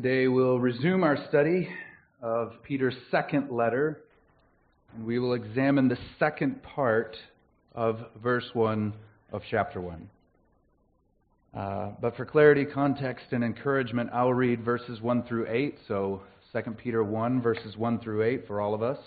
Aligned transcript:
Today 0.00 0.28
we'll 0.28 0.60
resume 0.60 1.02
our 1.02 1.16
study 1.28 1.68
of 2.22 2.52
Peter's 2.62 2.94
second 3.10 3.50
letter, 3.50 4.04
and 4.94 5.04
we 5.04 5.18
will 5.18 5.32
examine 5.34 5.88
the 5.88 5.98
second 6.20 6.62
part 6.62 7.16
of 7.74 7.98
verse 8.22 8.48
1 8.52 8.94
of 9.32 9.42
chapter 9.50 9.80
1. 9.80 10.08
Uh, 11.52 11.90
but 12.00 12.16
for 12.16 12.24
clarity, 12.24 12.64
context, 12.64 13.24
and 13.32 13.42
encouragement, 13.42 14.08
I'll 14.12 14.32
read 14.32 14.64
verses 14.64 15.00
1 15.00 15.24
through 15.24 15.48
8. 15.48 15.76
So 15.88 16.22
2 16.52 16.70
Peter 16.80 17.02
1, 17.02 17.42
verses 17.42 17.76
1 17.76 17.98
through 17.98 18.22
8 18.22 18.46
for 18.46 18.60
all 18.60 18.74
of 18.74 18.84
us. 18.84 19.00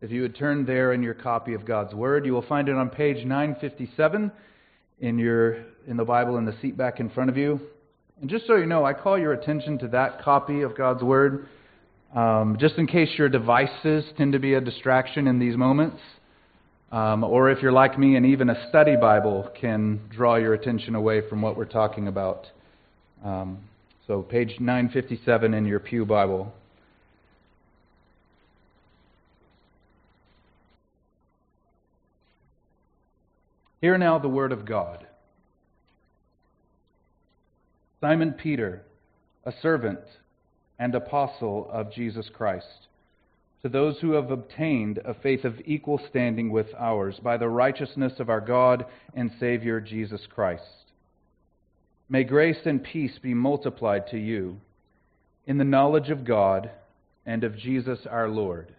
If 0.00 0.10
you 0.10 0.22
would 0.22 0.34
turn 0.34 0.66
there 0.66 0.92
in 0.92 1.04
your 1.04 1.14
copy 1.14 1.54
of 1.54 1.64
God's 1.64 1.94
Word, 1.94 2.26
you 2.26 2.32
will 2.32 2.42
find 2.48 2.68
it 2.68 2.74
on 2.74 2.90
page 2.90 3.24
957 3.24 4.32
in, 4.98 5.18
your, 5.20 5.66
in 5.86 5.96
the 5.96 6.04
Bible 6.04 6.36
in 6.36 6.44
the 6.44 6.56
seat 6.60 6.76
back 6.76 6.98
in 6.98 7.10
front 7.10 7.30
of 7.30 7.36
you. 7.36 7.60
And 8.20 8.30
just 8.30 8.46
so 8.46 8.56
you 8.56 8.66
know, 8.66 8.84
I 8.84 8.94
call 8.94 9.18
your 9.18 9.34
attention 9.34 9.78
to 9.80 9.88
that 9.88 10.22
copy 10.22 10.62
of 10.62 10.76
God's 10.76 11.02
Word 11.02 11.48
um, 12.14 12.56
just 12.58 12.76
in 12.76 12.86
case 12.86 13.10
your 13.18 13.28
devices 13.28 14.04
tend 14.16 14.32
to 14.32 14.38
be 14.38 14.54
a 14.54 14.60
distraction 14.60 15.26
in 15.26 15.38
these 15.38 15.56
moments. 15.56 15.98
Um, 16.90 17.24
or 17.24 17.50
if 17.50 17.60
you're 17.62 17.72
like 17.72 17.98
me 17.98 18.16
and 18.16 18.24
even 18.24 18.48
a 18.48 18.68
study 18.68 18.96
Bible 18.96 19.50
can 19.60 20.00
draw 20.08 20.36
your 20.36 20.54
attention 20.54 20.94
away 20.94 21.28
from 21.28 21.42
what 21.42 21.56
we're 21.56 21.64
talking 21.64 22.08
about. 22.08 22.46
Um, 23.24 23.58
so, 24.06 24.22
page 24.22 24.60
957 24.60 25.52
in 25.52 25.66
your 25.66 25.80
Pew 25.80 26.06
Bible. 26.06 26.54
Hear 33.80 33.98
now 33.98 34.18
the 34.18 34.28
word 34.28 34.52
of 34.52 34.64
God. 34.64 35.05
Simon 38.06 38.34
Peter, 38.34 38.82
a 39.44 39.52
servant 39.60 39.98
and 40.78 40.94
apostle 40.94 41.68
of 41.72 41.92
Jesus 41.92 42.30
Christ, 42.32 42.86
to 43.62 43.68
those 43.68 43.98
who 43.98 44.12
have 44.12 44.30
obtained 44.30 45.00
a 45.04 45.12
faith 45.12 45.44
of 45.44 45.60
equal 45.64 46.00
standing 46.08 46.52
with 46.52 46.68
ours 46.78 47.18
by 47.20 47.36
the 47.36 47.48
righteousness 47.48 48.12
of 48.20 48.30
our 48.30 48.40
God 48.40 48.86
and 49.14 49.32
Savior 49.40 49.80
Jesus 49.80 50.20
Christ. 50.32 50.92
May 52.08 52.22
grace 52.22 52.60
and 52.64 52.80
peace 52.80 53.18
be 53.20 53.34
multiplied 53.34 54.06
to 54.12 54.18
you 54.18 54.58
in 55.44 55.58
the 55.58 55.64
knowledge 55.64 56.10
of 56.10 56.24
God 56.24 56.70
and 57.26 57.42
of 57.42 57.58
Jesus 57.58 58.06
our 58.08 58.28
Lord. 58.28 58.72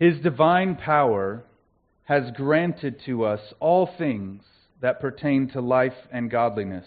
His 0.00 0.18
divine 0.20 0.74
power 0.74 1.44
has 2.06 2.32
granted 2.32 3.00
to 3.06 3.24
us 3.24 3.54
all 3.60 3.88
things 3.96 4.42
that 4.80 5.00
pertain 5.00 5.50
to 5.50 5.60
life 5.60 6.08
and 6.10 6.28
godliness 6.28 6.86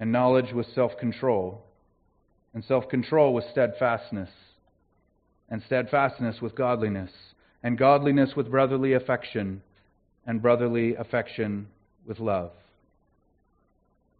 and 0.00 0.10
knowledge 0.10 0.52
with 0.52 0.66
self 0.74 0.96
control, 0.98 1.62
and 2.54 2.64
self 2.64 2.88
control 2.88 3.34
with 3.34 3.44
steadfastness, 3.52 4.30
and 5.48 5.62
steadfastness 5.66 6.40
with 6.40 6.56
godliness, 6.56 7.10
and 7.62 7.78
godliness 7.78 8.30
with 8.34 8.50
brotherly 8.50 8.94
affection, 8.94 9.62
and 10.26 10.42
brotherly 10.42 10.96
affection 10.96 11.68
with 12.06 12.18
love. 12.18 12.50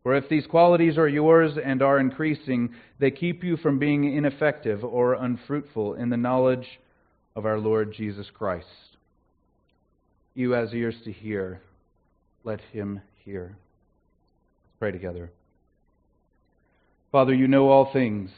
For 0.02 0.14
if 0.14 0.28
these 0.28 0.46
qualities 0.46 0.96
are 0.96 1.08
yours 1.08 1.58
and 1.62 1.82
are 1.82 1.98
increasing, 1.98 2.74
they 2.98 3.10
keep 3.10 3.42
you 3.42 3.56
from 3.56 3.78
being 3.78 4.04
ineffective 4.04 4.84
or 4.84 5.14
unfruitful 5.14 5.94
in 5.94 6.08
the 6.10 6.16
knowledge 6.16 6.66
of 7.36 7.44
our 7.44 7.58
Lord 7.58 7.92
Jesus 7.92 8.26
Christ. 8.32 8.66
You 10.34 10.54
as 10.54 10.72
ears 10.72 10.96
to 11.04 11.12
hear, 11.12 11.60
let 12.44 12.60
him 12.72 13.00
hear. 13.24 13.56
Let's 14.64 14.78
pray 14.78 14.92
together. 14.92 15.30
Father, 17.12 17.34
you 17.34 17.48
know 17.48 17.68
all 17.68 17.92
things. 17.92 18.30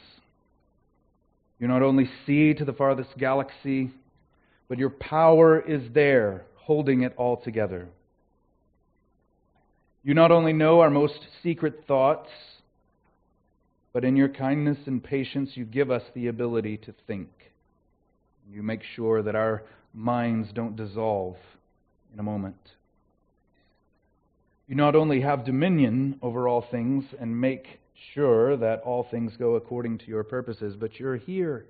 You 1.59 1.67
not 1.67 1.83
only 1.83 2.09
see 2.25 2.53
to 2.55 2.65
the 2.65 2.73
farthest 2.73 3.17
galaxy, 3.17 3.91
but 4.67 4.79
your 4.79 4.89
power 4.89 5.59
is 5.59 5.83
there, 5.93 6.45
holding 6.55 7.03
it 7.03 7.13
all 7.15 7.37
together. 7.37 7.87
You 10.03 10.13
not 10.13 10.31
only 10.31 10.53
know 10.53 10.79
our 10.79 10.89
most 10.89 11.19
secret 11.43 11.85
thoughts, 11.87 12.29
but 13.93 14.03
in 14.03 14.15
your 14.15 14.27
kindness 14.27 14.79
and 14.87 15.03
patience, 15.03 15.51
you 15.53 15.65
give 15.65 15.91
us 15.91 16.01
the 16.15 16.27
ability 16.27 16.77
to 16.77 16.93
think. 17.05 17.29
You 18.51 18.63
make 18.63 18.81
sure 18.95 19.21
that 19.21 19.35
our 19.35 19.63
minds 19.93 20.49
don't 20.53 20.75
dissolve 20.75 21.37
in 22.11 22.19
a 22.19 22.23
moment. 22.23 22.57
You 24.67 24.75
not 24.75 24.95
only 24.95 25.21
have 25.21 25.45
dominion 25.45 26.17
over 26.23 26.47
all 26.47 26.65
things 26.69 27.05
and 27.19 27.39
make 27.39 27.79
sure 28.13 28.57
that 28.57 28.81
all 28.81 29.07
things 29.09 29.33
go 29.37 29.55
according 29.55 29.99
to 29.99 30.07
your 30.07 30.23
purposes, 30.23 30.75
but 30.79 30.99
you're 30.99 31.17
here 31.17 31.65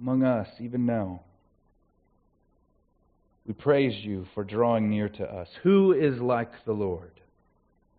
among 0.00 0.22
us 0.22 0.48
even 0.60 0.86
now. 0.86 1.20
We 3.46 3.54
praise 3.54 4.04
you 4.04 4.26
for 4.34 4.44
drawing 4.44 4.90
near 4.90 5.08
to 5.08 5.24
us. 5.24 5.48
Who 5.62 5.92
is 5.92 6.20
like 6.20 6.52
the 6.64 6.72
Lord, 6.72 7.12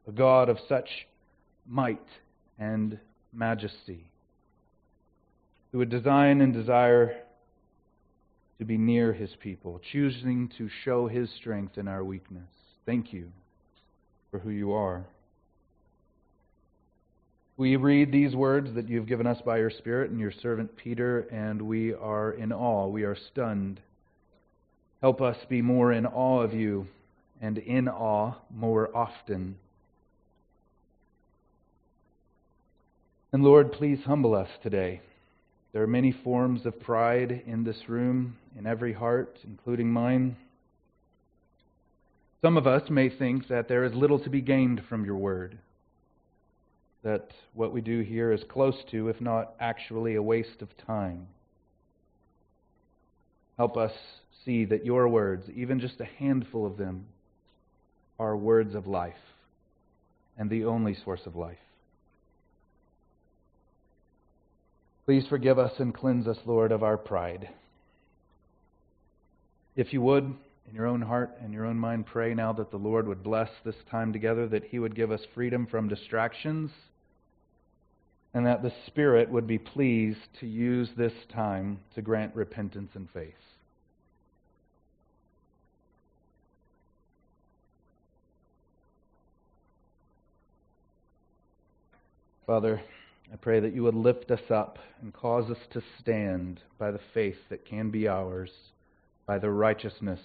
a 0.07 0.11
God 0.11 0.49
of 0.49 0.57
such 0.69 0.87
might 1.67 1.99
and 2.57 2.99
majesty, 3.33 4.09
who 5.71 5.79
would 5.79 5.89
design 5.89 6.41
and 6.41 6.53
desire 6.53 7.15
to 8.59 8.65
be 8.65 8.77
near 8.77 9.13
his 9.13 9.31
people, 9.41 9.81
choosing 9.91 10.51
to 10.57 10.69
show 10.85 11.07
his 11.07 11.29
strength 11.39 11.77
in 11.77 11.87
our 11.87 12.03
weakness? 12.03 12.49
Thank 12.85 13.11
you 13.11 13.31
for 14.29 14.39
who 14.39 14.51
you 14.51 14.73
are. 14.73 15.05
We 17.61 17.75
read 17.75 18.11
these 18.11 18.35
words 18.35 18.73
that 18.73 18.89
you've 18.89 19.05
given 19.05 19.27
us 19.27 19.39
by 19.45 19.59
your 19.59 19.69
Spirit 19.69 20.09
and 20.09 20.19
your 20.19 20.31
servant 20.31 20.75
Peter, 20.77 21.27
and 21.31 21.61
we 21.61 21.93
are 21.93 22.31
in 22.31 22.51
awe. 22.51 22.87
We 22.87 23.03
are 23.03 23.15
stunned. 23.15 23.79
Help 24.99 25.21
us 25.21 25.37
be 25.47 25.61
more 25.61 25.91
in 25.93 26.07
awe 26.07 26.41
of 26.41 26.55
you 26.55 26.87
and 27.39 27.59
in 27.59 27.87
awe 27.87 28.33
more 28.49 28.89
often. 28.97 29.57
And 33.31 33.43
Lord, 33.43 33.73
please 33.73 33.99
humble 34.07 34.33
us 34.33 34.49
today. 34.63 35.01
There 35.71 35.83
are 35.83 35.87
many 35.87 36.11
forms 36.11 36.65
of 36.65 36.79
pride 36.79 37.43
in 37.45 37.63
this 37.63 37.87
room, 37.87 38.37
in 38.57 38.65
every 38.65 38.93
heart, 38.93 39.37
including 39.43 39.91
mine. 39.91 40.35
Some 42.41 42.57
of 42.57 42.65
us 42.65 42.89
may 42.89 43.09
think 43.09 43.49
that 43.49 43.67
there 43.67 43.83
is 43.83 43.93
little 43.93 44.17
to 44.17 44.31
be 44.31 44.41
gained 44.41 44.81
from 44.89 45.05
your 45.05 45.17
word 45.17 45.59
that 47.03 47.29
what 47.53 47.73
we 47.73 47.81
do 47.81 48.01
here 48.01 48.31
is 48.31 48.43
close 48.49 48.75
to, 48.91 49.07
if 49.09 49.19
not 49.19 49.53
actually, 49.59 50.15
a 50.15 50.23
waste 50.23 50.61
of 50.61 50.69
time. 50.85 51.27
Help 53.57 53.75
us 53.75 53.91
see 54.45 54.65
that 54.65 54.85
your 54.85 55.07
words, 55.07 55.45
even 55.55 55.79
just 55.79 55.99
a 55.99 56.05
handful 56.05 56.65
of 56.65 56.77
them, 56.77 57.05
are 58.19 58.37
words 58.37 58.75
of 58.75 58.87
life 58.87 59.13
and 60.37 60.49
the 60.49 60.65
only 60.65 60.95
source 61.03 61.21
of 61.25 61.35
life. 61.35 61.57
Please 65.05 65.25
forgive 65.27 65.57
us 65.57 65.73
and 65.79 65.93
cleanse 65.93 66.27
us, 66.27 66.37
Lord, 66.45 66.71
of 66.71 66.83
our 66.83 66.97
pride. 66.97 67.49
If 69.75 69.91
you 69.91 70.01
would, 70.01 70.23
in 70.23 70.75
your 70.75 70.85
own 70.85 71.01
heart 71.01 71.31
and 71.43 71.51
your 71.51 71.65
own 71.65 71.77
mind, 71.77 72.05
pray 72.05 72.35
now 72.35 72.53
that 72.53 72.69
the 72.69 72.77
Lord 72.77 73.07
would 73.07 73.23
bless 73.23 73.49
this 73.65 73.75
time 73.89 74.13
together, 74.13 74.47
that 74.47 74.65
He 74.65 74.77
would 74.77 74.95
give 74.95 75.11
us 75.11 75.21
freedom 75.33 75.65
from 75.65 75.89
distractions 75.89 76.71
and 78.33 78.45
that 78.45 78.63
the 78.63 78.73
Spirit 78.87 79.29
would 79.29 79.45
be 79.45 79.57
pleased 79.57 80.19
to 80.39 80.47
use 80.47 80.89
this 80.95 81.13
time 81.33 81.79
to 81.95 82.01
grant 82.01 82.35
repentance 82.35 82.91
and 82.95 83.09
faith. 83.13 83.33
Father, 92.47 92.81
I 93.31 93.35
pray 93.37 93.59
that 93.61 93.73
you 93.73 93.83
would 93.83 93.95
lift 93.95 94.29
us 94.31 94.49
up 94.49 94.77
and 95.01 95.13
cause 95.13 95.49
us 95.49 95.59
to 95.71 95.81
stand 95.99 96.59
by 96.77 96.91
the 96.91 96.99
faith 97.13 97.37
that 97.49 97.65
can 97.65 97.91
be 97.91 98.07
ours, 98.07 98.51
by 99.25 99.39
the 99.39 99.49
righteousness 99.49 100.19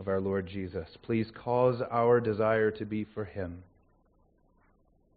of 0.00 0.08
our 0.08 0.20
Lord 0.20 0.48
Jesus. 0.48 0.88
Please 1.02 1.30
cause 1.32 1.80
our 1.90 2.20
desire 2.20 2.70
to 2.72 2.84
be 2.84 3.04
for 3.04 3.24
him 3.24 3.62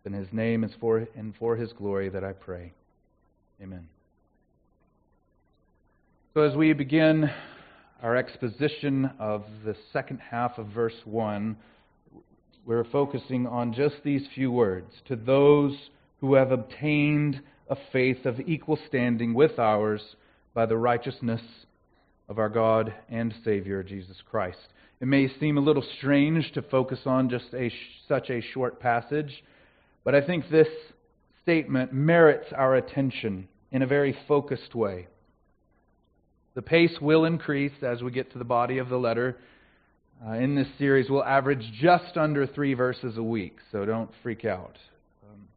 In 0.05 0.13
his 0.13 0.27
name 0.31 0.63
is 0.63 0.71
for 0.79 1.07
and 1.15 1.35
for 1.37 1.55
his 1.55 1.73
glory 1.73 2.09
that 2.09 2.23
I 2.23 2.33
pray. 2.33 2.73
Amen. 3.61 3.87
So 6.33 6.41
as 6.41 6.55
we 6.55 6.73
begin 6.73 7.29
our 8.01 8.15
exposition 8.15 9.11
of 9.19 9.43
the 9.65 9.75
second 9.91 10.19
half 10.19 10.57
of 10.57 10.67
verse 10.67 10.93
1, 11.03 11.57
we're 12.65 12.85
focusing 12.85 13.45
on 13.45 13.73
just 13.73 13.95
these 14.03 14.25
few 14.33 14.51
words. 14.51 14.93
To 15.07 15.15
those 15.15 15.75
who 16.21 16.35
have 16.35 16.51
obtained 16.51 17.41
a 17.69 17.75
faith 17.91 18.25
of 18.25 18.39
equal 18.41 18.79
standing 18.87 19.33
with 19.33 19.59
ours 19.59 20.01
by 20.53 20.65
the 20.65 20.77
righteousness 20.77 21.41
of 22.27 22.39
our 22.39 22.49
God 22.49 22.93
and 23.09 23.33
Savior, 23.43 23.83
Jesus 23.83 24.17
Christ. 24.29 24.59
It 25.01 25.07
may 25.07 25.27
seem 25.39 25.57
a 25.57 25.61
little 25.61 25.85
strange 25.97 26.51
to 26.53 26.61
focus 26.61 26.99
on 27.05 27.29
just 27.29 27.53
a, 27.53 27.71
such 28.07 28.29
a 28.29 28.41
short 28.53 28.79
passage, 28.79 29.43
but 30.03 30.15
I 30.15 30.21
think 30.21 30.49
this 30.49 30.67
statement 31.43 31.93
merits 31.93 32.47
our 32.55 32.75
attention 32.75 33.47
in 33.71 33.81
a 33.81 33.87
very 33.87 34.15
focused 34.27 34.75
way. 34.75 35.07
The 36.55 36.61
pace 36.61 36.97
will 36.99 37.25
increase 37.25 37.83
as 37.83 38.01
we 38.01 38.11
get 38.11 38.31
to 38.33 38.37
the 38.39 38.45
body 38.45 38.79
of 38.79 38.89
the 38.89 38.97
letter. 38.97 39.37
Uh, 40.25 40.33
in 40.33 40.55
this 40.55 40.67
series, 40.77 41.09
we'll 41.09 41.23
average 41.23 41.63
just 41.79 42.17
under 42.17 42.45
three 42.45 42.73
verses 42.73 43.17
a 43.17 43.23
week, 43.23 43.57
so 43.71 43.85
don't 43.85 44.09
freak 44.21 44.43
out. 44.43 44.77
Um, 45.23 45.47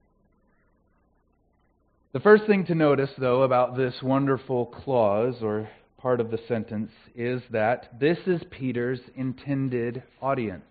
the 2.13 2.21
first 2.21 2.45
thing 2.47 2.67
to 2.67 2.75
notice, 2.75 3.11
though, 3.19 3.43
about 3.43 3.77
this 3.77 3.95
wonderful 4.03 4.67
clause 4.67 5.37
or 5.43 5.69
part 5.99 6.21
of 6.21 6.31
the 6.31 6.39
sentence 6.49 6.91
is 7.15 7.43
that 7.51 7.99
this 7.99 8.19
is 8.27 8.43
Peter's 8.51 9.01
intended 9.15 10.03
audience. 10.21 10.65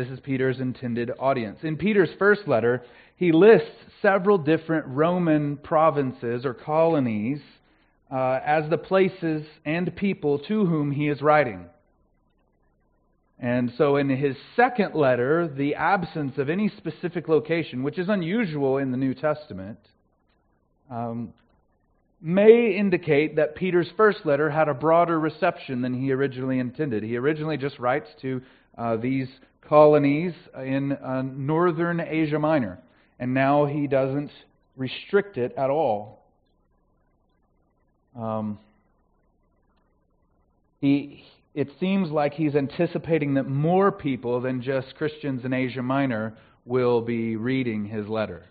This 0.00 0.08
is 0.08 0.20
Peter's 0.20 0.60
intended 0.60 1.10
audience. 1.18 1.58
In 1.62 1.76
Peter's 1.76 2.08
first 2.18 2.48
letter, 2.48 2.82
he 3.16 3.32
lists 3.32 3.68
several 4.00 4.38
different 4.38 4.86
Roman 4.86 5.58
provinces 5.58 6.46
or 6.46 6.54
colonies 6.54 7.40
uh, 8.10 8.40
as 8.42 8.70
the 8.70 8.78
places 8.78 9.44
and 9.66 9.94
people 9.94 10.38
to 10.38 10.64
whom 10.64 10.90
he 10.90 11.08
is 11.08 11.20
writing. 11.20 11.66
And 13.38 13.72
so, 13.76 13.96
in 13.96 14.08
his 14.08 14.36
second 14.56 14.94
letter, 14.94 15.46
the 15.46 15.74
absence 15.74 16.38
of 16.38 16.48
any 16.48 16.70
specific 16.78 17.28
location, 17.28 17.82
which 17.82 17.98
is 17.98 18.08
unusual 18.08 18.78
in 18.78 18.92
the 18.92 18.96
New 18.96 19.12
Testament, 19.12 19.80
um, 20.90 21.34
may 22.22 22.74
indicate 22.74 23.36
that 23.36 23.54
Peter's 23.54 23.90
first 23.98 24.24
letter 24.24 24.48
had 24.48 24.68
a 24.70 24.74
broader 24.74 25.20
reception 25.20 25.82
than 25.82 25.92
he 25.92 26.10
originally 26.10 26.58
intended. 26.58 27.02
He 27.02 27.18
originally 27.18 27.58
just 27.58 27.78
writes 27.78 28.08
to 28.22 28.40
uh, 28.78 28.96
these 28.96 29.28
colonies 29.62 30.32
in 30.56 30.92
uh, 30.92 31.22
northern 31.22 32.00
Asia 32.00 32.38
Minor, 32.38 32.78
and 33.18 33.34
now 33.34 33.66
he 33.66 33.86
doesn't 33.86 34.30
restrict 34.76 35.36
it 35.38 35.54
at 35.56 35.70
all. 35.70 36.24
Um, 38.16 38.58
he, 40.80 41.24
it 41.54 41.68
seems 41.78 42.10
like 42.10 42.34
he's 42.34 42.54
anticipating 42.54 43.34
that 43.34 43.44
more 43.44 43.92
people 43.92 44.40
than 44.40 44.62
just 44.62 44.94
Christians 44.96 45.44
in 45.44 45.52
Asia 45.52 45.82
Minor 45.82 46.34
will 46.64 47.00
be 47.00 47.36
reading 47.36 47.84
his 47.84 48.08
letter. 48.08 48.44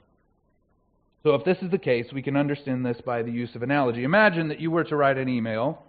So, 1.24 1.36
if 1.36 1.44
this 1.44 1.58
is 1.62 1.70
the 1.70 1.78
case, 1.78 2.08
we 2.14 2.22
can 2.22 2.38
understand 2.38 2.86
this 2.86 3.02
by 3.06 3.24
the 3.24 3.32
use 3.32 3.54
of 3.56 3.64
analogy. 3.64 4.04
Imagine 4.04 4.48
that 4.50 4.62
you 4.62 4.72
were 4.72 4.86
to 4.86 4.96
write 4.96 5.18
an 5.18 5.28
email 5.28 5.84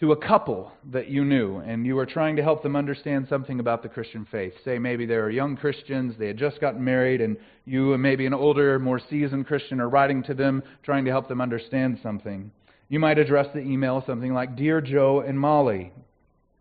to 0.00 0.12
a 0.12 0.16
couple 0.16 0.72
that 0.92 1.08
you 1.08 1.26
knew, 1.26 1.58
and 1.58 1.84
you 1.84 1.94
were 1.94 2.06
trying 2.06 2.34
to 2.36 2.42
help 2.42 2.62
them 2.62 2.74
understand 2.74 3.26
something 3.28 3.60
about 3.60 3.82
the 3.82 3.88
Christian 3.88 4.26
faith. 4.30 4.54
Say 4.64 4.78
maybe 4.78 5.04
they 5.04 5.16
were 5.16 5.30
young 5.30 5.56
Christians, 5.56 6.14
they 6.18 6.28
had 6.28 6.38
just 6.38 6.58
gotten 6.58 6.82
married, 6.82 7.20
and 7.20 7.36
you, 7.66 7.92
and 7.92 8.02
maybe 8.02 8.24
an 8.24 8.32
older, 8.32 8.78
more 8.78 8.98
seasoned 9.10 9.46
Christian, 9.46 9.78
are 9.78 9.90
writing 9.90 10.22
to 10.22 10.34
them, 10.34 10.62
trying 10.82 11.04
to 11.04 11.10
help 11.10 11.28
them 11.28 11.42
understand 11.42 11.98
something. 12.02 12.50
You 12.88 12.98
might 12.98 13.18
address 13.18 13.48
the 13.52 13.60
email 13.60 14.02
something 14.06 14.32
like 14.32 14.56
Dear 14.56 14.80
Joe 14.80 15.20
and 15.20 15.38
Molly, 15.38 15.92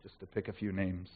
just 0.03 0.19
to 0.19 0.25
pick 0.25 0.49
a 0.49 0.53
few 0.53 0.73
names. 0.73 1.07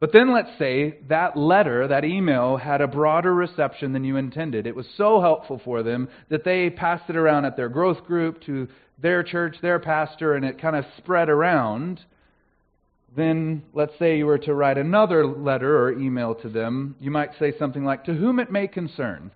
But 0.00 0.12
then 0.12 0.34
let's 0.34 0.58
say 0.58 0.98
that 1.08 1.36
letter, 1.36 1.88
that 1.88 2.04
email, 2.04 2.56
had 2.56 2.80
a 2.80 2.88
broader 2.88 3.34
reception 3.34 3.92
than 3.92 4.04
you 4.04 4.16
intended. 4.16 4.66
It 4.66 4.74
was 4.74 4.86
so 4.96 5.20
helpful 5.20 5.60
for 5.64 5.82
them 5.82 6.08
that 6.30 6.44
they 6.44 6.68
passed 6.68 7.08
it 7.08 7.16
around 7.16 7.44
at 7.44 7.56
their 7.56 7.68
growth 7.68 8.04
group 8.04 8.42
to 8.42 8.68
their 8.98 9.22
church, 9.22 9.56
their 9.60 9.78
pastor, 9.78 10.34
and 10.34 10.44
it 10.44 10.60
kind 10.60 10.76
of 10.76 10.84
spread 10.98 11.28
around. 11.28 12.00
Then 13.16 13.62
let's 13.72 13.96
say 13.98 14.18
you 14.18 14.26
were 14.26 14.38
to 14.38 14.54
write 14.54 14.78
another 14.78 15.26
letter 15.26 15.78
or 15.78 15.92
email 15.92 16.34
to 16.36 16.48
them. 16.48 16.96
You 17.00 17.10
might 17.10 17.30
say 17.38 17.52
something 17.58 17.84
like, 17.84 18.04
To 18.04 18.14
whom 18.14 18.38
it 18.38 18.50
may 18.50 18.66
concern. 18.66 19.30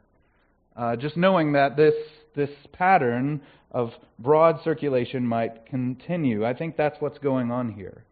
Uh, 0.76 0.96
just 0.96 1.16
knowing 1.16 1.52
that 1.52 1.76
this, 1.76 1.94
this 2.36 2.50
pattern 2.72 3.40
of 3.70 3.90
broad 4.18 4.60
circulation 4.62 5.26
might 5.26 5.66
continue. 5.66 6.46
I 6.46 6.54
think 6.54 6.76
that's 6.76 7.00
what's 7.00 7.18
going 7.18 7.50
on 7.50 7.72
here. 7.72 8.04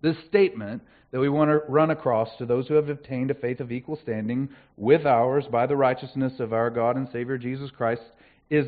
This 0.00 0.16
statement 0.28 0.82
that 1.12 1.20
we 1.20 1.28
want 1.28 1.50
to 1.50 1.60
run 1.70 1.90
across 1.90 2.28
to 2.38 2.46
those 2.46 2.66
who 2.66 2.74
have 2.74 2.88
obtained 2.88 3.30
a 3.30 3.34
faith 3.34 3.60
of 3.60 3.70
equal 3.70 3.98
standing 4.02 4.48
with 4.76 5.06
ours 5.06 5.44
by 5.50 5.66
the 5.66 5.76
righteousness 5.76 6.32
of 6.40 6.52
our 6.52 6.70
God 6.70 6.96
and 6.96 7.08
Savior 7.12 7.38
Jesus 7.38 7.70
Christ 7.70 8.02
is 8.50 8.66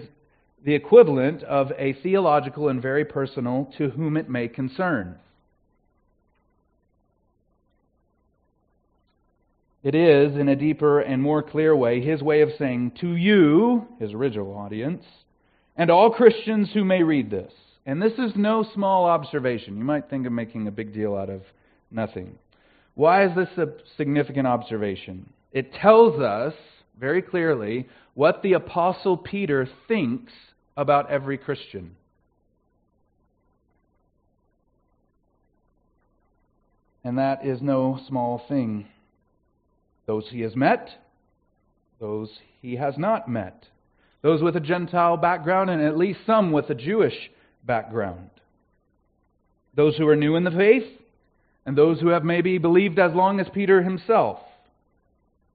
the 0.65 0.75
equivalent 0.75 1.43
of 1.43 1.71
a 1.79 1.93
theological 2.03 2.69
and 2.69 2.81
very 2.81 3.05
personal 3.05 3.71
to 3.77 3.91
whom 3.91 4.17
it 4.17 4.31
may 4.31 4.49
concern. 4.49 5.17
It 9.83 9.95
is, 9.95 10.35
in 10.37 10.49
a 10.49 10.57
deeper 10.57 11.01
and 11.01 11.21
more 11.21 11.43
clear 11.43 11.77
way, 11.77 12.01
his 12.01 12.23
way 12.23 12.41
of 12.41 12.49
saying 12.59 12.93
to 13.03 13.15
you, 13.15 13.87
his 14.01 14.15
original 14.15 14.57
audience, 14.57 15.05
and 15.77 15.91
all 15.91 16.11
Christians 16.11 16.71
who 16.73 16.85
may 16.85 17.03
read 17.03 17.31
this. 17.31 17.53
And 17.85 18.01
this 18.01 18.15
is 18.15 18.33
no 18.35 18.65
small 18.73 19.05
observation. 19.05 19.77
You 19.77 19.85
might 19.85 20.09
think 20.09 20.27
of 20.27 20.33
making 20.33 20.67
a 20.67 20.71
big 20.71 20.95
deal 20.95 21.15
out 21.15 21.29
of 21.29 21.43
nothing. 21.91 22.39
Why 22.95 23.27
is 23.27 23.37
this 23.37 23.51
a 23.59 23.75
significant 23.99 24.47
observation? 24.47 25.29
It 25.53 25.75
tells 25.75 26.19
us 26.19 26.55
very 26.99 27.21
clearly 27.21 27.87
what 28.15 28.43
the 28.43 28.55
Apostle 28.55 29.19
Peter 29.19 29.69
thinks 29.87 30.33
about 30.77 31.11
every 31.11 31.39
Christian. 31.39 31.97
And 37.05 37.19
that 37.19 37.45
is 37.45 37.61
no 37.61 38.01
small 38.09 38.43
thing. 38.49 38.87
Those 40.07 40.27
he 40.31 40.41
has 40.41 40.57
met, 40.57 40.89
those 42.01 42.31
he 42.61 42.77
has 42.77 42.97
not 42.99 43.29
met, 43.29 43.67
those 44.23 44.43
with 44.43 44.57
a 44.57 44.61
Gentile 44.61 45.17
background, 45.17 45.71
and 45.71 45.83
at 45.83 45.99
least 45.99 46.21
some 46.27 46.51
with 46.51 46.71
a 46.71 46.75
Jewish 46.75 47.31
background, 47.63 48.31
those 49.75 49.97
who 49.97 50.09
are 50.09 50.17
new 50.17 50.37
in 50.37 50.45
the 50.45 50.51
faith, 50.51 50.87
and 51.67 51.77
those 51.77 52.01
who 52.01 52.09
have 52.09 52.25
maybe 52.25 52.59
believed 52.59 52.99
as 52.99 53.13
long 53.15 53.41
as 53.41 53.47
Peter 53.53 53.83
himself. 53.83 54.39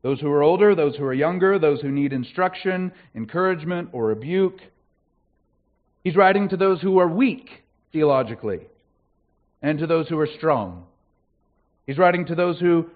Those 0.01 0.19
who 0.19 0.31
are 0.31 0.43
older, 0.43 0.75
those 0.75 0.95
who 0.95 1.03
are 1.03 1.13
younger, 1.13 1.59
those 1.59 1.81
who 1.81 1.91
need 1.91 2.13
instruction, 2.13 2.91
encouragement, 3.15 3.89
or 3.91 4.05
rebuke. 4.05 4.59
He's 6.03 6.15
writing 6.15 6.49
to 6.49 6.57
those 6.57 6.81
who 6.81 6.99
are 6.99 7.07
weak 7.07 7.63
theologically 7.91 8.61
and 9.61 9.79
to 9.79 9.87
those 9.87 10.07
who 10.07 10.19
are 10.19 10.29
strong. 10.37 10.85
He's 11.85 11.97
writing 11.97 12.25
to 12.27 12.35
those 12.35 12.59
who 12.59 12.89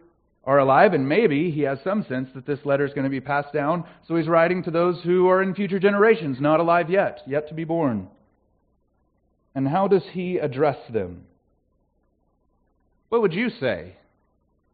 are 0.46 0.60
alive, 0.60 0.94
and 0.94 1.08
maybe 1.08 1.52
he 1.52 1.62
has 1.62 1.80
some 1.84 2.06
sense 2.08 2.30
that 2.36 2.46
this 2.46 2.60
letter 2.66 2.86
is 2.86 2.94
going 2.94 3.06
to 3.06 3.10
be 3.10 3.22
passed 3.22 3.54
down, 3.54 3.86
so 4.08 4.16
he's 4.16 4.28
writing 4.28 4.64
to 4.64 4.72
those 4.72 5.02
who 5.04 5.28
are 5.30 5.42
in 5.42 5.56
future 5.56 5.80
generations, 5.80 6.38
not 6.40 6.60
alive 6.60 6.90
yet, 6.90 7.22
yet 7.26 7.48
to 7.48 7.54
be 7.54 7.64
born. 7.64 8.08
And 9.56 9.68
how 9.68 9.88
does 9.88 10.04
he 10.12 10.38
address 10.38 10.78
them? 10.92 11.24
What 13.10 13.22
would 13.22 13.34
you 13.34 13.50
say 13.50 13.96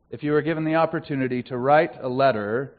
if 0.10 0.24
you 0.24 0.32
were 0.32 0.42
given 0.42 0.66
the 0.66 0.76
opportunity 0.76 1.44
to 1.44 1.58
write 1.58 2.02
a 2.02 2.10
letter 2.10 2.74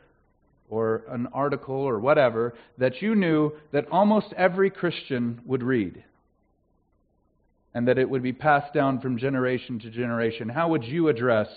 or 0.70 1.02
an 1.08 1.26
article 1.34 1.74
or 1.74 1.98
whatever 1.98 2.54
that 2.78 3.02
you 3.02 3.14
knew 3.14 3.52
that 3.72 3.86
almost 3.90 4.32
every 4.36 4.70
Christian 4.70 5.40
would 5.44 5.62
read? 5.62 6.02
And 7.74 7.86
that 7.86 7.98
it 7.98 8.08
would 8.08 8.22
be 8.22 8.32
passed 8.32 8.72
down 8.72 9.00
from 9.00 9.18
generation 9.18 9.78
to 9.80 9.90
generation. 9.90 10.48
How 10.48 10.68
would 10.70 10.84
you 10.84 11.08
address 11.08 11.48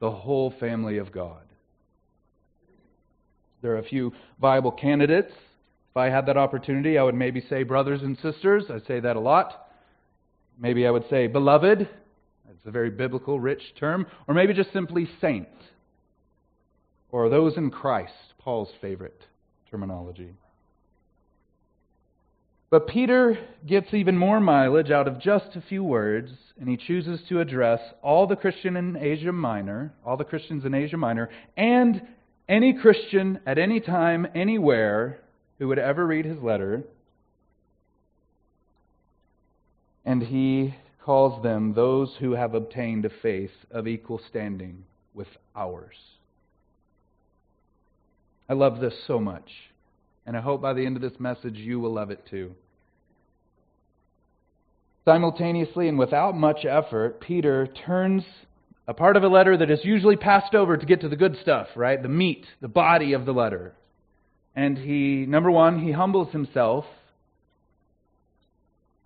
the 0.00 0.10
whole 0.10 0.54
family 0.58 0.98
of 0.98 1.12
God? 1.12 1.42
There 3.62 3.72
are 3.72 3.78
a 3.78 3.84
few 3.84 4.12
Bible 4.38 4.72
candidates. 4.72 5.32
If 5.90 5.96
I 5.96 6.06
had 6.06 6.26
that 6.26 6.36
opportunity, 6.36 6.96
I 6.96 7.02
would 7.02 7.14
maybe 7.14 7.44
say 7.48 7.62
brothers 7.62 8.02
and 8.02 8.16
sisters. 8.18 8.64
I 8.70 8.78
say 8.86 9.00
that 9.00 9.16
a 9.16 9.20
lot. 9.20 9.68
Maybe 10.58 10.86
I 10.86 10.90
would 10.90 11.08
say 11.10 11.26
beloved. 11.26 11.80
It's 11.80 12.66
a 12.66 12.70
very 12.70 12.90
biblical, 12.90 13.40
rich 13.40 13.62
term. 13.78 14.06
Or 14.28 14.34
maybe 14.34 14.54
just 14.54 14.72
simply 14.72 15.08
saint. 15.20 15.48
Or 17.12 17.28
those 17.28 17.56
in 17.56 17.70
Christ, 17.70 18.12
Paul's 18.38 18.70
favorite 18.80 19.20
terminology. 19.70 20.34
But 22.70 22.86
Peter 22.86 23.36
gets 23.66 23.92
even 23.92 24.16
more 24.16 24.38
mileage 24.38 24.92
out 24.92 25.08
of 25.08 25.18
just 25.18 25.56
a 25.56 25.60
few 25.60 25.82
words, 25.82 26.30
and 26.60 26.68
he 26.68 26.76
chooses 26.76 27.20
to 27.28 27.40
address 27.40 27.80
all 28.00 28.28
the 28.28 28.36
Christian 28.36 28.76
in 28.76 28.96
Asia 28.96 29.32
Minor, 29.32 29.92
all 30.06 30.16
the 30.16 30.24
Christians 30.24 30.64
in 30.64 30.72
Asia 30.72 30.96
Minor, 30.96 31.30
and 31.56 32.00
any 32.48 32.72
Christian 32.72 33.40
at 33.44 33.58
any 33.58 33.80
time, 33.80 34.26
anywhere, 34.36 35.18
who 35.58 35.66
would 35.66 35.80
ever 35.80 36.06
read 36.06 36.24
his 36.24 36.40
letter, 36.40 36.84
and 40.04 40.22
he 40.22 40.74
calls 41.04 41.42
them 41.42 41.74
those 41.74 42.16
who 42.20 42.32
have 42.32 42.54
obtained 42.54 43.04
a 43.04 43.10
faith 43.10 43.50
of 43.70 43.88
equal 43.88 44.20
standing 44.28 44.84
with 45.12 45.28
ours. 45.56 45.96
I 48.50 48.54
love 48.54 48.80
this 48.80 48.94
so 49.06 49.20
much, 49.20 49.48
and 50.26 50.36
I 50.36 50.40
hope 50.40 50.60
by 50.60 50.72
the 50.72 50.84
end 50.84 50.96
of 50.96 51.02
this 51.02 51.20
message 51.20 51.54
you 51.54 51.78
will 51.78 51.94
love 51.94 52.10
it 52.10 52.26
too. 52.28 52.50
Simultaneously 55.04 55.86
and 55.86 55.96
without 55.96 56.34
much 56.36 56.64
effort, 56.64 57.20
Peter 57.20 57.68
turns 57.86 58.24
a 58.88 58.92
part 58.92 59.16
of 59.16 59.22
a 59.22 59.28
letter 59.28 59.56
that 59.56 59.70
is 59.70 59.84
usually 59.84 60.16
passed 60.16 60.56
over 60.56 60.76
to 60.76 60.84
get 60.84 61.00
to 61.02 61.08
the 61.08 61.14
good 61.14 61.36
stuff, 61.40 61.68
right? 61.76 62.02
The 62.02 62.08
meat, 62.08 62.44
the 62.60 62.66
body 62.66 63.12
of 63.12 63.24
the 63.24 63.30
letter. 63.30 63.72
And 64.56 64.76
he, 64.76 65.26
number 65.28 65.52
one, 65.52 65.78
he 65.78 65.92
humbles 65.92 66.32
himself. 66.32 66.86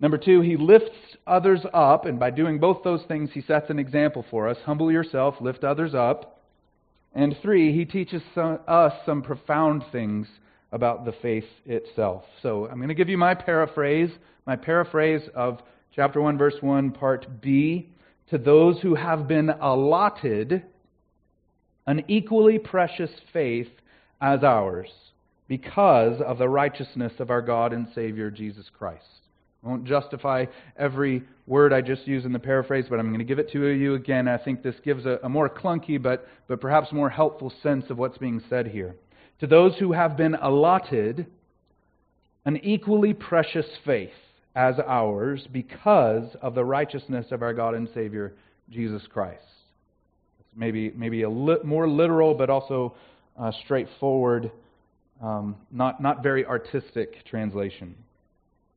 Number 0.00 0.16
two, 0.16 0.40
he 0.40 0.56
lifts 0.56 0.96
others 1.26 1.60
up, 1.74 2.06
and 2.06 2.18
by 2.18 2.30
doing 2.30 2.60
both 2.60 2.82
those 2.82 3.02
things, 3.08 3.28
he 3.34 3.42
sets 3.42 3.68
an 3.68 3.78
example 3.78 4.24
for 4.30 4.48
us. 4.48 4.56
Humble 4.64 4.90
yourself, 4.90 5.34
lift 5.38 5.64
others 5.64 5.94
up. 5.94 6.33
And 7.14 7.36
three, 7.42 7.72
he 7.72 7.84
teaches 7.84 8.22
some, 8.34 8.58
us 8.66 8.92
some 9.06 9.22
profound 9.22 9.84
things 9.92 10.26
about 10.72 11.04
the 11.04 11.12
faith 11.22 11.44
itself. 11.64 12.24
So 12.42 12.66
I'm 12.66 12.76
going 12.76 12.88
to 12.88 12.94
give 12.94 13.08
you 13.08 13.18
my 13.18 13.34
paraphrase, 13.34 14.10
my 14.46 14.56
paraphrase 14.56 15.22
of 15.34 15.60
chapter 15.94 16.20
1, 16.20 16.36
verse 16.36 16.56
1, 16.60 16.90
part 16.90 17.40
B. 17.40 17.90
To 18.30 18.38
those 18.38 18.80
who 18.80 18.96
have 18.96 19.28
been 19.28 19.50
allotted 19.50 20.64
an 21.86 22.04
equally 22.08 22.58
precious 22.58 23.10
faith 23.32 23.68
as 24.20 24.42
ours 24.42 24.88
because 25.46 26.20
of 26.20 26.38
the 26.38 26.48
righteousness 26.48 27.12
of 27.18 27.30
our 27.30 27.42
God 27.42 27.72
and 27.72 27.86
Savior 27.94 28.30
Jesus 28.30 28.66
Christ. 28.76 29.04
I 29.64 29.68
won't 29.68 29.84
justify 29.84 30.44
every 30.76 31.22
word 31.46 31.72
I 31.72 31.80
just 31.80 32.06
used 32.06 32.26
in 32.26 32.32
the 32.32 32.38
paraphrase, 32.38 32.84
but 32.90 32.98
I'm 32.98 33.06
going 33.08 33.18
to 33.18 33.24
give 33.24 33.38
it 33.38 33.50
to 33.52 33.66
you 33.66 33.94
again. 33.94 34.28
I 34.28 34.36
think 34.36 34.62
this 34.62 34.74
gives 34.84 35.06
a, 35.06 35.18
a, 35.22 35.28
more 35.28 35.48
clunky 35.48 36.00
but, 36.00 36.26
but 36.48 36.60
perhaps 36.60 36.92
more 36.92 37.08
helpful 37.08 37.52
sense 37.62 37.86
of 37.88 37.96
what's 37.96 38.18
being 38.18 38.42
said 38.50 38.66
here. 38.66 38.96
To 39.40 39.46
those 39.46 39.76
who 39.78 39.92
have 39.92 40.16
been 40.16 40.34
allotted 40.34 41.26
an 42.44 42.58
equally 42.58 43.14
precious 43.14 43.66
faith 43.84 44.10
as 44.54 44.74
ours 44.86 45.46
because 45.50 46.36
of 46.42 46.54
the 46.54 46.64
righteousness 46.64 47.26
of 47.30 47.42
our 47.42 47.54
God 47.54 47.74
and 47.74 47.88
Savior, 47.94 48.34
Jesus 48.70 49.02
Christ. 49.10 49.42
It's 50.40 50.48
maybe, 50.54 50.92
maybe 50.94 51.22
a 51.22 51.30
li- 51.30 51.56
more 51.64 51.88
literal 51.88 52.34
but 52.34 52.50
also 52.50 52.94
uh, 53.38 53.50
straightforward, 53.64 54.50
um, 55.22 55.56
not, 55.72 56.02
not 56.02 56.22
very 56.22 56.44
artistic 56.44 57.24
translation. 57.24 57.94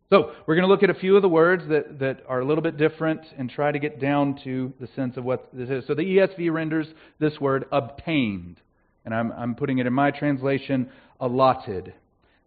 So, 0.09 0.31
we're 0.45 0.55
going 0.55 0.65
to 0.65 0.71
look 0.71 0.83
at 0.83 0.89
a 0.89 0.93
few 0.93 1.17
of 1.17 1.21
the 1.21 1.27
words 1.27 1.63
that, 1.67 1.99
that 1.99 2.23
are 2.29 2.39
a 2.39 2.45
little 2.45 2.61
bit 2.61 2.77
different 2.77 3.21
and 3.37 3.49
try 3.49 3.73
to 3.73 3.79
get 3.79 3.99
down 3.99 4.39
to 4.45 4.71
the 4.79 4.87
sense 4.95 5.17
of 5.17 5.25
what 5.25 5.49
this 5.51 5.69
is. 5.69 5.85
So, 5.85 5.95
the 5.95 6.03
ESV 6.03 6.49
renders 6.49 6.87
this 7.19 7.37
word 7.41 7.65
obtained. 7.73 8.55
And 9.03 9.13
I'm, 9.13 9.33
I'm 9.33 9.55
putting 9.55 9.79
it 9.79 9.85
in 9.85 9.91
my 9.91 10.11
translation, 10.11 10.89
allotted. 11.19 11.93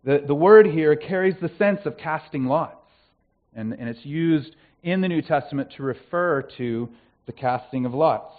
The, 0.05 0.25
the 0.27 0.35
word 0.35 0.69
here 0.69 0.97
carries 0.97 1.35
the 1.43 1.51
sense 1.59 1.81
of 1.85 1.99
casting 1.99 2.47
lots. 2.47 2.77
And, 3.55 3.75
and 3.75 3.91
it's 3.91 4.07
used 4.07 4.57
in 4.83 5.03
the 5.03 5.09
New 5.09 5.21
Testament 5.21 5.75
to 5.77 5.83
refer 5.83 6.49
to 6.57 6.89
the 7.27 7.33
casting 7.33 7.85
of 7.85 7.93
lots. 7.93 8.35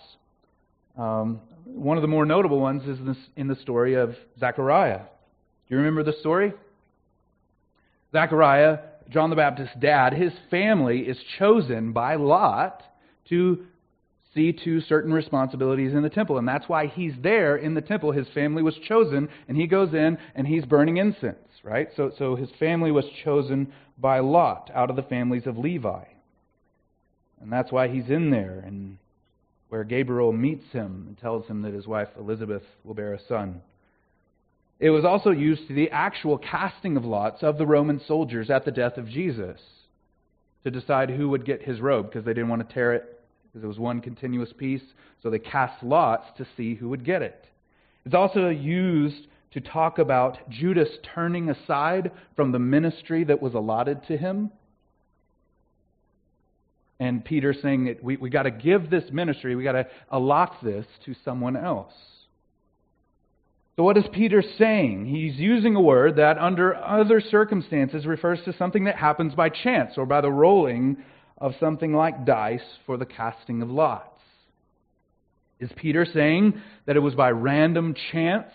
Um, 0.98 1.42
one 1.66 1.96
of 1.96 2.02
the 2.02 2.08
more 2.08 2.26
notable 2.26 2.60
ones 2.60 2.88
is 2.88 2.98
this, 3.06 3.18
in 3.36 3.48
the 3.48 3.56
story 3.58 3.94
of 3.94 4.16
Zechariah. 4.40 4.98
Do 4.98 5.76
you 5.76 5.78
remember 5.78 6.02
the 6.02 6.18
story? 6.22 6.54
Zechariah 8.12 8.80
John 9.10 9.30
the 9.30 9.36
Baptist's 9.36 9.76
dad, 9.80 10.14
his 10.14 10.34
family 10.50 11.00
is 11.00 11.18
chosen 11.38 11.92
by 11.92 12.16
Lot 12.16 12.84
to 13.30 13.66
see 14.34 14.54
to 14.54 14.82
certain 14.82 15.12
responsibilities 15.12 15.94
in 15.94 16.04
the 16.04 16.10
temple. 16.10 16.38
And 16.38 16.48
that's 16.48 16.70
why 16.70 16.88
he's 16.88 17.14
there 17.22 17.58
in 17.58 17.74
the 17.74 17.82
temple. 17.82 18.12
His 18.12 18.28
family 18.30 18.64
was 18.64 18.76
chosen, 18.88 19.30
and 19.48 19.58
he 19.58 19.68
goes 19.68 19.94
in 19.94 20.18
and 20.36 20.48
he's 20.48 20.66
burning 20.66 20.98
incense, 20.98 21.38
right? 21.64 21.90
So, 21.96 22.12
so 22.18 22.36
his 22.36 22.50
family 22.60 22.92
was 22.92 23.06
chosen 23.24 23.74
by 23.98 24.20
Lot 24.20 24.72
out 24.74 24.90
of 24.90 24.96
the 24.96 25.04
families 25.04 25.48
of 25.48 25.58
Levi. 25.58 26.04
And 27.42 27.52
that's 27.52 27.72
why 27.72 27.88
he's 27.88 28.10
in 28.10 28.30
there, 28.30 28.64
and 28.66 28.98
where 29.70 29.84
Gabriel 29.84 30.32
meets 30.32 30.72
him 30.72 31.06
and 31.08 31.18
tells 31.18 31.48
him 31.48 31.64
that 31.64 31.74
his 31.74 31.88
wife 31.88 32.10
Elizabeth 32.18 32.64
will 32.84 32.94
bear 32.94 33.14
a 33.14 33.20
son. 33.28 33.62
It 34.82 34.90
was 34.90 35.06
also 35.06 35.30
used 35.30 35.68
to 35.68 35.76
the 35.76 35.92
actual 35.92 36.40
casting 36.40 36.98
of 36.98 37.06
lots 37.06 37.44
of 37.44 37.60
the 37.60 37.68
Roman 37.68 38.02
soldiers 38.08 38.50
at 38.50 38.66
the 38.66 38.72
death 38.72 38.98
of 38.98 39.08
Jesus 39.08 39.62
to 40.64 40.72
decide 40.72 41.12
who 41.12 41.30
would 41.30 41.46
get 41.46 41.62
his 41.62 41.80
robe 41.80 42.08
because 42.08 42.26
they 42.26 42.34
didn't 42.34 42.50
want 42.50 42.68
to 42.68 42.74
tear 42.74 42.94
it 42.94 43.22
because 43.44 43.64
it 43.64 43.68
was 43.68 43.78
one 43.78 44.02
continuous 44.02 44.52
piece. 44.58 44.82
So 45.22 45.30
they 45.30 45.38
cast 45.38 45.84
lots 45.84 46.26
to 46.38 46.48
see 46.58 46.74
who 46.74 46.90
would 46.90 47.06
get 47.06 47.22
it. 47.22 47.46
It's 48.06 48.16
also 48.16 48.50
used 48.50 49.28
to 49.52 49.62
talk 49.62 50.00
about 50.00 50.50
Judas 50.50 50.90
turning 51.14 51.52
aside 51.52 52.12
from 52.36 52.52
the 52.52 52.60
ministry 52.60 53.24
that 53.26 53.40
was 53.40 53.54
allotted 53.54 54.08
to 54.08 54.18
him. 54.18 54.50
And 57.00 57.24
Peter 57.24 57.54
saying 57.54 57.86
that 57.86 58.04
we, 58.04 58.18
we 58.18 58.32
got 58.32 58.44
to 58.44 58.52
give 58.52 58.90
this 58.90 59.12
ministry, 59.12 59.56
we 59.56 59.64
got 59.64 59.74
to 59.74 59.88
allot 60.10 60.56
this 60.64 60.88
to 61.06 61.14
someone 61.24 61.56
else. 61.56 61.94
So, 63.82 63.86
what 63.86 63.98
is 63.98 64.06
Peter 64.14 64.44
saying? 64.60 65.08
He's 65.08 65.40
using 65.40 65.76
a 65.76 65.82
word 65.82 66.18
that, 66.18 66.38
under 66.38 66.76
other 66.76 67.20
circumstances, 67.20 68.06
refers 68.06 68.38
to 68.46 68.56
something 68.56 68.84
that 68.84 68.96
happens 68.96 69.34
by 69.34 69.50
chance 69.50 69.94
or 69.98 70.06
by 70.06 70.22
the 70.22 70.30
rolling 70.30 70.98
of 71.40 71.54
something 71.60 71.92
like 71.92 72.24
dice 72.24 72.62
for 72.86 72.96
the 72.98 73.08
casting 73.08 73.64
of 73.64 73.72
lots. 73.72 74.22
Is 75.60 75.72
Peter 75.76 76.06
saying 76.06 76.62
that 76.86 76.96
it 76.96 77.00
was 77.00 77.16
by 77.16 77.32
random 77.32 77.96
chance 78.12 78.52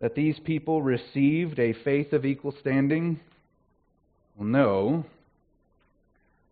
that 0.00 0.16
these 0.16 0.36
people 0.40 0.82
received 0.82 1.60
a 1.60 1.72
faith 1.84 2.12
of 2.12 2.24
equal 2.24 2.56
standing? 2.60 3.20
Well, 4.34 4.48
no. 4.48 5.04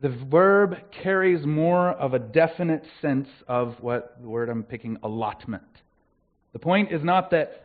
The 0.01 0.17
verb 0.31 0.77
carries 1.03 1.45
more 1.45 1.91
of 1.91 2.15
a 2.15 2.21
definite 2.21 2.85
sense 3.03 3.27
of 3.49 3.75
what 3.81 4.19
the 4.23 4.29
word 4.29 4.49
I'm 4.49 4.63
picking, 4.63 4.99
allotment. 5.03 5.65
The 6.53 6.59
point 6.59 6.93
is 6.93 7.03
not 7.03 7.31
that 7.31 7.65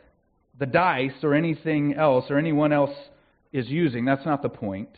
the 0.59 0.65
dice 0.65 1.23
or 1.23 1.33
anything 1.33 1.93
else 1.93 2.25
or 2.29 2.37
anyone 2.37 2.71
else 2.71 2.95
is 3.51 3.69
using. 3.69 4.05
That's 4.05 4.25
not 4.25 4.41
the 4.41 4.49
point. 4.49 4.89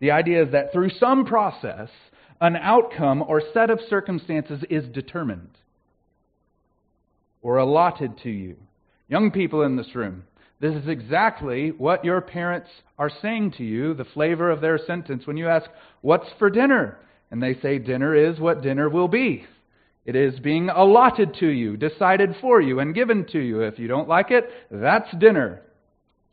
The 0.00 0.10
idea 0.10 0.44
is 0.44 0.52
that 0.52 0.72
through 0.72 0.90
some 0.90 1.24
process, 1.24 1.88
an 2.40 2.56
outcome 2.56 3.22
or 3.26 3.42
set 3.54 3.70
of 3.70 3.80
circumstances 3.88 4.64
is 4.68 4.84
determined 4.88 5.56
or 7.40 7.58
allotted 7.58 8.18
to 8.24 8.30
you. 8.30 8.56
Young 9.08 9.30
people 9.30 9.62
in 9.62 9.76
this 9.76 9.94
room, 9.94 10.24
this 10.60 10.74
is 10.74 10.88
exactly 10.88 11.70
what 11.70 12.04
your 12.04 12.20
parents 12.20 12.68
are 12.98 13.10
saying 13.20 13.52
to 13.58 13.64
you, 13.64 13.94
the 13.94 14.04
flavor 14.04 14.50
of 14.50 14.60
their 14.60 14.78
sentence 14.78 15.26
when 15.26 15.36
you 15.36 15.48
ask, 15.48 15.68
What's 16.00 16.28
for 16.38 16.50
dinner? 16.50 16.98
And 17.30 17.42
they 17.42 17.54
say, 17.60 17.78
Dinner 17.78 18.14
is 18.14 18.38
what 18.38 18.62
dinner 18.62 18.88
will 18.88 19.08
be. 19.08 19.44
It 20.04 20.16
is 20.16 20.40
being 20.40 20.68
allotted 20.68 21.34
to 21.40 21.46
you, 21.46 21.76
decided 21.76 22.36
for 22.40 22.60
you, 22.60 22.80
and 22.80 22.94
given 22.94 23.24
to 23.32 23.38
you. 23.38 23.60
If 23.60 23.78
you 23.78 23.88
don't 23.88 24.08
like 24.08 24.30
it, 24.30 24.50
that's 24.70 25.16
dinner. 25.18 25.62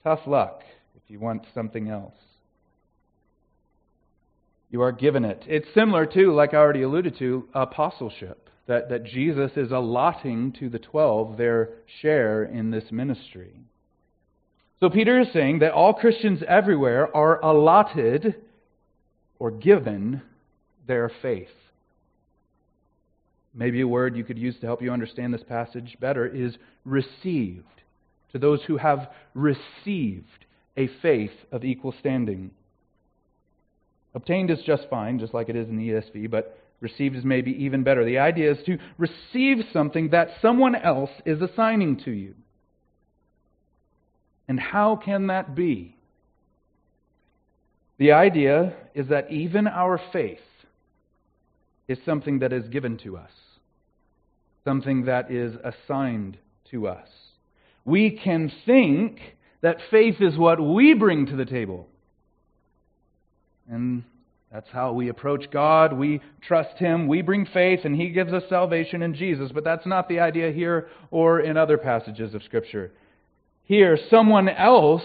Tough 0.04 0.22
luck 0.26 0.62
if 0.96 1.04
you 1.08 1.20
want 1.20 1.46
something 1.54 1.90
else. 1.90 2.16
You 4.72 4.82
are 4.82 4.92
given 4.92 5.26
it. 5.26 5.44
It's 5.48 5.68
similar 5.74 6.06
to, 6.08 6.34
like 6.34 6.54
I 6.54 6.58
already 6.58 6.82
alluded 6.82 7.18
to, 7.20 7.48
apostleship. 7.54 8.50
That, 8.68 8.90
that 8.90 9.04
Jesus 9.04 9.50
is 9.56 9.72
allotting 9.72 10.52
to 10.60 10.70
the 10.70 10.78
twelve 10.78 11.38
their 11.38 11.70
share 12.04 12.44
in 12.44 12.70
this 12.70 12.84
ministry. 12.92 13.52
So 14.80 14.92
Peter 14.92 15.20
is 15.20 15.34
saying 15.34 15.60
that 15.60 15.72
all 15.72 15.96
Christians 15.96 16.44
everywhere 16.48 17.10
are 17.18 17.44
allotted 17.44 18.36
or 19.40 19.50
given 19.50 20.22
their 20.86 21.12
faith. 21.24 21.48
Maybe 23.60 23.82
a 23.82 23.88
word 23.88 24.16
you 24.16 24.24
could 24.24 24.38
use 24.38 24.56
to 24.62 24.66
help 24.66 24.82
you 24.82 24.90
understand 24.90 25.34
this 25.34 25.44
passage 25.44 25.98
better 26.00 26.26
is 26.26 26.56
received. 26.86 27.66
To 28.32 28.40
those 28.40 28.62
who 28.66 28.78
have 28.78 29.10
received 29.34 30.46
a 30.78 30.88
faith 31.02 31.34
of 31.52 31.66
equal 31.66 31.94
standing. 32.00 32.52
Obtained 34.16 34.50
is 34.50 34.60
just 34.66 34.84
fine, 34.90 35.20
just 35.20 35.34
like 35.34 35.50
it 35.50 35.58
is 35.58 35.68
in 35.68 35.76
the 35.76 35.90
ESV, 35.90 36.32
but 36.32 36.58
received 36.80 37.18
is 37.18 37.26
maybe 37.26 37.52
even 37.52 37.84
better. 37.84 38.06
The 38.06 38.20
idea 38.20 38.52
is 38.54 38.60
to 38.66 38.78
receive 38.98 39.58
something 39.74 40.12
that 40.12 40.30
someone 40.42 40.76
else 40.76 41.12
is 41.26 41.42
assigning 41.42 42.00
to 42.06 42.12
you. 42.12 42.36
And 44.48 44.58
how 44.58 44.96
can 44.96 45.28
that 45.28 45.54
be? 45.54 45.98
The 47.98 48.14
idea 48.14 48.74
is 48.96 49.10
that 49.10 49.30
even 49.30 49.68
our 49.68 50.00
faith 50.14 50.40
is 51.90 51.98
something 52.06 52.40
that 52.40 52.54
is 52.54 52.70
given 52.70 52.98
to 53.00 53.18
us, 53.18 53.32
something 54.70 55.06
that 55.06 55.32
is 55.32 55.56
assigned 55.64 56.38
to 56.70 56.88
us. 56.88 57.08
we 57.86 58.12
can 58.12 58.52
think 58.68 59.20
that 59.62 59.78
faith 59.90 60.18
is 60.22 60.38
what 60.38 60.62
we 60.62 60.94
bring 60.94 61.26
to 61.26 61.36
the 61.36 61.44
table. 61.44 61.88
And 63.68 64.04
that's 64.52 64.70
how 64.72 64.94
we 64.94 65.10
approach 65.10 65.50
God. 65.50 65.94
We 65.94 66.22
trust 66.44 66.78
Him. 66.78 67.08
We 67.08 67.24
bring 67.24 67.48
faith, 67.48 67.80
and 67.84 67.96
He 67.96 68.10
gives 68.10 68.32
us 68.32 68.44
salvation 68.48 69.02
in 69.02 69.16
Jesus. 69.16 69.52
But 69.52 69.64
that's 69.64 69.88
not 69.88 70.08
the 70.08 70.20
idea 70.20 70.52
here 70.52 70.88
or 71.10 71.40
in 71.40 71.58
other 71.58 71.80
passages 71.80 72.36
of 72.36 72.44
Scripture. 72.44 72.92
Here, 73.64 73.98
someone 74.12 74.50
else 74.50 75.02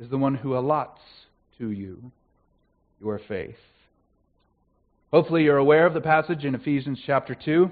is 0.00 0.10
the 0.10 0.18
one 0.18 0.34
who 0.34 0.56
allots 0.56 0.98
to 1.58 1.70
you 1.70 2.10
your 3.00 3.20
faith. 3.28 3.54
Hopefully, 5.12 5.44
you're 5.44 5.58
aware 5.58 5.86
of 5.86 5.94
the 5.94 6.00
passage 6.00 6.44
in 6.44 6.56
Ephesians 6.56 6.98
chapter 7.06 7.36
2. 7.36 7.70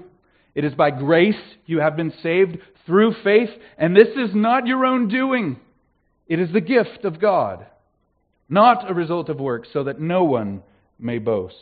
It 0.53 0.65
is 0.65 0.73
by 0.73 0.91
grace 0.91 1.35
you 1.65 1.79
have 1.79 1.95
been 1.95 2.13
saved 2.21 2.57
through 2.85 3.15
faith, 3.23 3.49
and 3.77 3.95
this 3.95 4.09
is 4.09 4.35
not 4.35 4.67
your 4.67 4.85
own 4.85 5.07
doing. 5.07 5.59
It 6.27 6.39
is 6.39 6.51
the 6.51 6.61
gift 6.61 7.05
of 7.05 7.19
God, 7.19 7.65
not 8.49 8.89
a 8.89 8.93
result 8.93 9.29
of 9.29 9.39
works, 9.39 9.69
so 9.71 9.83
that 9.83 9.99
no 9.99 10.23
one 10.23 10.63
may 10.99 11.19
boast. 11.19 11.55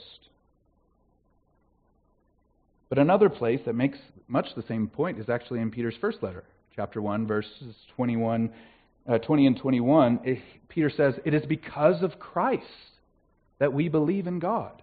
But 2.90 2.98
another 2.98 3.30
place 3.30 3.62
that 3.66 3.74
makes 3.74 4.00
much 4.28 4.48
the 4.56 4.64
same 4.68 4.88
point 4.88 5.20
is 5.20 5.30
actually 5.30 5.60
in 5.60 5.72
Peter's 5.72 5.96
first 6.02 6.24
letter, 6.24 6.44
chapter 6.76 7.02
1, 7.02 7.28
verses 7.28 7.76
21, 7.96 8.50
uh, 9.08 9.18
20 9.20 9.48
and 9.48 9.58
21. 9.58 10.20
It, 10.24 10.40
Peter 10.68 10.90
says, 10.90 11.16
It 11.26 11.34
is 11.34 11.46
because 11.46 12.02
of 12.02 12.20
Christ 12.20 12.64
that 13.60 13.74
we 13.74 13.90
believe 13.90 14.26
in 14.26 14.40
God. 14.40 14.82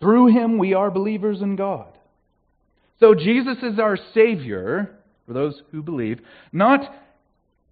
Through 0.00 0.28
him, 0.28 0.58
we 0.58 0.74
are 0.74 0.90
believers 0.90 1.42
in 1.42 1.56
God. 1.56 1.92
So 3.00 3.14
Jesus 3.14 3.58
is 3.62 3.78
our 3.78 3.98
Savior, 4.14 4.96
for 5.26 5.32
those 5.32 5.60
who 5.70 5.82
believe, 5.82 6.20
not 6.52 6.80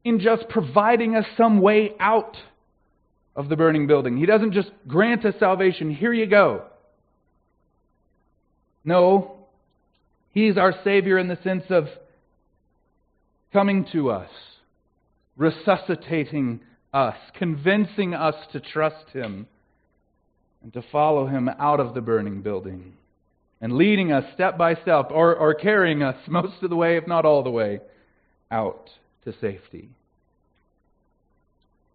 in 0.05 0.21
just 0.21 0.49
providing 0.49 1.17
us 1.17 1.27
some 1.37 1.61
way 1.61 1.93
out 1.99 2.37
of 3.37 3.49
the 3.49 3.57
burning 3.57 3.87
building. 3.87 4.17
He 4.17 4.27
doesn't 4.27 4.53
just 4.53 4.71
grant 4.87 5.25
us 5.25 5.35
salvation, 5.39 5.95
here 5.95 6.13
you 6.13 6.27
go. 6.27 6.65
No, 8.85 9.35
He's 10.33 10.57
our 10.57 10.75
Savior 10.85 11.19
in 11.19 11.29
the 11.29 11.39
sense 11.43 11.65
of 11.71 11.89
coming 13.53 13.87
to 13.93 14.11
us, 14.11 14.31
resuscitating 15.37 16.61
us, 16.93 17.17
convincing 17.39 18.15
us 18.15 18.35
to 18.53 18.61
trust 18.61 19.11
Him 19.13 19.47
and 20.63 20.73
to 20.73 20.83
follow 20.91 21.27
Him 21.27 21.49
out 21.59 21.81
of 21.81 21.95
the 21.95 22.01
burning 22.01 22.43
building, 22.43 22.95
and 23.61 23.73
leading 23.73 24.13
us 24.13 24.25
step 24.35 24.57
by 24.59 24.75
step, 24.75 25.11
or, 25.11 25.35
or 25.35 25.55
carrying 25.55 26.03
us 26.03 26.17
most 26.29 26.63
of 26.63 26.71
the 26.71 26.77
way, 26.77 26.97
if 26.97 27.07
not 27.07 27.25
all 27.25 27.43
the 27.43 27.51
way, 27.51 27.81
out 28.51 28.91
to 29.25 29.35
safety. 29.41 29.91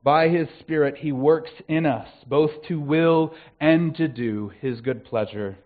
By 0.04 0.28
His 0.28 0.48
Spirit, 0.60 0.98
He 0.98 1.12
works 1.12 1.52
in 1.68 1.86
us, 1.86 2.08
both 2.28 2.52
to 2.68 2.80
will 2.80 3.34
and 3.60 3.96
to 3.96 4.08
do 4.08 4.52
His 4.60 4.82
good 4.82 5.06
pleasure, 5.06 5.58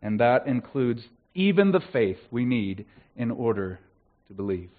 and 0.00 0.20
that 0.20 0.46
includes 0.46 1.02
even 1.34 1.72
the 1.72 1.82
faith 1.92 2.18
we 2.30 2.44
need 2.44 2.86
in 3.16 3.30
order 3.30 3.80
to 4.28 4.34
believe. 4.34 4.70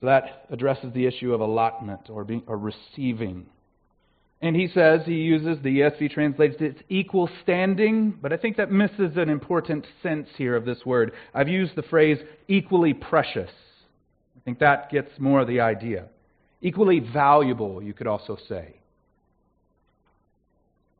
So 0.00 0.06
that 0.06 0.46
addresses 0.50 0.92
the 0.92 1.06
issue 1.06 1.32
of 1.34 1.40
allotment 1.40 2.08
or, 2.08 2.24
being, 2.24 2.42
or 2.46 2.56
receiving. 2.56 3.46
And 4.40 4.54
he 4.54 4.68
says, 4.68 5.00
he 5.04 5.14
uses, 5.14 5.58
the 5.62 5.80
ESV 5.80 6.12
translates 6.12 6.56
it's 6.60 6.80
equal 6.88 7.28
standing, 7.42 8.16
but 8.22 8.32
I 8.32 8.36
think 8.36 8.56
that 8.58 8.70
misses 8.70 9.16
an 9.16 9.28
important 9.28 9.84
sense 10.02 10.28
here 10.36 10.54
of 10.54 10.64
this 10.64 10.86
word. 10.86 11.12
I've 11.34 11.48
used 11.48 11.74
the 11.74 11.82
phrase 11.82 12.18
equally 12.46 12.94
precious. 12.94 13.50
I 14.36 14.40
think 14.44 14.60
that 14.60 14.90
gets 14.92 15.10
more 15.18 15.40
of 15.40 15.48
the 15.48 15.60
idea. 15.60 16.06
Equally 16.62 17.00
valuable, 17.00 17.82
you 17.82 17.92
could 17.92 18.06
also 18.06 18.38
say. 18.48 18.76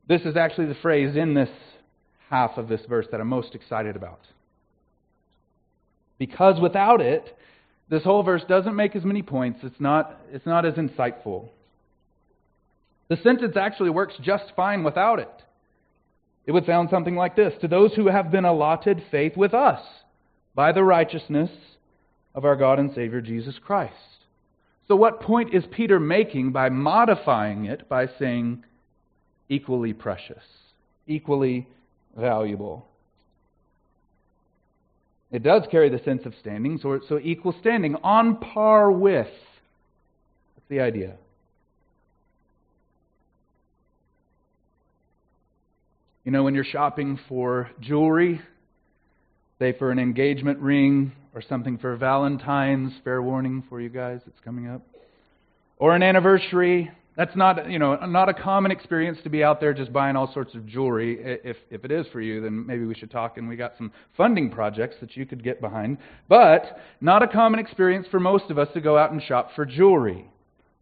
This 0.08 0.22
is 0.22 0.36
actually 0.36 0.66
the 0.66 0.74
phrase 0.76 1.14
in 1.16 1.34
this 1.34 1.50
half 2.30 2.56
of 2.56 2.68
this 2.68 2.80
verse 2.88 3.06
that 3.12 3.20
I'm 3.20 3.28
most 3.28 3.54
excited 3.54 3.94
about. 3.94 4.20
Because 6.18 6.60
without 6.60 7.00
it, 7.00 7.36
this 7.88 8.02
whole 8.02 8.22
verse 8.22 8.42
doesn't 8.48 8.74
make 8.74 8.96
as 8.96 9.04
many 9.04 9.22
points. 9.22 9.60
It's 9.62 9.80
not, 9.80 10.20
it's 10.32 10.44
not 10.44 10.66
as 10.66 10.74
insightful. 10.74 11.50
The 13.08 13.16
sentence 13.16 13.56
actually 13.56 13.90
works 13.90 14.14
just 14.20 14.52
fine 14.54 14.84
without 14.84 15.18
it. 15.18 15.30
It 16.46 16.52
would 16.52 16.66
sound 16.66 16.88
something 16.90 17.16
like 17.16 17.36
this 17.36 17.54
To 17.60 17.68
those 17.68 17.94
who 17.94 18.08
have 18.08 18.30
been 18.30 18.44
allotted 18.44 19.02
faith 19.10 19.36
with 19.36 19.54
us 19.54 19.80
by 20.54 20.72
the 20.72 20.84
righteousness 20.84 21.50
of 22.34 22.44
our 22.44 22.56
God 22.56 22.78
and 22.78 22.92
Savior 22.94 23.20
Jesus 23.20 23.58
Christ. 23.64 23.94
So, 24.88 24.96
what 24.96 25.20
point 25.20 25.54
is 25.54 25.64
Peter 25.70 26.00
making 26.00 26.52
by 26.52 26.70
modifying 26.70 27.66
it 27.66 27.88
by 27.88 28.06
saying 28.18 28.64
equally 29.48 29.92
precious, 29.92 30.42
equally 31.06 31.68
valuable? 32.16 32.86
It 35.30 35.42
does 35.42 35.64
carry 35.70 35.90
the 35.90 35.98
sense 35.98 36.24
of 36.24 36.34
standing, 36.40 36.78
so, 36.82 37.00
so 37.06 37.18
equal 37.22 37.54
standing, 37.60 37.96
on 37.96 38.36
par 38.36 38.90
with. 38.90 39.26
That's 39.26 40.68
the 40.70 40.80
idea. 40.80 41.16
You 46.28 46.32
know, 46.32 46.42
when 46.42 46.54
you're 46.54 46.62
shopping 46.62 47.18
for 47.26 47.70
jewelry, 47.80 48.38
say 49.58 49.72
for 49.78 49.90
an 49.90 49.98
engagement 49.98 50.58
ring 50.58 51.12
or 51.34 51.40
something 51.40 51.78
for 51.78 51.96
Valentine's, 51.96 52.92
fair 53.02 53.22
warning 53.22 53.64
for 53.70 53.80
you 53.80 53.88
guys, 53.88 54.20
it's 54.26 54.38
coming 54.44 54.68
up, 54.68 54.82
or 55.78 55.94
an 55.96 56.02
anniversary, 56.02 56.90
that's 57.16 57.34
not, 57.34 57.70
you 57.70 57.78
know, 57.78 57.94
not 58.04 58.28
a 58.28 58.34
common 58.34 58.70
experience 58.70 59.16
to 59.22 59.30
be 59.30 59.42
out 59.42 59.58
there 59.58 59.72
just 59.72 59.90
buying 59.90 60.16
all 60.16 60.30
sorts 60.34 60.54
of 60.54 60.66
jewelry. 60.66 61.16
If, 61.18 61.56
if 61.70 61.86
it 61.86 61.90
is 61.90 62.04
for 62.12 62.20
you, 62.20 62.42
then 62.42 62.66
maybe 62.66 62.84
we 62.84 62.94
should 62.94 63.10
talk 63.10 63.38
and 63.38 63.48
we 63.48 63.56
got 63.56 63.72
some 63.78 63.90
funding 64.14 64.50
projects 64.50 64.96
that 65.00 65.16
you 65.16 65.24
could 65.24 65.42
get 65.42 65.62
behind. 65.62 65.96
But 66.28 66.78
not 67.00 67.22
a 67.22 67.26
common 67.26 67.58
experience 67.58 68.06
for 68.10 68.20
most 68.20 68.50
of 68.50 68.58
us 68.58 68.68
to 68.74 68.82
go 68.82 68.98
out 68.98 69.12
and 69.12 69.22
shop 69.22 69.52
for 69.56 69.64
jewelry. 69.64 70.30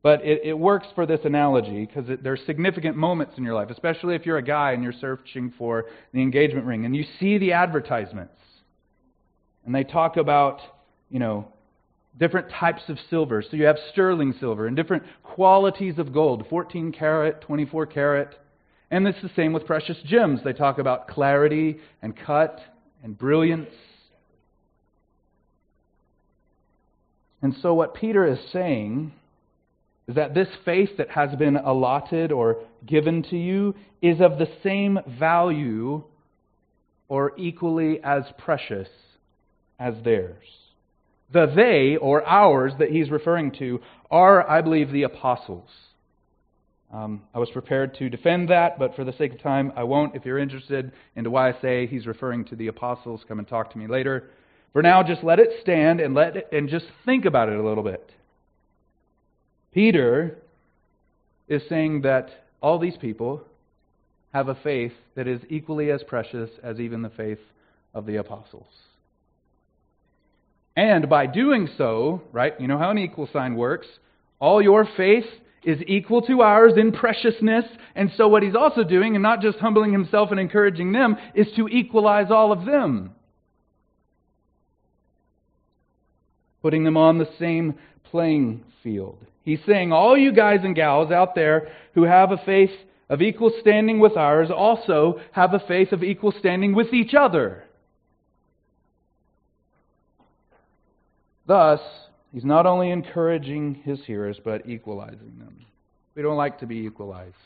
But 0.06 0.24
it, 0.24 0.42
it 0.44 0.56
works 0.56 0.86
for 0.94 1.04
this 1.04 1.18
analogy 1.24 1.84
because 1.84 2.08
there's 2.22 2.40
significant 2.46 2.96
moments 2.96 3.34
in 3.38 3.42
your 3.42 3.54
life, 3.54 3.70
especially 3.70 4.14
if 4.14 4.24
you're 4.24 4.38
a 4.38 4.42
guy 4.42 4.70
and 4.70 4.84
you're 4.84 4.92
searching 4.92 5.52
for 5.58 5.86
the 6.12 6.22
engagement 6.22 6.64
ring 6.64 6.84
and 6.84 6.94
you 6.94 7.04
see 7.18 7.38
the 7.38 7.54
advertisements. 7.54 8.38
And 9.64 9.74
they 9.74 9.82
talk 9.82 10.16
about, 10.16 10.60
you 11.10 11.18
know, 11.18 11.48
different 12.16 12.52
types 12.52 12.82
of 12.86 12.98
silver. 13.10 13.42
So 13.42 13.56
you 13.56 13.64
have 13.64 13.78
sterling 13.90 14.32
silver 14.38 14.68
and 14.68 14.76
different 14.76 15.02
qualities 15.24 15.98
of 15.98 16.12
gold 16.12 16.46
14 16.48 16.92
karat, 16.92 17.40
24 17.40 17.86
karat. 17.86 18.32
And 18.92 19.08
it's 19.08 19.20
the 19.22 19.30
same 19.34 19.52
with 19.52 19.66
precious 19.66 19.96
gems. 20.04 20.38
They 20.44 20.52
talk 20.52 20.78
about 20.78 21.08
clarity 21.08 21.80
and 22.00 22.16
cut 22.16 22.60
and 23.02 23.18
brilliance. 23.18 23.74
And 27.42 27.56
so, 27.60 27.74
what 27.74 27.94
Peter 27.94 28.24
is 28.24 28.38
saying 28.52 29.10
is 30.08 30.14
that 30.14 30.34
this 30.34 30.48
faith 30.64 30.90
that 30.98 31.10
has 31.10 31.34
been 31.36 31.56
allotted 31.56 32.30
or 32.32 32.64
given 32.86 33.22
to 33.24 33.36
you 33.36 33.74
is 34.00 34.20
of 34.20 34.38
the 34.38 34.48
same 34.62 34.98
value 35.18 36.02
or 37.08 37.32
equally 37.36 38.00
as 38.02 38.22
precious 38.38 38.88
as 39.78 39.94
theirs. 40.04 40.44
The 41.32 41.46
they, 41.54 41.96
or 41.96 42.24
ours, 42.26 42.72
that 42.78 42.90
he's 42.90 43.10
referring 43.10 43.52
to 43.58 43.80
are, 44.10 44.48
I 44.48 44.62
believe, 44.62 44.92
the 44.92 45.02
apostles. 45.02 45.68
Um, 46.92 47.22
I 47.34 47.40
was 47.40 47.50
prepared 47.50 47.96
to 47.96 48.08
defend 48.08 48.48
that, 48.50 48.78
but 48.78 48.94
for 48.94 49.04
the 49.04 49.12
sake 49.12 49.32
of 49.34 49.42
time, 49.42 49.72
I 49.76 49.82
won't. 49.82 50.14
If 50.14 50.24
you're 50.24 50.38
interested 50.38 50.92
into 51.16 51.30
why 51.30 51.50
I 51.50 51.60
say 51.60 51.86
he's 51.88 52.06
referring 52.06 52.44
to 52.46 52.56
the 52.56 52.68
apostles, 52.68 53.24
come 53.26 53.40
and 53.40 53.48
talk 53.48 53.72
to 53.72 53.78
me 53.78 53.88
later. 53.88 54.30
For 54.72 54.82
now, 54.82 55.02
just 55.02 55.24
let 55.24 55.40
it 55.40 55.48
stand 55.62 56.00
and 56.00 56.14
let 56.14 56.36
it, 56.36 56.48
and 56.52 56.68
just 56.68 56.86
think 57.04 57.24
about 57.24 57.48
it 57.48 57.58
a 57.58 57.62
little 57.62 57.82
bit. 57.82 58.08
Peter 59.76 60.38
is 61.48 61.60
saying 61.68 62.00
that 62.00 62.30
all 62.62 62.78
these 62.78 62.96
people 62.96 63.42
have 64.32 64.48
a 64.48 64.54
faith 64.54 64.94
that 65.16 65.28
is 65.28 65.42
equally 65.50 65.90
as 65.90 66.02
precious 66.02 66.48
as 66.62 66.80
even 66.80 67.02
the 67.02 67.10
faith 67.10 67.40
of 67.92 68.06
the 68.06 68.16
apostles. 68.16 68.72
And 70.76 71.10
by 71.10 71.26
doing 71.26 71.68
so, 71.76 72.22
right, 72.32 72.58
you 72.58 72.66
know 72.68 72.78
how 72.78 72.88
an 72.88 72.96
equal 72.96 73.28
sign 73.30 73.54
works. 73.54 73.86
All 74.38 74.62
your 74.62 74.88
faith 74.96 75.26
is 75.62 75.78
equal 75.86 76.22
to 76.22 76.40
ours 76.40 76.72
in 76.78 76.90
preciousness. 76.92 77.66
And 77.94 78.10
so, 78.16 78.28
what 78.28 78.42
he's 78.42 78.56
also 78.56 78.82
doing, 78.82 79.14
and 79.14 79.22
not 79.22 79.42
just 79.42 79.58
humbling 79.58 79.92
himself 79.92 80.30
and 80.30 80.40
encouraging 80.40 80.92
them, 80.92 81.18
is 81.34 81.48
to 81.56 81.68
equalize 81.68 82.30
all 82.30 82.50
of 82.50 82.64
them. 82.64 83.10
Putting 86.62 86.84
them 86.84 86.96
on 86.96 87.18
the 87.18 87.28
same 87.38 87.74
playing 88.04 88.64
field. 88.82 89.18
He's 89.46 89.60
saying, 89.64 89.92
all 89.92 90.18
you 90.18 90.32
guys 90.32 90.60
and 90.64 90.74
gals 90.74 91.12
out 91.12 91.36
there 91.36 91.68
who 91.94 92.02
have 92.02 92.32
a 92.32 92.36
faith 92.44 92.72
of 93.08 93.22
equal 93.22 93.52
standing 93.60 94.00
with 94.00 94.16
ours 94.16 94.50
also 94.50 95.20
have 95.30 95.54
a 95.54 95.60
faith 95.60 95.92
of 95.92 96.02
equal 96.02 96.32
standing 96.32 96.74
with 96.74 96.92
each 96.92 97.14
other. 97.14 97.62
Thus, 101.46 101.78
he's 102.32 102.44
not 102.44 102.66
only 102.66 102.90
encouraging 102.90 103.76
his 103.84 104.04
hearers, 104.04 104.40
but 104.44 104.68
equalizing 104.68 105.38
them. 105.38 105.64
We 106.16 106.22
don't 106.22 106.36
like 106.36 106.58
to 106.58 106.66
be 106.66 106.78
equalized. 106.78 107.36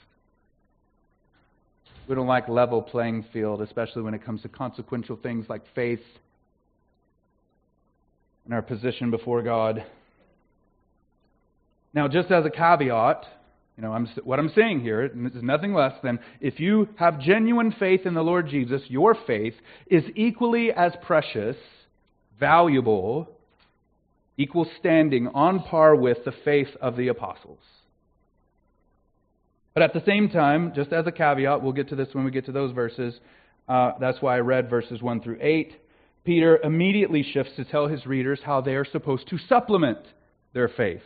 We 2.09 2.15
don't 2.15 2.27
like 2.27 2.49
level 2.49 2.81
playing 2.81 3.27
field, 3.31 3.61
especially 3.61 4.01
when 4.01 4.15
it 4.15 4.25
comes 4.25 4.41
to 4.41 4.49
consequential 4.49 5.17
things 5.23 5.51
like 5.51 5.63
faith 5.75 6.01
and 8.47 8.55
our 8.55 8.63
position 8.63 9.11
before 9.11 9.43
God. 9.43 9.85
Now, 11.93 12.09
just 12.09 12.31
as 12.31 12.45
a 12.45 12.51
caveat, 12.51 13.25
you 13.77 13.83
know, 13.83 13.93
I'm, 13.93 14.07
what 14.25 14.39
I'm 14.39 14.53
saying 14.55 14.81
here 14.81 15.05
is 15.05 15.43
nothing 15.43 15.73
less 15.73 15.95
than 16.03 16.21
if 16.41 16.61
you 16.61 16.89
have 16.97 17.21
genuine 17.21 17.75
faith 17.79 18.03
in 18.05 18.15
the 18.15 18.23
Lord 18.23 18.49
Jesus, 18.49 18.83
your 18.89 19.17
faith 19.27 19.55
is 19.87 20.05
equally 20.15 20.71
as 20.71 20.93
precious, 21.03 21.57
valuable, 22.39 23.29
equal 24.37 24.69
standing, 24.79 25.29
on 25.29 25.63
par 25.63 25.97
with 25.97 26.19
the 26.25 26.33
faith 26.45 26.69
of 26.81 26.97
the 26.97 27.09
apostles. 27.09 27.59
But 29.75 29.83
at 29.83 29.95
the 29.95 30.03
same 30.05 30.29
time, 30.29 30.73
just 30.75 30.93
as 30.93 31.07
a 31.07 31.13
caveat, 31.13 31.63
we'll 31.63 31.73
get 31.73 31.89
to 31.89 31.97
this 31.97 32.09
when 32.13 32.25
we 32.25 32.31
get 32.31 32.47
to 32.47 32.53
those 32.53 32.73
verses. 32.73 33.19
Uh, 33.69 33.93
that's 34.01 34.21
why 34.21 34.37
I 34.37 34.41
read 34.41 34.69
verses 34.69 35.01
1 35.01 35.23
through 35.23 35.39
8. 35.41 35.73
Peter 36.25 36.59
immediately 36.63 37.23
shifts 37.23 37.53
to 37.57 37.65
tell 37.65 37.87
his 37.87 38.05
readers 38.05 38.41
how 38.45 38.61
they 38.61 38.75
are 38.75 38.85
supposed 38.85 39.29
to 39.29 39.39
supplement 39.49 40.01
their 40.53 40.69
faith. 40.69 41.03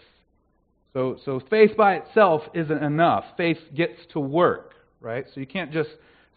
So, 0.94 1.18
so 1.24 1.42
faith 1.50 1.76
by 1.76 1.96
itself 1.96 2.42
isn't 2.54 2.82
enough. 2.82 3.24
Faith 3.36 3.58
gets 3.74 3.98
to 4.12 4.20
work, 4.20 4.74
right? 5.00 5.26
So 5.34 5.40
you 5.40 5.46
can't 5.46 5.72
just 5.72 5.90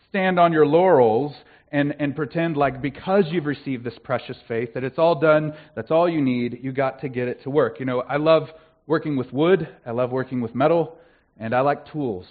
stand 0.09 0.39
on 0.39 0.51
your 0.51 0.65
laurels 0.65 1.35
and, 1.71 1.95
and 1.99 2.15
pretend 2.15 2.57
like 2.57 2.81
because 2.81 3.25
you've 3.29 3.45
received 3.45 3.83
this 3.83 3.93
precious 4.03 4.37
faith 4.47 4.73
that 4.73 4.83
it's 4.83 4.97
all 4.97 5.19
done, 5.19 5.53
that's 5.75 5.91
all 5.91 6.09
you 6.09 6.21
need, 6.21 6.59
you 6.63 6.71
got 6.71 7.01
to 7.01 7.09
get 7.09 7.27
it 7.27 7.43
to 7.43 7.51
work. 7.51 7.79
You 7.79 7.85
know, 7.85 8.01
I 8.01 8.17
love 8.17 8.47
working 8.87 9.15
with 9.15 9.31
wood, 9.31 9.69
I 9.85 9.91
love 9.91 10.11
working 10.11 10.41
with 10.41 10.55
metal, 10.55 10.97
and 11.39 11.53
I 11.53 11.61
like 11.61 11.91
tools. 11.91 12.25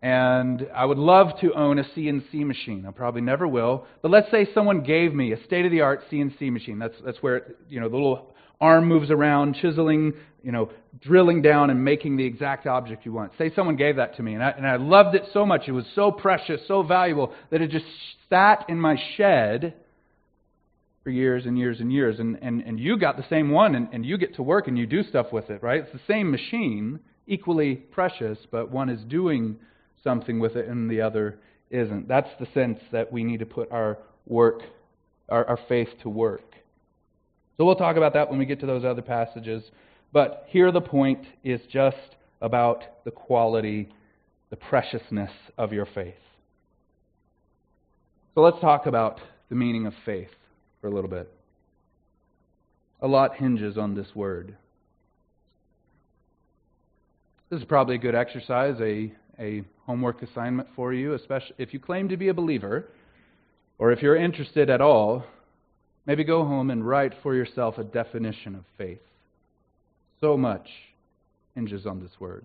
And 0.00 0.68
I 0.74 0.84
would 0.84 0.98
love 0.98 1.40
to 1.40 1.52
own 1.54 1.78
a 1.80 1.84
CNC 1.84 2.44
machine. 2.44 2.86
I 2.86 2.92
probably 2.92 3.20
never 3.20 3.48
will. 3.48 3.86
But 4.00 4.10
let's 4.10 4.30
say 4.30 4.48
someone 4.52 4.82
gave 4.82 5.14
me 5.14 5.32
a 5.32 5.42
state 5.44 5.64
of 5.64 5.70
the 5.70 5.80
art 5.80 6.02
CNC 6.10 6.52
machine. 6.52 6.78
That's, 6.78 6.94
that's 7.04 7.18
where, 7.18 7.54
you 7.68 7.80
know, 7.80 7.88
the 7.88 7.96
little 7.96 8.31
arm 8.62 8.86
moves 8.86 9.10
around, 9.10 9.56
chiseling, 9.60 10.14
you 10.42 10.52
know, 10.52 10.70
drilling 11.00 11.42
down 11.42 11.68
and 11.68 11.84
making 11.84 12.16
the 12.16 12.24
exact 12.24 12.66
object 12.66 13.04
you 13.04 13.12
want. 13.12 13.32
Say 13.36 13.52
someone 13.54 13.76
gave 13.76 13.96
that 13.96 14.16
to 14.16 14.22
me, 14.22 14.34
and 14.34 14.42
I, 14.42 14.50
and 14.50 14.66
I 14.66 14.76
loved 14.76 15.14
it 15.16 15.24
so 15.32 15.44
much. 15.44 15.62
It 15.66 15.72
was 15.72 15.84
so 15.94 16.10
precious, 16.12 16.60
so 16.68 16.82
valuable, 16.82 17.34
that 17.50 17.60
it 17.60 17.70
just 17.70 17.84
sat 18.30 18.64
in 18.68 18.78
my 18.80 18.96
shed 19.16 19.74
for 21.02 21.10
years 21.10 21.44
and 21.44 21.58
years 21.58 21.80
and 21.80 21.92
years. 21.92 22.20
And, 22.20 22.38
and, 22.40 22.62
and 22.62 22.78
you 22.78 22.96
got 22.96 23.16
the 23.16 23.26
same 23.28 23.50
one, 23.50 23.74
and, 23.74 23.88
and 23.92 24.06
you 24.06 24.16
get 24.16 24.36
to 24.36 24.42
work 24.42 24.68
and 24.68 24.78
you 24.78 24.86
do 24.86 25.02
stuff 25.02 25.32
with 25.32 25.50
it, 25.50 25.62
right? 25.62 25.82
It's 25.82 25.92
the 25.92 26.00
same 26.06 26.30
machine, 26.30 27.00
equally 27.26 27.74
precious, 27.74 28.38
but 28.50 28.70
one 28.70 28.88
is 28.88 29.02
doing 29.04 29.56
something 30.04 30.38
with 30.38 30.56
it 30.56 30.68
and 30.68 30.88
the 30.88 31.00
other 31.00 31.38
isn't. 31.70 32.06
That's 32.06 32.30
the 32.38 32.46
sense 32.54 32.78
that 32.92 33.12
we 33.12 33.24
need 33.24 33.40
to 33.40 33.46
put 33.46 33.72
our 33.72 33.98
work, 34.26 34.60
our, 35.28 35.44
our 35.46 35.58
faith 35.68 35.88
to 36.02 36.08
work. 36.08 36.51
So 37.62 37.66
we'll 37.66 37.76
talk 37.76 37.96
about 37.96 38.14
that 38.14 38.28
when 38.28 38.40
we 38.40 38.44
get 38.44 38.58
to 38.58 38.66
those 38.66 38.84
other 38.84 39.02
passages. 39.02 39.62
But 40.12 40.46
here 40.48 40.72
the 40.72 40.80
point 40.80 41.24
is 41.44 41.60
just 41.72 42.16
about 42.40 42.82
the 43.04 43.12
quality, 43.12 43.88
the 44.50 44.56
preciousness 44.56 45.30
of 45.56 45.72
your 45.72 45.86
faith. 45.86 46.16
So 48.34 48.40
let's 48.40 48.58
talk 48.60 48.86
about 48.86 49.20
the 49.48 49.54
meaning 49.54 49.86
of 49.86 49.94
faith 50.04 50.32
for 50.80 50.88
a 50.88 50.90
little 50.90 51.08
bit. 51.08 51.32
A 53.00 53.06
lot 53.06 53.36
hinges 53.36 53.78
on 53.78 53.94
this 53.94 54.08
word. 54.12 54.56
This 57.48 57.60
is 57.60 57.66
probably 57.66 57.94
a 57.94 57.98
good 57.98 58.16
exercise, 58.16 58.74
a, 58.80 59.14
a 59.38 59.62
homework 59.86 60.20
assignment 60.24 60.66
for 60.74 60.92
you, 60.92 61.14
especially 61.14 61.54
if 61.58 61.72
you 61.72 61.78
claim 61.78 62.08
to 62.08 62.16
be 62.16 62.26
a 62.26 62.34
believer 62.34 62.88
or 63.78 63.92
if 63.92 64.02
you're 64.02 64.16
interested 64.16 64.68
at 64.68 64.80
all 64.80 65.24
Maybe 66.06 66.24
go 66.24 66.44
home 66.44 66.70
and 66.70 66.86
write 66.86 67.12
for 67.22 67.34
yourself 67.34 67.78
a 67.78 67.84
definition 67.84 68.54
of 68.54 68.64
faith. 68.76 69.02
So 70.20 70.36
much 70.36 70.68
hinges 71.54 71.86
on 71.86 72.00
this 72.00 72.12
word. 72.18 72.44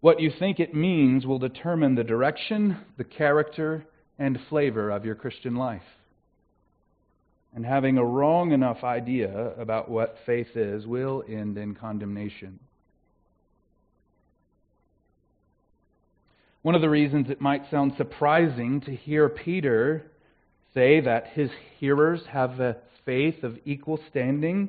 What 0.00 0.20
you 0.20 0.30
think 0.38 0.60
it 0.60 0.74
means 0.74 1.26
will 1.26 1.38
determine 1.38 1.94
the 1.94 2.04
direction, 2.04 2.76
the 2.98 3.04
character, 3.04 3.86
and 4.18 4.38
flavor 4.48 4.90
of 4.90 5.04
your 5.04 5.14
Christian 5.14 5.56
life. 5.56 5.82
And 7.54 7.64
having 7.64 7.98
a 7.98 8.04
wrong 8.04 8.52
enough 8.52 8.82
idea 8.82 9.52
about 9.56 9.88
what 9.88 10.18
faith 10.26 10.56
is 10.56 10.86
will 10.86 11.22
end 11.28 11.56
in 11.56 11.74
condemnation. 11.74 12.58
One 16.62 16.74
of 16.74 16.80
the 16.80 16.90
reasons 16.90 17.30
it 17.30 17.40
might 17.40 17.70
sound 17.70 17.92
surprising 17.96 18.80
to 18.82 18.94
hear 18.94 19.28
Peter 19.28 20.10
say 20.74 21.00
that 21.00 21.28
his 21.28 21.50
hearers 21.78 22.20
have 22.28 22.60
a 22.60 22.76
faith 23.06 23.42
of 23.42 23.58
equal 23.64 23.98
standing 24.10 24.68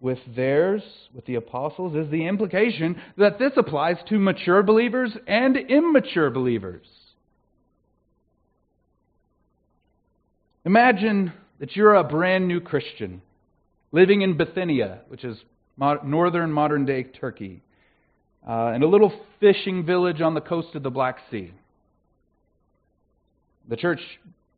with 0.00 0.18
theirs, 0.34 0.82
with 1.14 1.24
the 1.26 1.36
apostles, 1.36 1.94
is 1.94 2.10
the 2.10 2.26
implication 2.26 3.00
that 3.16 3.38
this 3.38 3.52
applies 3.56 3.96
to 4.08 4.18
mature 4.18 4.62
believers 4.62 5.16
and 5.26 5.56
immature 5.56 6.28
believers. 6.28 6.86
Imagine 10.64 11.32
that 11.60 11.76
you're 11.76 11.94
a 11.94 12.04
brand 12.04 12.48
new 12.48 12.60
Christian 12.60 13.22
living 13.92 14.22
in 14.22 14.36
Bithynia, 14.36 15.00
which 15.08 15.24
is 15.24 15.38
northern 15.76 16.52
modern 16.52 16.84
day 16.84 17.04
Turkey, 17.04 17.62
uh, 18.48 18.72
in 18.74 18.82
a 18.82 18.86
little 18.86 19.12
fishing 19.38 19.86
village 19.86 20.20
on 20.20 20.34
the 20.34 20.40
coast 20.40 20.74
of 20.74 20.82
the 20.82 20.90
Black 20.90 21.18
Sea. 21.30 21.52
The 23.68 23.76
church 23.76 24.00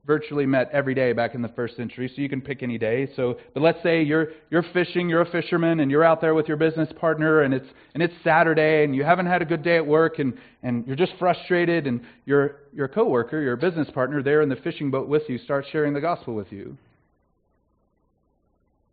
virtually 0.06 0.44
met 0.44 0.68
every 0.72 0.94
day 0.94 1.12
back 1.12 1.34
in 1.34 1.42
the 1.42 1.48
first 1.48 1.76
century, 1.76 2.10
so 2.14 2.20
you 2.20 2.28
can 2.28 2.40
pick 2.40 2.62
any 2.62 2.78
day. 2.78 3.08
So, 3.16 3.38
but 3.54 3.62
let's 3.62 3.82
say 3.82 4.02
you're 4.02 4.28
you're 4.50 4.64
fishing, 4.74 5.08
you're 5.08 5.22
a 5.22 5.30
fisherman, 5.30 5.80
and 5.80 5.90
you're 5.90 6.04
out 6.04 6.20
there 6.20 6.34
with 6.34 6.46
your 6.46 6.56
business 6.56 6.90
partner, 6.98 7.42
and 7.42 7.54
it's 7.54 7.66
and 7.94 8.02
it's 8.02 8.14
Saturday, 8.22 8.84
and 8.84 8.94
you 8.94 9.04
haven't 9.04 9.26
had 9.26 9.42
a 9.42 9.44
good 9.44 9.62
day 9.62 9.76
at 9.76 9.86
work, 9.86 10.18
and 10.18 10.34
and 10.62 10.86
you're 10.86 10.96
just 10.96 11.12
frustrated, 11.18 11.86
and 11.86 12.02
your 12.26 12.56
your 12.72 12.88
coworker, 12.88 13.40
your 13.40 13.56
business 13.56 13.88
partner, 13.90 14.22
there 14.22 14.42
in 14.42 14.48
the 14.48 14.56
fishing 14.56 14.90
boat 14.90 15.08
with 15.08 15.22
you, 15.28 15.38
starts 15.38 15.68
sharing 15.70 15.94
the 15.94 16.00
gospel 16.00 16.34
with 16.34 16.52
you. 16.52 16.76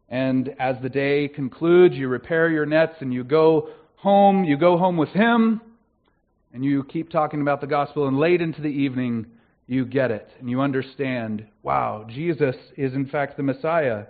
And 0.09 0.55
as 0.59 0.75
the 0.81 0.89
day 0.89 1.29
concludes, 1.29 1.95
you 1.95 2.09
repair 2.09 2.49
your 2.49 2.65
nets 2.65 2.95
and 2.99 3.13
you 3.13 3.23
go 3.23 3.69
home. 3.95 4.43
You 4.43 4.57
go 4.57 4.77
home 4.77 4.97
with 4.97 5.09
him, 5.09 5.61
and 6.53 6.65
you 6.65 6.83
keep 6.83 7.09
talking 7.09 7.41
about 7.41 7.61
the 7.61 7.67
gospel. 7.67 8.07
And 8.07 8.19
late 8.19 8.41
into 8.41 8.61
the 8.61 8.67
evening 8.67 9.27
you 9.67 9.85
get 9.85 10.11
it 10.11 10.27
and 10.39 10.49
you 10.49 10.61
understand 10.61 11.45
wow, 11.63 12.05
Jesus 12.09 12.55
is 12.77 12.93
in 12.93 13.07
fact 13.07 13.37
the 13.37 13.43
Messiah. 13.43 14.05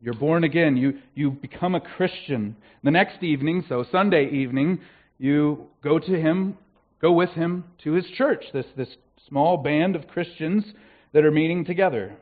You're 0.00 0.14
born 0.14 0.44
again. 0.44 0.76
You, 0.76 0.98
you 1.14 1.30
become 1.30 1.74
a 1.74 1.80
Christian. 1.80 2.56
The 2.84 2.90
next 2.90 3.22
evening, 3.22 3.64
so 3.68 3.84
Sunday 3.90 4.28
evening, 4.30 4.80
you 5.18 5.66
go 5.82 5.98
to 5.98 6.20
him, 6.20 6.58
go 7.00 7.12
with 7.12 7.30
him 7.30 7.64
to 7.84 7.92
his 7.92 8.06
church, 8.16 8.44
this, 8.52 8.66
this 8.76 8.96
small 9.28 9.56
band 9.56 9.96
of 9.96 10.06
Christians 10.08 10.64
that 11.12 11.24
are 11.24 11.30
meeting 11.30 11.64
together. 11.64 12.16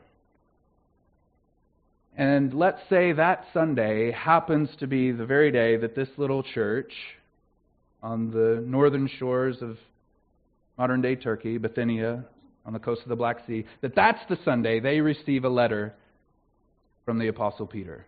And 2.17 2.53
let's 2.53 2.79
say 2.89 3.11
that 3.11 3.45
Sunday 3.53 4.11
happens 4.11 4.69
to 4.79 4.87
be 4.87 5.11
the 5.11 5.25
very 5.25 5.51
day 5.51 5.75
that 5.75 5.95
this 5.95 6.07
little 6.17 6.43
church 6.43 6.93
on 8.01 8.31
the 8.31 8.63
northern 8.65 9.09
shores 9.19 9.57
of 9.61 9.77
modern 10.77 11.01
day 11.01 11.15
Turkey, 11.15 11.57
Bithynia, 11.57 12.25
on 12.65 12.73
the 12.73 12.79
coast 12.79 13.01
of 13.03 13.09
the 13.09 13.15
Black 13.15 13.45
Sea, 13.47 13.65
that 13.81 13.95
that's 13.95 14.19
the 14.27 14.37
Sunday 14.43 14.79
they 14.79 14.99
receive 14.99 15.45
a 15.45 15.49
letter 15.49 15.93
from 17.05 17.19
the 17.19 17.27
Apostle 17.27 17.67
Peter. 17.67 18.05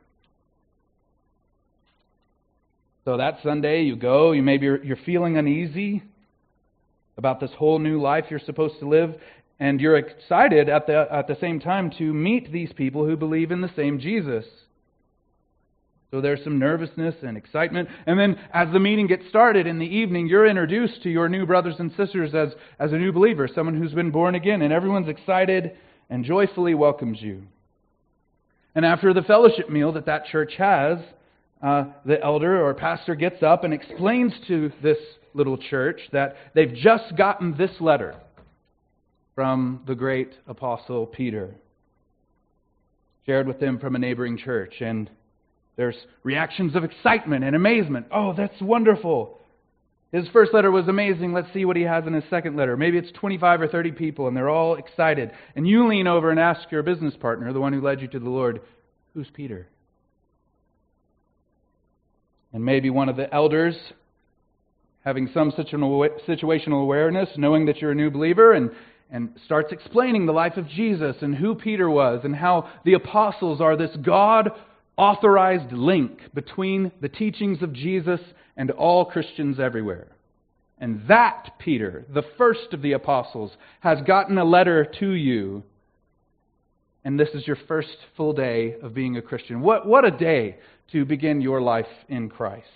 So 3.05 3.17
that 3.17 3.39
Sunday, 3.41 3.83
you 3.83 3.95
go, 3.95 4.33
you 4.33 4.43
maybe 4.43 4.65
you're, 4.65 4.83
you're 4.83 4.97
feeling 5.05 5.37
uneasy 5.37 6.03
about 7.17 7.39
this 7.39 7.51
whole 7.57 7.79
new 7.79 8.01
life 8.01 8.25
you're 8.29 8.39
supposed 8.39 8.79
to 8.79 8.89
live, 8.89 9.15
and 9.59 9.79
you're 9.79 9.97
excited 9.97 10.67
at 10.67 10.87
the, 10.87 11.07
at 11.11 11.27
the 11.27 11.37
same 11.39 11.59
time 11.59 11.91
to 11.97 12.13
meet 12.13 12.51
these 12.51 12.71
people 12.73 13.05
who 13.05 13.15
believe 13.15 13.51
in 13.51 13.61
the 13.61 13.71
same 13.75 13.99
Jesus. 13.99 14.45
So 16.11 16.21
there's 16.21 16.43
some 16.43 16.57
nervousness 16.57 17.15
and 17.21 17.35
excitement. 17.35 17.89
And 18.05 18.17
then 18.17 18.39
as 18.53 18.71
the 18.71 18.79
meeting 18.79 19.07
gets 19.07 19.27
started 19.27 19.67
in 19.67 19.77
the 19.77 19.85
evening, 19.85 20.27
you're 20.27 20.47
introduced 20.47 21.03
to 21.03 21.09
your 21.09 21.27
new 21.27 21.45
brothers 21.45 21.75
and 21.79 21.91
sisters 21.97 22.33
as, 22.33 22.49
as 22.79 22.93
a 22.93 22.97
new 22.97 23.11
believer, 23.11 23.49
someone 23.53 23.75
who's 23.77 23.93
been 23.93 24.11
born 24.11 24.35
again, 24.35 24.61
and 24.61 24.71
everyone's 24.71 25.09
excited 25.09 25.75
and 26.09 26.23
joyfully 26.23 26.73
welcomes 26.73 27.21
you. 27.21 27.43
And 28.73 28.85
after 28.85 29.13
the 29.13 29.21
fellowship 29.23 29.69
meal 29.69 29.91
that 29.93 30.05
that 30.05 30.27
church 30.27 30.53
has, 30.57 30.99
uh, 31.61 31.85
the 32.05 32.21
elder 32.23 32.63
or 32.63 32.73
pastor 32.73 33.15
gets 33.15 33.43
up 33.43 33.63
and 33.63 33.73
explains 33.73 34.31
to 34.47 34.71
this 34.81 34.99
little 35.33 35.57
church 35.57 35.99
that 36.13 36.35
they've 36.53 36.73
just 36.73 37.15
gotten 37.17 37.57
this 37.57 37.71
letter 37.81 38.15
from 39.35 39.81
the 39.87 39.95
great 39.95 40.33
apostle 40.47 41.05
Peter. 41.05 41.55
shared 43.25 43.47
with 43.47 43.59
them 43.59 43.77
from 43.77 43.95
a 43.95 43.99
neighboring 43.99 44.37
church. 44.37 44.75
And 44.79 45.09
there's 45.77 45.95
reactions 46.23 46.75
of 46.75 46.83
excitement 46.83 47.45
and 47.45 47.55
amazement. 47.55 48.07
Oh, 48.11 48.33
that's 48.33 48.59
wonderful. 48.59 49.39
His 50.11 50.27
first 50.29 50.53
letter 50.53 50.71
was 50.71 50.87
amazing. 50.87 51.33
Let's 51.33 51.53
see 51.53 51.65
what 51.65 51.75
he 51.75 51.83
has 51.83 52.05
in 52.07 52.13
his 52.13 52.23
second 52.29 52.55
letter. 52.55 52.75
Maybe 52.75 52.97
it's 52.97 53.11
25 53.11 53.61
or 53.61 53.67
30 53.67 53.91
people, 53.91 54.27
and 54.27 54.35
they're 54.35 54.49
all 54.49 54.75
excited. 54.75 55.31
And 55.55 55.67
you 55.67 55.87
lean 55.87 56.07
over 56.07 56.31
and 56.31 56.39
ask 56.39 56.71
your 56.71 56.81
business 56.81 57.13
partner, 57.15 57.53
the 57.53 57.59
one 57.59 57.73
who 57.73 57.81
led 57.81 58.01
you 58.01 58.07
to 58.09 58.19
the 58.19 58.29
Lord, 58.29 58.61
Who's 59.13 59.27
Peter? 59.33 59.67
And 62.53 62.63
maybe 62.63 62.89
one 62.89 63.09
of 63.09 63.15
the 63.15 63.33
elders, 63.33 63.75
having 65.03 65.29
some 65.33 65.51
situational 65.51 66.81
awareness, 66.83 67.29
knowing 67.35 67.65
that 67.65 67.77
you're 67.77 67.91
a 67.91 67.95
new 67.95 68.11
believer, 68.11 68.53
and, 68.53 68.71
and 69.11 69.31
starts 69.45 69.71
explaining 69.71 70.25
the 70.25 70.33
life 70.33 70.55
of 70.57 70.67
Jesus 70.69 71.15
and 71.21 71.35
who 71.35 71.55
Peter 71.55 71.89
was 71.89 72.21
and 72.23 72.35
how 72.35 72.69
the 72.85 72.93
apostles 72.93 73.59
are 73.59 73.75
this 73.75 73.95
God 74.03 74.51
authorized 74.97 75.71
link 75.71 76.19
between 76.33 76.91
the 77.01 77.09
teachings 77.09 77.61
of 77.61 77.71
Jesus 77.71 78.19
and 78.57 78.71
all 78.71 79.05
Christians 79.05 79.59
everywhere. 79.59 80.07
And 80.79 81.07
that 81.07 81.53
Peter, 81.59 82.05
the 82.13 82.25
first 82.37 82.73
of 82.73 82.81
the 82.81 82.91
apostles, 82.91 83.51
has 83.79 84.01
gotten 84.01 84.37
a 84.37 84.43
letter 84.43 84.85
to 84.99 85.11
you. 85.11 85.63
And 87.03 87.19
this 87.19 87.29
is 87.29 87.47
your 87.47 87.57
first 87.67 87.95
full 88.15 88.33
day 88.33 88.75
of 88.81 88.93
being 88.93 89.17
a 89.17 89.21
Christian. 89.21 89.61
What, 89.61 89.87
what 89.87 90.05
a 90.05 90.11
day 90.11 90.57
to 90.91 91.05
begin 91.05 91.41
your 91.41 91.61
life 91.61 91.87
in 92.09 92.29
Christ. 92.29 92.67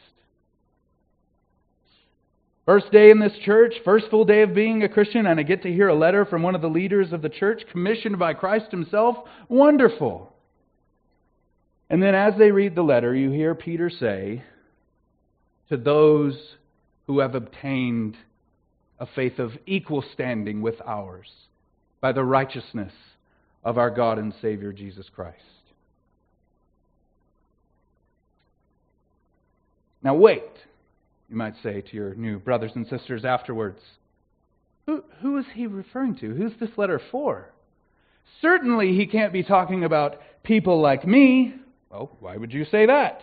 First 2.66 2.92
day 2.92 3.10
in 3.10 3.20
this 3.20 3.34
church, 3.44 3.74
first 3.84 4.06
full 4.10 4.24
day 4.24 4.44
of 4.44 4.54
being 4.54 4.84
a 4.84 4.90
Christian, 4.90 5.26
and 5.26 5.40
I 5.40 5.44
get 5.44 5.64
to 5.64 5.72
hear 5.72 5.88
a 5.88 5.96
letter 5.96 6.26
from 6.26 6.44
one 6.44 6.56
of 6.56 6.62
the 6.62 6.70
leaders 6.70 7.12
of 7.12 7.22
the 7.22 7.30
church 7.30 7.64
commissioned 7.72 8.20
by 8.20 8.34
Christ 8.34 8.72
Himself. 8.72 9.18
Wonderful. 9.50 10.31
And 11.92 12.02
then 12.02 12.16
as 12.16 12.36
they 12.38 12.52
read 12.52 12.74
the 12.74 12.84
letter, 12.84 13.14
you 13.14 13.32
hear 13.32 13.54
Peter 13.54 13.90
say, 13.90 14.44
To 15.68 15.76
those 15.76 16.56
who 17.06 17.20
have 17.20 17.36
obtained 17.36 18.16
a 18.98 19.06
faith 19.06 19.40
of 19.40 19.52
equal 19.66 20.02
standing 20.14 20.62
with 20.62 20.76
ours 20.86 21.28
by 22.00 22.14
the 22.14 22.24
righteousness 22.24 22.94
of 23.66 23.78
our 23.78 23.90
God 23.90 24.20
and 24.20 24.34
Savior 24.42 24.72
Jesus 24.72 25.08
Christ. 25.14 25.44
Now, 30.02 30.16
wait, 30.16 30.50
you 31.30 31.36
might 31.36 31.56
say 31.62 31.82
to 31.82 31.94
your 31.94 32.16
new 32.16 32.40
brothers 32.40 32.72
and 32.74 32.88
sisters 32.88 33.26
afterwards. 33.26 33.82
Who, 34.86 35.04
who 35.22 35.38
is 35.40 35.46
he 35.54 35.68
referring 35.68 36.16
to? 36.20 36.34
Who's 36.34 36.54
this 36.58 36.78
letter 36.78 37.02
for? 37.12 37.50
Certainly, 38.42 38.96
he 38.96 39.08
can't 39.08 39.34
be 39.34 39.44
talking 39.44 39.84
about 39.84 40.22
people 40.44 40.80
like 40.80 41.06
me 41.06 41.56
well, 41.92 42.12
why 42.20 42.38
would 42.38 42.54
you 42.54 42.66
say 42.66 42.86
that? 42.86 43.22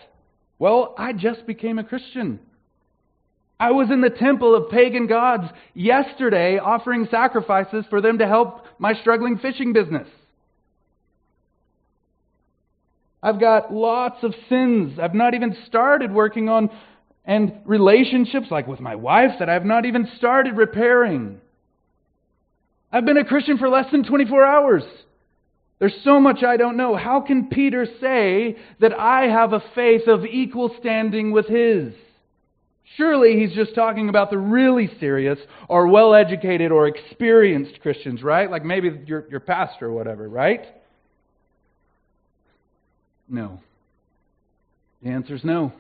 Well, 0.59 0.94
I 0.98 1.12
just 1.12 1.46
became 1.46 1.78
a 1.78 1.85
Christian. 1.85 2.40
I 3.61 3.72
was 3.72 3.90
in 3.90 4.00
the 4.00 4.11
temple 4.11 4.54
of 4.54 4.70
pagan 4.70 5.07
gods 5.07 5.44
yesterday 5.74 6.59
offering 6.59 7.09
sacrifices 7.11 7.85
for 7.90 8.00
them 8.00 8.18
to 8.18 8.26
help 8.26 8.64
my 8.78 8.94
struggling 8.94 9.38
fishing 9.38 9.72
business. 9.72 10.07
I've 13.20 13.40
got 13.40 13.72
lots 13.72 14.22
of 14.22 14.33
sins 14.48 14.98
I've 15.00 15.14
not 15.14 15.35
even 15.35 15.57
started 15.66 16.12
working 16.12 16.48
on, 16.48 16.70
and 17.24 17.52
relationships, 17.64 18.46
like 18.50 18.68
with 18.68 18.81
my 18.81 18.94
wife, 18.94 19.33
that 19.40 19.48
I've 19.48 19.64
not 19.64 19.87
even 19.87 20.09
started 20.16 20.57
repairing. 20.57 21.40
I've 22.92 23.04
been 23.04 23.18
a 23.18 23.24
Christian 23.24 23.59
for 23.59 23.68
less 23.68 23.90
than 23.90 24.04
24 24.04 24.44
hours. 24.44 24.85
There's 25.78 25.94
so 26.02 26.18
much 26.18 26.42
I 26.42 26.56
don't 26.56 26.76
know. 26.76 26.96
How 26.96 27.20
can 27.20 27.48
Peter 27.48 27.86
say 28.00 28.56
that 28.80 28.98
I 28.98 29.24
have 29.24 29.52
a 29.52 29.62
faith 29.74 30.08
of 30.08 30.24
equal 30.24 30.74
standing 30.80 31.30
with 31.30 31.46
his? 31.46 31.92
Surely 32.96 33.38
he's 33.38 33.54
just 33.54 33.74
talking 33.74 34.08
about 34.08 34.30
the 34.30 34.38
really 34.38 34.90
serious 34.98 35.38
or 35.68 35.86
well 35.86 36.14
educated 36.14 36.72
or 36.72 36.88
experienced 36.88 37.80
Christians, 37.80 38.22
right? 38.22 38.50
Like 38.50 38.64
maybe 38.64 39.02
your, 39.06 39.26
your 39.30 39.40
pastor 39.40 39.86
or 39.86 39.92
whatever, 39.92 40.28
right? 40.28 40.64
No. 43.28 43.60
The 45.02 45.10
answer 45.10 45.34
is 45.34 45.44
no. 45.44 45.72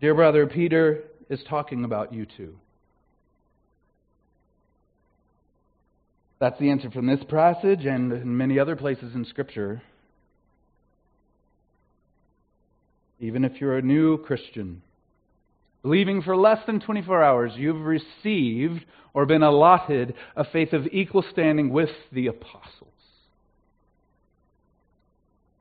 Dear 0.00 0.14
brother, 0.14 0.46
Peter 0.46 1.04
is 1.30 1.42
talking 1.48 1.84
about 1.84 2.12
you 2.12 2.26
too. 2.26 2.56
That's 6.42 6.58
the 6.58 6.72
answer 6.72 6.90
from 6.90 7.06
this 7.06 7.20
passage 7.28 7.86
and 7.86 8.12
in 8.12 8.36
many 8.36 8.58
other 8.58 8.74
places 8.74 9.14
in 9.14 9.24
Scripture. 9.26 9.80
Even 13.20 13.44
if 13.44 13.60
you're 13.60 13.78
a 13.78 13.82
new 13.82 14.18
Christian, 14.18 14.82
believing 15.82 16.20
for 16.20 16.36
less 16.36 16.58
than 16.66 16.80
24 16.80 17.22
hours, 17.22 17.52
you've 17.54 17.86
received 17.86 18.84
or 19.14 19.24
been 19.24 19.44
allotted 19.44 20.14
a 20.34 20.42
faith 20.42 20.72
of 20.72 20.88
equal 20.90 21.24
standing 21.30 21.70
with 21.70 21.90
the 22.10 22.26
apostles. 22.26 22.88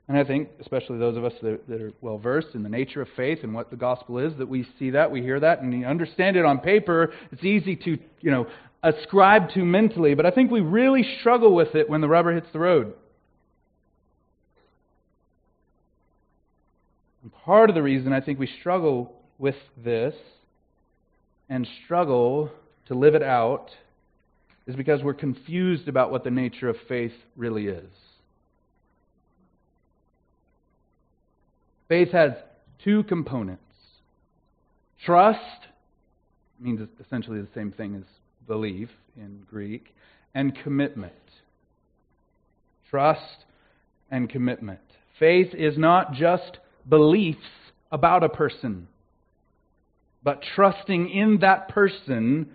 And 0.08 0.18
I 0.18 0.24
think, 0.24 0.50
especially 0.62 0.98
those 0.98 1.16
of 1.16 1.24
us 1.24 1.34
that, 1.44 1.68
that 1.70 1.80
are 1.80 1.94
well 2.02 2.18
versed 2.18 2.56
in 2.56 2.64
the 2.64 2.70
nature 2.70 3.04
of 3.04 3.08
faith 3.16 3.44
and 3.44 3.54
what 3.54 3.70
the 3.70 3.78
gospel 3.78 4.18
is, 4.18 4.36
that 4.40 4.50
we 4.50 4.68
see 4.80 4.90
that, 4.90 5.12
we 5.12 5.22
hear 5.22 5.40
that, 5.40 5.62
and 5.62 5.72
we 5.72 5.86
understand 5.86 6.38
it 6.38 6.44
on 6.44 6.58
paper. 6.58 7.14
It's 7.32 7.44
easy 7.44 7.76
to, 7.76 8.00
you 8.20 8.32
know, 8.32 8.48
ascribe 8.84 9.52
to 9.54 9.64
mentally, 9.64 10.16
but 10.16 10.26
I 10.26 10.32
think 10.32 10.52
we 10.52 10.62
really 10.62 11.06
struggle 11.20 11.54
with 11.54 11.76
it 11.76 11.90
when 11.90 12.02
the 12.02 12.10
rubber 12.10 12.34
hits 12.34 12.48
the 12.52 12.60
road. 12.60 12.94
And 17.22 17.32
part 17.32 17.70
of 17.70 17.76
the 17.76 17.84
reason 17.84 18.14
I 18.14 18.22
think 18.22 18.40
we 18.40 18.50
struggle 18.60 19.14
with 19.38 19.56
this 19.84 20.16
and 21.50 21.68
struggle 21.86 22.52
to 22.88 22.96
live 22.96 23.14
it 23.14 23.24
out 23.24 23.70
is 24.66 24.76
because 24.76 25.04
we're 25.04 25.14
confused 25.14 25.88
about 25.88 26.12
what 26.12 26.24
the 26.24 26.32
nature 26.32 26.70
of 26.70 26.78
faith 26.88 27.14
really 27.36 27.68
is. 27.68 27.90
Faith 31.88 32.12
has 32.12 32.32
two 32.84 33.04
components. 33.04 33.62
Trust 35.06 35.40
means 36.60 36.88
essentially 37.04 37.42
the 37.42 37.48
same 37.54 37.72
thing 37.72 37.96
as 37.96 38.04
belief 38.52 38.90
in 39.16 39.42
Greek, 39.50 39.96
and 40.36 40.54
commitment. 40.62 41.14
Trust 42.90 43.46
and 44.12 44.30
commitment. 44.30 44.82
Faith 45.18 45.54
is 45.54 45.78
not 45.78 46.12
just 46.12 46.58
beliefs 46.90 47.40
about 47.94 48.26
a 48.26 48.28
person, 48.28 48.90
but 50.22 50.44
trusting 50.54 51.10
in 51.10 51.38
that 51.40 51.70
person 51.70 52.50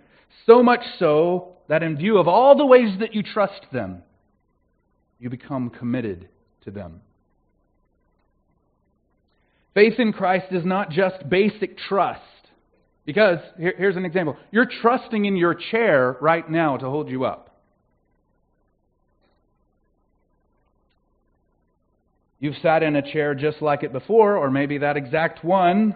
so 0.45 0.61
much 0.61 0.81
so 0.99 1.55
that 1.67 1.81
in 1.81 1.97
view 1.97 2.19
of 2.19 2.27
all 2.27 2.55
the 2.55 2.63
ways 2.63 2.99
that 2.99 3.15
you 3.15 3.23
trust 3.23 3.65
them, 3.73 4.03
you 5.17 5.31
become 5.31 5.71
committed 5.71 6.29
to 6.63 6.69
them. 6.69 7.01
Faith 9.73 9.95
in 9.97 10.13
Christ 10.13 10.51
is 10.51 10.63
not 10.63 10.91
just 10.91 11.27
basic 11.27 11.75
trust. 11.75 12.21
Because, 13.07 13.39
here, 13.57 13.73
here's 13.77 13.95
an 13.95 14.03
example 14.03 14.35
you're 14.51 14.69
trusting 14.81 15.25
in 15.25 15.37
your 15.37 15.55
chair 15.55 16.17
right 16.21 16.47
now 16.47 16.75
to 16.75 16.85
hold 16.89 17.09
you 17.09 17.23
up. 17.23 17.55
You've 22.39 22.57
sat 22.61 22.83
in 22.83 22.97
a 22.97 23.01
chair 23.13 23.33
just 23.33 23.61
like 23.61 23.81
it 23.81 23.93
before, 23.93 24.35
or 24.35 24.51
maybe 24.51 24.79
that 24.79 24.97
exact 24.97 25.43
one, 25.43 25.95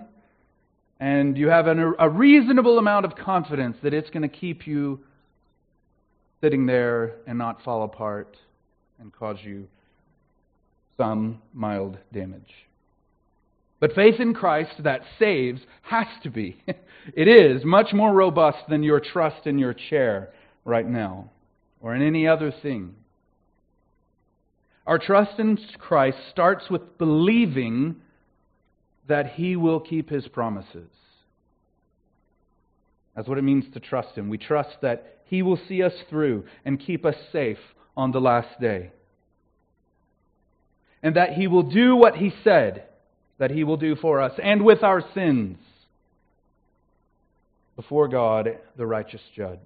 and 1.02 1.38
you 1.38 1.50
have 1.50 1.67
an, 1.67 1.93
a 2.00 2.10
reasonable 2.10 2.80
amount 2.80 3.06
of 3.06 3.15
confidence 3.15 3.76
that 3.84 3.93
it's 3.93 4.10
going 4.10 4.24
to 4.24 4.30
keep 4.30 4.65
you 4.65 5.02
sitting 6.39 6.65
there 6.65 7.17
and 7.28 7.38
not 7.38 7.62
fall 7.62 7.84
apart 7.84 8.38
and 9.00 9.12
cause 9.12 9.38
you 9.43 9.67
some 10.95 11.41
mild 11.54 11.97
damage. 12.13 12.50
But 13.82 13.94
faith 13.94 14.20
in 14.20 14.36
Christ 14.36 14.84
that 14.84 15.02
saves 15.20 15.60
has 15.82 16.08
to 16.24 16.30
be. 16.30 16.63
It 17.15 17.28
is 17.28 17.65
much 17.65 17.94
more 17.94 18.13
robust 18.13 18.60
than 18.70 18.84
your 18.84 19.00
trust 19.00 19.48
in 19.48 19.58
your 19.58 19.74
chair 19.74 20.30
right 20.63 20.88
now 20.88 21.32
or 21.80 21.96
in 21.96 22.04
any 22.04 22.28
other 22.28 22.54
thing. 22.62 22.94
Our 24.86 25.00
trust 25.00 25.39
in 25.39 25.58
Christ 25.80 26.17
starts 26.30 26.70
with 26.70 27.00
believing 27.00 27.96
that 29.08 29.32
He 29.32 29.56
will 29.56 29.80
keep 29.80 30.12
His 30.12 30.28
promises. 30.28 30.91
That's 33.15 33.28
what 33.28 33.39
it 33.39 33.44
means 33.44 33.65
to 33.74 33.80
trust 33.80 34.15
Him. 34.15 34.30
We 34.30 34.38
trust 34.38 34.78
that 34.84 35.22
He 35.26 35.41
will 35.41 35.60
see 35.67 35.82
us 35.82 35.94
through 36.08 36.46
and 36.63 36.80
keep 36.80 37.04
us 37.04 37.15
safe 37.32 37.58
on 37.98 38.12
the 38.12 38.22
last 38.22 38.62
day. 38.62 38.91
And 41.02 41.15
that 41.15 41.34
He 41.34 41.48
will 41.48 41.63
do 41.63 41.96
what 41.96 42.17
He 42.17 42.32
said 42.44 42.84
that 43.42 43.50
He 43.50 43.64
will 43.64 43.76
do 43.76 43.96
for 43.96 44.22
us 44.22 44.34
and 44.42 44.64
with 44.64 44.84
our 44.84 45.04
sins 45.16 45.58
before 47.76 48.08
God, 48.08 48.60
the 48.78 48.86
righteous 48.86 49.22
judge. 49.36 49.58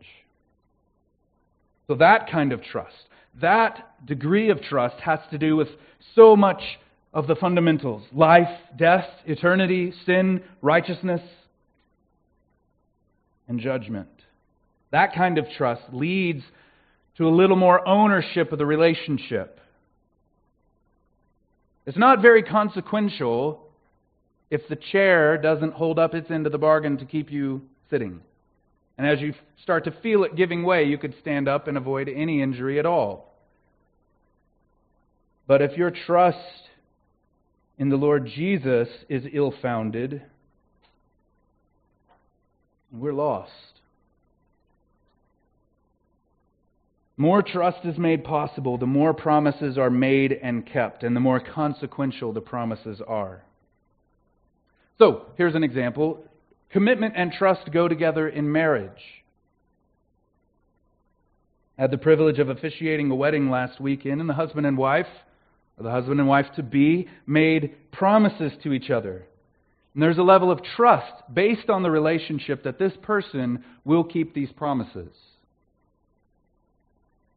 So, 1.88 1.96
that 1.96 2.32
kind 2.32 2.54
of 2.54 2.64
trust, 2.64 2.96
that 3.42 4.06
degree 4.06 4.50
of 4.50 4.62
trust 4.62 4.96
has 5.02 5.20
to 5.32 5.38
do 5.38 5.58
with 5.58 5.68
so 6.16 6.38
much 6.38 6.62
of 7.14 7.28
the 7.28 7.36
fundamentals 7.36 8.04
life, 8.14 8.48
death, 8.78 9.08
eternity, 9.26 9.94
sin, 10.06 10.42
righteousness, 10.62 11.22
and 13.50 13.60
judgment. 13.60 14.08
That 14.92 15.14
kind 15.14 15.38
of 15.38 15.48
trust 15.58 15.82
leads 15.92 16.44
to 17.18 17.28
a 17.28 17.30
little 17.30 17.58
more 17.58 17.86
ownership 17.86 18.54
of 18.54 18.58
the 18.58 18.66
relationship. 18.66 19.60
It's 21.86 21.98
not 21.98 22.22
very 22.22 22.42
consequential 22.42 23.65
if 24.50 24.68
the 24.68 24.76
chair 24.76 25.38
doesn't 25.38 25.74
hold 25.74 26.00
up 26.00 26.14
its 26.14 26.30
end 26.30 26.46
of 26.46 26.52
the 26.52 26.58
bargain 26.58 26.98
to 26.98 27.06
keep 27.06 27.32
you 27.32 27.62
sitting. 27.90 28.22
And 28.98 29.08
as 29.08 29.20
you 29.20 29.34
start 29.62 29.84
to 29.86 29.92
feel 29.92 30.24
it 30.24 30.36
giving 30.36 30.64
way, 30.64 30.84
you 30.84 30.98
could 30.98 31.16
stand 31.20 31.48
up 31.48 31.68
and 31.68 31.78
avoid 31.78 32.08
any 32.08 32.42
injury 32.42 32.80
at 32.80 32.86
all. 32.86 33.34
But 35.48 35.62
if 35.62 35.78
your 35.78 35.92
trust 35.92 36.40
in 37.78 37.90
the 37.90 37.98
Lord 37.98 38.26
Jesus 38.28 38.88
is 39.10 39.24
ill 39.34 39.54
founded, 39.62 40.22
we're 42.92 43.14
lost. 43.14 43.52
More 47.18 47.42
trust 47.42 47.86
is 47.86 47.98
made 47.98 48.24
possible, 48.24 48.78
the 48.78 48.86
more 48.86 49.14
promises 49.14 49.78
are 49.78 49.90
made 49.90 50.34
and 50.34 50.66
kept, 50.66 51.04
and 51.04 51.16
the 51.16 51.22
more 51.22 51.40
consequential 51.40 52.34
the 52.34 52.42
promises 52.42 53.02
are. 53.08 53.42
So, 54.98 55.28
here's 55.38 55.56
an 55.56 55.64
example 55.64 56.24
commitment 56.72 57.14
and 57.16 57.32
trust 57.32 57.72
go 57.72 57.88
together 57.88 58.28
in 58.28 58.52
marriage. 58.52 58.92
I 61.78 61.82
had 61.82 61.92
the 61.92 61.98
privilege 61.98 62.40
of 62.40 62.50
officiating 62.50 63.12
a 63.12 63.16
wedding 63.16 63.50
last 63.50 63.80
weekend, 63.80 64.22
and 64.22 64.30
the 64.30 64.34
husband 64.34 64.66
and 64.66 64.78
wife, 64.78 65.08
or 65.78 65.84
the 65.84 65.92
husband 65.92 66.20
and 66.20 66.30
wife 66.30 66.48
to 66.56 66.64
be, 66.64 67.08
made 67.28 67.76
promises 67.92 68.54
to 68.64 68.72
each 68.72 68.90
other. 68.90 69.26
And 69.94 70.04
there's 70.04 70.18
a 70.18 70.24
level 70.24 70.52
of 70.52 70.62
trust 70.64 71.14
based 71.34 71.70
on 71.70 71.84
the 71.84 71.92
relationship 71.92 72.64
that 72.64 72.80
this 72.80 72.94
person 73.02 73.64
will 73.84 74.04
keep 74.04 74.34
these 74.34 74.52
promises. 74.52 75.14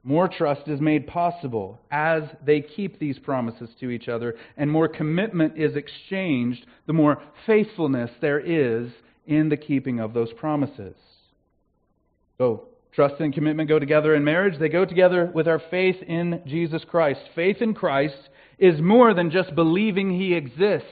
More 0.09 0.27
trust 0.27 0.69
is 0.69 0.81
made 0.81 1.07
possible 1.07 1.79
as 1.91 2.23
they 2.43 2.63
keep 2.63 2.99
these 2.99 3.19
promises 3.19 3.69
to 3.79 3.91
each 3.91 4.09
other, 4.09 4.37
and 4.57 4.71
more 4.71 4.89
commitment 4.89 5.59
is 5.59 5.77
exchanged, 5.77 6.65
the 6.87 6.95
more 6.95 7.21
faithfulness 7.45 8.11
there 8.23 8.41
is 8.41 8.91
in 9.27 9.51
the 9.51 9.59
keeping 9.59 10.01
of 10.01 10.15
those 10.15 10.33
promises. 10.33 10.95
So, 12.39 12.69
trust 12.95 13.21
and 13.21 13.35
commitment 13.35 13.69
go 13.69 13.79
together 13.79 14.15
in 14.15 14.25
marriage. 14.25 14.59
They 14.59 14.71
go 14.71 14.87
together 14.87 15.31
with 15.35 15.47
our 15.47 15.61
faith 15.71 15.97
in 16.01 16.41
Jesus 16.47 16.87
Christ. 16.89 17.21
Faith 17.35 17.59
in 17.61 17.75
Christ 17.75 18.31
is 18.59 18.81
more 18.81 19.13
than 19.13 19.31
just 19.31 19.55
believing 19.55 20.19
He 20.19 20.33
exists. 20.33 20.89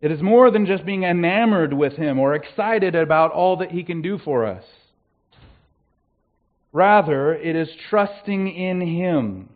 It 0.00 0.10
is 0.10 0.22
more 0.22 0.50
than 0.50 0.64
just 0.64 0.86
being 0.86 1.02
enamored 1.02 1.74
with 1.74 1.92
Him 1.92 2.18
or 2.18 2.34
excited 2.34 2.94
about 2.94 3.32
all 3.32 3.58
that 3.58 3.70
He 3.70 3.84
can 3.84 4.00
do 4.00 4.16
for 4.16 4.46
us. 4.46 4.64
Rather, 6.72 7.34
it 7.34 7.56
is 7.56 7.68
trusting 7.88 8.48
in 8.48 8.80
Him 8.80 9.48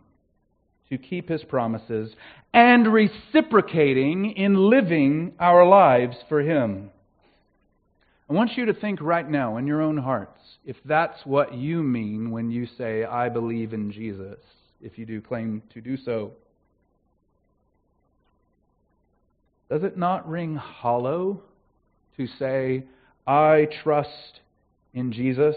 to 0.89 0.97
keep 0.97 1.29
His 1.29 1.43
promises 1.43 2.13
and 2.53 2.91
reciprocating 2.91 4.31
in 4.31 4.69
living 4.69 5.33
our 5.39 5.65
lives 5.65 6.17
for 6.29 6.41
Him. 6.41 6.89
I 8.29 8.33
want 8.33 8.57
you 8.57 8.65
to 8.65 8.73
think 8.73 9.01
right 9.01 9.29
now 9.29 9.57
in 9.57 9.67
your 9.67 9.81
own 9.81 9.97
hearts 9.97 10.39
if 10.65 10.77
that's 10.85 11.25
what 11.25 11.53
you 11.53 11.83
mean 11.83 12.31
when 12.31 12.49
you 12.49 12.65
say, 12.77 13.03
I 13.03 13.29
believe 13.29 13.73
in 13.73 13.91
Jesus, 13.91 14.39
if 14.81 14.97
you 14.97 15.05
do 15.05 15.21
claim 15.21 15.61
to 15.73 15.81
do 15.81 15.97
so. 15.97 16.31
Does 19.69 19.83
it 19.83 19.97
not 19.97 20.29
ring 20.29 20.55
hollow 20.55 21.41
to 22.17 22.27
say, 22.39 22.85
I 23.27 23.67
trust 23.83 24.39
in 24.93 25.11
Jesus? 25.11 25.55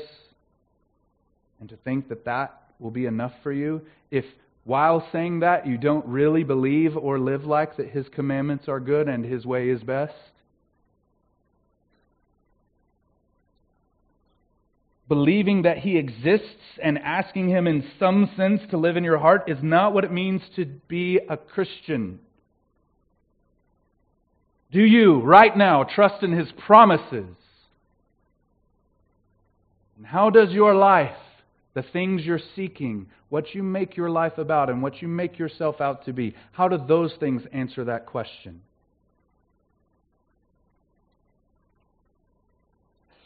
And 1.60 1.68
to 1.68 1.76
think 1.76 2.08
that 2.08 2.24
that 2.24 2.60
will 2.78 2.90
be 2.90 3.06
enough 3.06 3.32
for 3.42 3.52
you 3.52 3.82
if 4.10 4.24
while 4.64 5.06
saying 5.12 5.40
that 5.40 5.66
you 5.66 5.78
don't 5.78 6.04
really 6.06 6.42
believe 6.42 6.96
or 6.96 7.18
live 7.18 7.44
like 7.44 7.76
that 7.76 7.88
his 7.88 8.06
commandments 8.08 8.68
are 8.68 8.80
good 8.80 9.08
and 9.08 9.24
his 9.24 9.46
way 9.46 9.68
is 9.68 9.82
best 9.82 10.14
believing 15.08 15.62
that 15.62 15.78
he 15.78 15.96
exists 15.96 16.46
and 16.82 16.98
asking 16.98 17.48
him 17.48 17.66
in 17.66 17.84
some 17.98 18.30
sense 18.36 18.60
to 18.70 18.76
live 18.76 18.96
in 18.96 19.04
your 19.04 19.18
heart 19.18 19.44
is 19.48 19.58
not 19.62 19.92
what 19.92 20.04
it 20.04 20.12
means 20.12 20.42
to 20.56 20.64
be 20.88 21.20
a 21.28 21.36
Christian. 21.36 22.18
Do 24.72 24.80
you, 24.80 25.20
right 25.20 25.56
now, 25.56 25.84
trust 25.84 26.24
in 26.24 26.32
his 26.32 26.48
promises? 26.66 27.36
And 29.96 30.04
how 30.04 30.30
does 30.30 30.50
your 30.50 30.74
life 30.74 31.16
the 31.76 31.84
things 31.92 32.24
you're 32.24 32.40
seeking, 32.56 33.06
what 33.28 33.54
you 33.54 33.62
make 33.62 33.98
your 33.98 34.08
life 34.08 34.38
about, 34.38 34.70
and 34.70 34.82
what 34.82 35.02
you 35.02 35.08
make 35.08 35.38
yourself 35.38 35.78
out 35.78 36.06
to 36.06 36.12
be. 36.14 36.34
How 36.52 36.68
do 36.68 36.78
those 36.88 37.12
things 37.20 37.42
answer 37.52 37.84
that 37.84 38.06
question? 38.06 38.62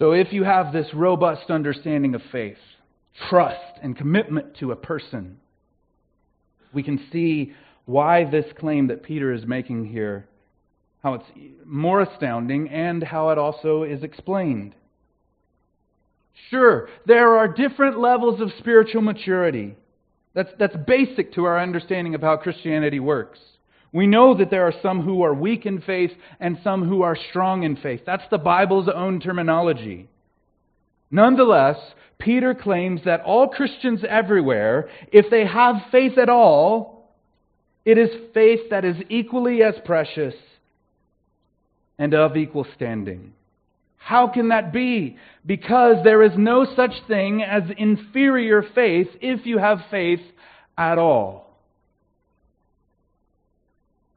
So, 0.00 0.10
if 0.10 0.32
you 0.32 0.42
have 0.42 0.72
this 0.72 0.88
robust 0.92 1.48
understanding 1.48 2.16
of 2.16 2.22
faith, 2.32 2.56
trust, 3.28 3.78
and 3.84 3.96
commitment 3.96 4.56
to 4.58 4.72
a 4.72 4.76
person, 4.76 5.38
we 6.72 6.82
can 6.82 7.00
see 7.12 7.52
why 7.84 8.28
this 8.28 8.46
claim 8.58 8.88
that 8.88 9.04
Peter 9.04 9.32
is 9.32 9.46
making 9.46 9.84
here, 9.84 10.26
how 11.04 11.14
it's 11.14 11.26
more 11.64 12.00
astounding, 12.00 12.68
and 12.68 13.04
how 13.04 13.30
it 13.30 13.38
also 13.38 13.84
is 13.84 14.02
explained. 14.02 14.74
Sure, 16.48 16.88
there 17.06 17.36
are 17.36 17.48
different 17.48 17.98
levels 17.98 18.40
of 18.40 18.50
spiritual 18.58 19.02
maturity. 19.02 19.76
That's, 20.34 20.50
that's 20.58 20.76
basic 20.86 21.34
to 21.34 21.44
our 21.44 21.58
understanding 21.58 22.14
of 22.14 22.22
how 22.22 22.36
Christianity 22.36 23.00
works. 23.00 23.38
We 23.92 24.06
know 24.06 24.36
that 24.36 24.50
there 24.50 24.66
are 24.66 24.74
some 24.82 25.02
who 25.02 25.22
are 25.22 25.34
weak 25.34 25.66
in 25.66 25.80
faith 25.80 26.12
and 26.38 26.58
some 26.62 26.88
who 26.88 27.02
are 27.02 27.16
strong 27.30 27.64
in 27.64 27.76
faith. 27.76 28.02
That's 28.06 28.28
the 28.30 28.38
Bible's 28.38 28.88
own 28.92 29.20
terminology. 29.20 30.08
Nonetheless, 31.10 31.76
Peter 32.18 32.54
claims 32.54 33.00
that 33.04 33.22
all 33.22 33.48
Christians 33.48 34.02
everywhere, 34.08 34.88
if 35.10 35.28
they 35.30 35.44
have 35.44 35.76
faith 35.90 36.18
at 36.18 36.28
all, 36.28 37.10
it 37.84 37.98
is 37.98 38.10
faith 38.32 38.70
that 38.70 38.84
is 38.84 38.96
equally 39.08 39.62
as 39.62 39.74
precious 39.84 40.34
and 41.98 42.14
of 42.14 42.36
equal 42.36 42.66
standing. 42.76 43.32
How 44.00 44.26
can 44.26 44.48
that 44.48 44.72
be? 44.72 45.18
Because 45.46 46.02
there 46.02 46.22
is 46.22 46.32
no 46.36 46.66
such 46.74 46.94
thing 47.06 47.42
as 47.42 47.62
inferior 47.78 48.64
faith 48.74 49.08
if 49.20 49.46
you 49.46 49.58
have 49.58 49.78
faith 49.90 50.20
at 50.76 50.98
all. 50.98 51.56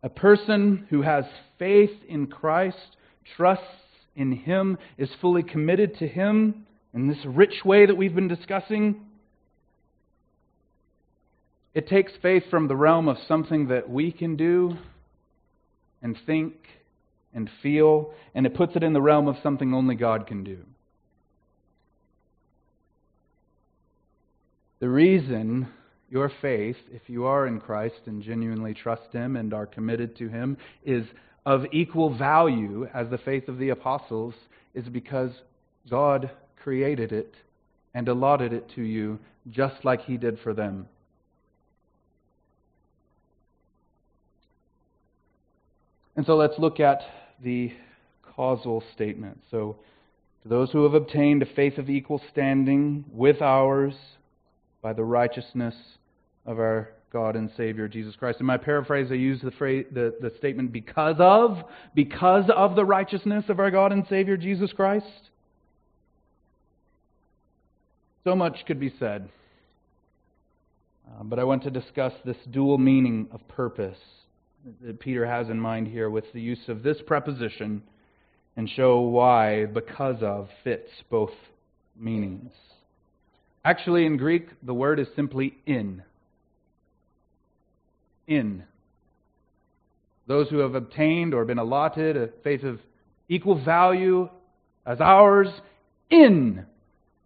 A 0.02 0.10
person 0.10 0.88
who 0.90 1.02
has 1.02 1.26
faith 1.60 1.92
in 2.08 2.28
Christ, 2.28 2.98
trusts 3.38 3.66
in 4.16 4.32
Him, 4.32 4.78
is 4.98 5.10
fully 5.22 5.44
committed 5.44 6.00
to 6.00 6.08
Him 6.08 6.66
in 6.94 7.08
this 7.08 7.24
rich 7.26 7.64
way 7.64 7.86
that 7.86 7.96
we've 7.96 8.16
been 8.16 8.28
discussing. 8.28 9.02
It 11.74 11.88
takes 11.88 12.14
faith 12.22 12.44
from 12.50 12.68
the 12.68 12.76
realm 12.76 13.08
of 13.08 13.18
something 13.28 13.68
that 13.68 13.90
we 13.90 14.12
can 14.12 14.38
do 14.38 14.78
and 16.02 16.18
think 16.26 16.54
and 17.34 17.50
feel, 17.62 18.14
and 18.36 18.46
it 18.46 18.54
puts 18.54 18.76
it 18.76 18.84
in 18.84 18.94
the 18.94 19.02
realm 19.02 19.28
of 19.28 19.38
something 19.42 19.74
only 19.74 19.96
God 19.96 20.28
can 20.28 20.44
do. 20.44 20.60
The 24.80 24.90
reason 24.90 25.68
your 26.10 26.32
faith, 26.42 26.78
if 26.92 27.02
you 27.08 27.26
are 27.26 27.48
in 27.48 27.60
Christ 27.60 28.02
and 28.06 28.22
genuinely 28.22 28.74
trust 28.74 29.12
Him 29.12 29.36
and 29.36 29.54
are 29.54 29.66
committed 29.66 30.16
to 30.18 30.28
Him, 30.28 30.58
is 30.84 31.06
of 31.46 31.66
equal 31.72 32.16
value 32.16 32.88
as 32.94 33.10
the 33.10 33.18
faith 33.18 33.48
of 33.48 33.58
the 33.58 33.70
apostles 33.70 34.36
is 34.74 34.88
because 34.90 35.32
God 35.90 36.30
created 36.62 37.12
it 37.12 37.34
and 37.94 38.08
allotted 38.08 38.54
it 38.54 38.70
to 38.76 38.82
you 38.82 39.20
just 39.50 39.84
like 39.84 40.02
He 40.02 40.18
did 40.18 40.38
for 40.40 40.54
them. 40.54 40.88
And 46.16 46.26
so 46.26 46.36
let's 46.36 46.60
look 46.60 46.80
at 46.80 47.02
the 47.42 47.72
causal 48.36 48.84
statement. 48.94 49.40
So, 49.52 49.78
to 50.44 50.50
those 50.50 50.72
who 50.72 50.84
have 50.84 50.94
obtained 50.94 51.42
a 51.42 51.46
faith 51.46 51.78
of 51.78 51.90
equal 51.90 52.22
standing 52.32 53.06
with 53.12 53.42
ours 53.42 53.94
by 54.82 54.92
the 54.92 55.04
righteousness 55.04 55.76
of 56.46 56.60
our 56.60 56.90
God 57.14 57.36
and 57.36 57.50
Savior 57.56 57.88
Jesus 57.88 58.16
Christ. 58.16 58.40
In 58.40 58.46
my 58.48 58.58
paraphrase, 58.58 59.08
I 59.12 59.14
use 59.14 59.40
the, 59.42 59.52
phrase, 59.52 59.86
the, 59.94 60.16
the 60.20 60.34
statement 60.38 60.74
because 60.74 61.16
of, 61.20 61.64
because 61.94 62.46
of 62.54 62.76
the 62.76 62.84
righteousness 62.84 63.46
of 63.50 63.60
our 63.60 63.70
God 63.70 63.92
and 63.92 64.06
Savior 64.10 64.36
Jesus 64.36 64.74
Christ. 64.74 65.06
So 68.24 68.36
much 68.36 68.66
could 68.66 68.80
be 68.80 68.92
said. 69.00 69.30
Uh, 71.08 71.24
but 71.24 71.38
I 71.38 71.44
want 71.44 71.64
to 71.64 71.72
discuss 71.72 72.14
this 72.26 72.38
dual 72.50 72.80
meaning 72.80 73.28
of 73.32 73.48
purpose 73.48 73.98
that 74.82 75.00
Peter 75.00 75.26
has 75.26 75.50
in 75.50 75.60
mind 75.60 75.88
here 75.88 76.10
with 76.10 76.26
the 76.34 76.42
use 76.42 76.68
of 76.68 76.84
this 76.84 76.98
preposition 77.06 77.84
and 78.56 78.70
show 78.70 79.02
why 79.02 79.66
because 79.66 80.22
of 80.22 80.48
fits 80.64 80.90
both 81.10 81.32
meanings. 82.00 82.52
Actually, 83.66 84.06
in 84.06 84.18
Greek, 84.18 84.48
the 84.62 84.74
word 84.74 85.00
is 85.00 85.08
simply 85.16 85.56
in. 85.66 86.04
In. 88.28 88.64
Those 90.28 90.50
who 90.50 90.60
have 90.60 90.76
obtained 90.76 91.34
or 91.34 91.46
been 91.46 91.60
allotted 91.60 92.16
a 92.16 92.30
faith 92.44 92.64
of 92.64 92.80
equal 93.28 93.64
value 93.64 94.30
as 94.86 95.00
ours 95.02 95.48
in 96.10 96.66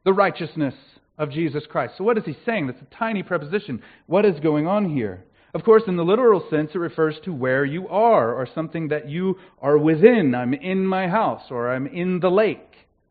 the 0.05 0.13
righteousness 0.13 0.75
of 1.17 1.31
Jesus 1.31 1.63
Christ. 1.69 1.95
So, 1.97 2.03
what 2.03 2.17
is 2.17 2.25
he 2.25 2.37
saying? 2.45 2.67
That's 2.67 2.81
a 2.81 2.95
tiny 2.95 3.23
preposition. 3.23 3.81
What 4.05 4.25
is 4.25 4.39
going 4.39 4.67
on 4.67 4.89
here? 4.89 5.23
Of 5.53 5.63
course, 5.63 5.83
in 5.87 5.95
the 5.95 6.03
literal 6.03 6.45
sense, 6.49 6.71
it 6.73 6.77
refers 6.77 7.15
to 7.23 7.33
where 7.33 7.65
you 7.65 7.87
are 7.87 8.33
or 8.33 8.47
something 8.53 8.89
that 8.89 9.09
you 9.09 9.39
are 9.61 9.77
within. 9.77 10.35
I'm 10.35 10.53
in 10.53 10.85
my 10.85 11.07
house 11.07 11.43
or 11.49 11.71
I'm 11.71 11.87
in 11.87 12.19
the 12.19 12.29
lake. 12.29 12.59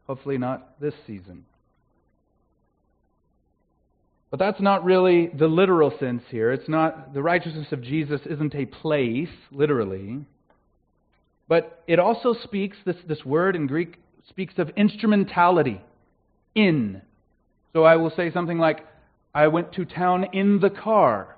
Hopefully, 0.07 0.39
not 0.39 0.80
this 0.80 0.95
season. 1.07 1.47
But 4.30 4.39
that's 4.39 4.61
not 4.61 4.84
really 4.84 5.28
the 5.28 5.47
literal 5.47 5.93
sense 5.99 6.22
here. 6.30 6.53
It's 6.53 6.68
not, 6.68 7.14
the 7.14 7.22
righteousness 7.22 7.68
of 7.72 7.80
Jesus 7.80 8.20
isn't 8.26 8.55
a 8.55 8.66
place, 8.66 9.28
literally. 9.51 10.24
But 11.49 11.82
it 11.87 11.99
also 11.99 12.34
speaks, 12.45 12.76
this, 12.84 12.97
this 13.07 13.24
word 13.24 13.57
in 13.57 13.66
Greek 13.66 13.97
speaks 14.28 14.55
of 14.59 14.70
instrumentality, 14.76 15.80
in. 16.55 17.03
So 17.72 17.84
I 17.84 17.97
will 17.97 18.11
say 18.11 18.32
something 18.32 18.59
like, 18.59 18.84
I 19.34 19.47
went 19.49 19.72
to 19.74 19.84
town 19.84 20.26
in 20.32 20.61
the 20.61 20.70
car. 20.70 21.36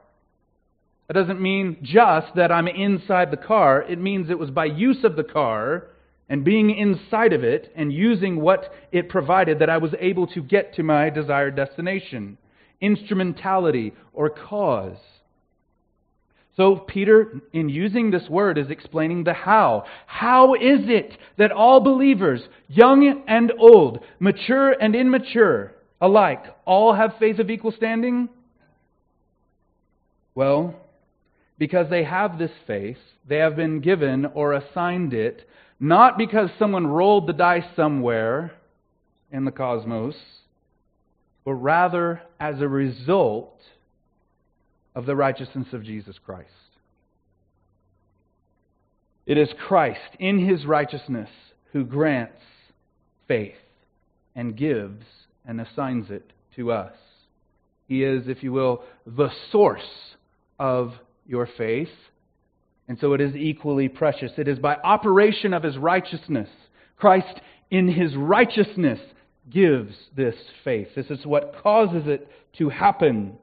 That 1.09 1.15
doesn't 1.15 1.41
mean 1.41 1.79
just 1.83 2.35
that 2.37 2.53
I'm 2.53 2.69
inside 2.69 3.31
the 3.31 3.39
car. 3.39 3.83
It 3.83 3.99
means 3.99 4.29
it 4.29 4.39
was 4.39 4.51
by 4.51 4.67
use 4.67 5.05
of 5.05 5.17
the 5.17 5.25
car 5.25 5.87
and 6.29 6.45
being 6.45 6.71
inside 6.71 7.33
of 7.33 7.43
it 7.43 7.73
and 7.75 7.91
using 7.91 8.41
what 8.41 8.71
it 8.93 9.09
provided 9.09 9.61
that 9.61 9.71
I 9.71 9.79
was 9.79 9.95
able 9.99 10.27
to 10.29 10.43
get 10.43 10.75
to 10.75 10.83
my 10.83 11.09
desired 11.09 11.57
destination. 11.57 12.37
Instrumentality 12.83 13.95
or 14.13 14.29
cause. 14.29 14.99
So, 16.59 16.77
Peter, 16.77 17.41
in 17.53 17.71
using 17.71 18.11
this 18.11 18.29
word, 18.29 18.59
is 18.59 18.69
explaining 18.69 19.25
the 19.25 19.33
how. 19.33 19.85
How 20.07 20.55
is 20.55 20.81
it 20.89 21.17
that 21.39 21.53
all 21.53 21.81
believers, 21.81 22.43
young 22.69 23.23
and 23.27 23.53
old, 23.59 24.01
mature 24.19 24.73
and 24.73 24.95
immature, 24.95 25.73
alike, 26.01 26.45
all 26.67 26.93
have 26.93 27.15
faith 27.19 27.39
of 27.39 27.49
equal 27.49 27.73
standing? 27.73 28.29
Well, 30.35 30.75
because 31.59 31.91
they 31.91 32.05
have 32.05 32.39
this 32.39 32.53
faith, 32.67 32.99
they 33.29 33.39
have 33.39 33.57
been 33.57 33.81
given 33.81 34.27
or 34.27 34.53
assigned 34.53 35.13
it, 35.13 35.49
not 35.81 36.17
because 36.17 36.51
someone 36.59 36.87
rolled 36.87 37.27
the 37.27 37.33
dice 37.33 37.65
somewhere 37.77 38.53
in 39.31 39.45
the 39.45 39.51
cosmos, 39.51 40.15
but 41.45 41.55
rather 41.55 42.23
as 42.41 42.61
a 42.61 42.69
result 42.69 43.61
of 44.95 45.07
the 45.07 45.17
righteousness 45.17 45.69
of 45.73 45.85
Jesus 45.85 46.17
Christ. 46.25 46.51
It 49.27 49.37
is 49.37 49.49
Christ 49.67 50.17
in 50.19 50.39
his 50.39 50.65
righteousness 50.65 51.29
who 51.73 51.85
grants 51.85 52.41
faith 53.27 53.55
and 54.35 54.57
gives 54.57 55.05
and 55.47 55.61
assigns 55.61 56.11
it 56.11 56.33
to 56.57 56.73
us. 56.73 56.95
He 57.87 58.03
is, 58.05 58.27
if 58.27 58.43
you 58.43 58.53
will, 58.53 58.83
the 59.07 59.31
source 59.53 59.83
of 60.59 60.93
your 61.29 61.49
faith, 61.57 61.89
and 62.89 62.99
so 62.99 63.13
it 63.13 63.21
is 63.21 63.37
equally 63.37 63.89
precious. 63.89 64.33
It 64.37 64.49
is 64.49 64.59
by 64.59 64.75
operation 64.77 65.55
of 65.55 65.63
his 65.63 65.77
righteousness. 65.77 66.49
Christ, 66.97 67.41
in 67.71 67.87
his 67.87 68.17
righteousness, 68.17 68.99
gives 69.49 69.95
this 70.17 70.35
faith. 70.65 70.89
This 70.97 71.11
is 71.11 71.25
what 71.25 71.55
causes 71.63 72.05
it 72.07 72.29
to 72.59 72.71
happen. 72.71 73.37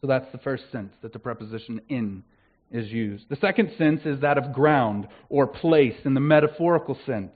So 0.00 0.06
that's 0.06 0.30
the 0.30 0.38
first 0.38 0.64
sense 0.70 0.92
that 1.02 1.12
the 1.12 1.18
preposition 1.18 1.80
in 1.88 2.22
is 2.70 2.88
used. 2.88 3.24
The 3.30 3.36
second 3.36 3.72
sense 3.78 4.02
is 4.04 4.20
that 4.20 4.38
of 4.38 4.52
ground 4.52 5.08
or 5.30 5.46
place 5.46 5.96
in 6.04 6.14
the 6.14 6.20
metaphorical 6.20 6.98
sense. 7.06 7.32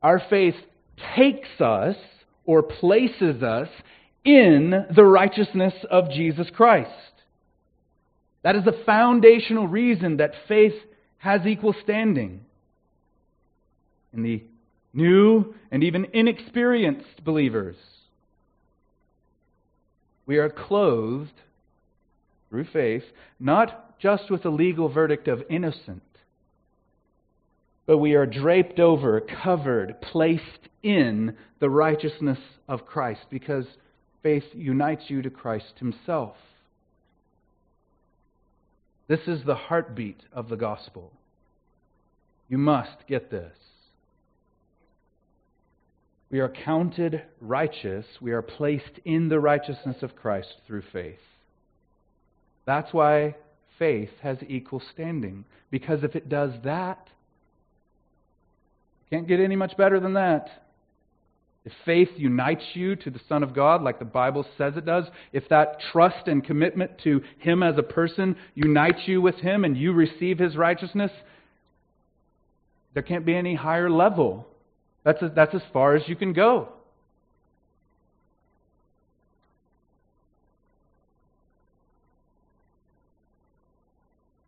Our 0.00 0.22
faith 0.30 0.54
takes 1.16 1.60
us 1.60 1.96
or 2.46 2.62
places 2.62 3.42
us 3.42 3.68
in 4.24 4.86
the 4.94 5.04
righteousness 5.04 5.74
of 5.90 6.10
Jesus 6.10 6.48
Christ. 6.54 6.90
That 8.42 8.56
is 8.56 8.64
the 8.64 8.82
foundational 8.86 9.66
reason 9.66 10.18
that 10.18 10.32
faith 10.48 10.74
has 11.18 11.46
equal 11.46 11.74
standing. 11.82 12.40
In 14.12 14.22
the 14.22 14.42
new 14.92 15.54
and 15.70 15.82
even 15.82 16.06
inexperienced 16.12 17.24
believers, 17.24 17.76
we 20.26 20.38
are 20.38 20.50
clothed 20.50 21.32
through 22.48 22.66
faith 22.72 23.02
not 23.40 23.98
just 23.98 24.30
with 24.30 24.44
a 24.44 24.50
legal 24.50 24.88
verdict 24.88 25.28
of 25.28 25.42
innocent, 25.50 26.02
but 27.86 27.98
we 27.98 28.14
are 28.14 28.26
draped 28.26 28.78
over, 28.78 29.20
covered, 29.20 30.00
placed 30.00 30.68
in 30.82 31.36
the 31.60 31.68
righteousness 31.68 32.38
of 32.68 32.86
Christ 32.86 33.22
because 33.30 33.66
faith 34.24 34.44
unites 34.54 35.04
you 35.08 35.22
to 35.22 35.30
Christ 35.30 35.74
Himself. 35.78 36.34
This 39.06 39.20
is 39.28 39.44
the 39.44 39.54
heartbeat 39.54 40.22
of 40.32 40.48
the 40.48 40.56
gospel. 40.56 41.12
You 42.48 42.56
must 42.56 43.06
get 43.06 43.30
this. 43.30 43.54
We 46.30 46.40
are 46.40 46.48
counted 46.48 47.22
righteous. 47.40 48.06
We 48.20 48.32
are 48.32 48.42
placed 48.42 48.98
in 49.04 49.28
the 49.28 49.38
righteousness 49.38 49.98
of 50.02 50.16
Christ 50.16 50.54
through 50.66 50.82
faith. 50.90 51.20
That's 52.64 52.92
why 52.94 53.36
faith 53.78 54.10
has 54.22 54.38
equal 54.48 54.82
standing. 54.94 55.44
Because 55.70 56.02
if 56.02 56.16
it 56.16 56.30
does 56.30 56.52
that, 56.64 57.08
can't 59.10 59.28
get 59.28 59.38
any 59.38 59.54
much 59.54 59.76
better 59.76 60.00
than 60.00 60.14
that. 60.14 60.63
If 61.64 61.72
faith 61.86 62.10
unites 62.16 62.62
you 62.74 62.94
to 62.96 63.10
the 63.10 63.20
Son 63.26 63.42
of 63.42 63.54
God, 63.54 63.82
like 63.82 63.98
the 63.98 64.04
Bible 64.04 64.44
says 64.58 64.74
it 64.76 64.84
does, 64.84 65.06
if 65.32 65.48
that 65.48 65.78
trust 65.92 66.28
and 66.28 66.44
commitment 66.44 66.92
to 67.04 67.22
Him 67.38 67.62
as 67.62 67.78
a 67.78 67.82
person 67.82 68.36
unites 68.54 69.00
you 69.06 69.22
with 69.22 69.36
Him 69.36 69.64
and 69.64 69.76
you 69.76 69.92
receive 69.94 70.38
His 70.38 70.56
righteousness, 70.56 71.10
there 72.92 73.02
can't 73.02 73.24
be 73.24 73.34
any 73.34 73.54
higher 73.54 73.88
level. 73.88 74.46
That's, 75.04 75.22
a, 75.22 75.32
that's 75.34 75.54
as 75.54 75.62
far 75.72 75.96
as 75.96 76.06
you 76.06 76.16
can 76.16 76.34
go. 76.34 76.68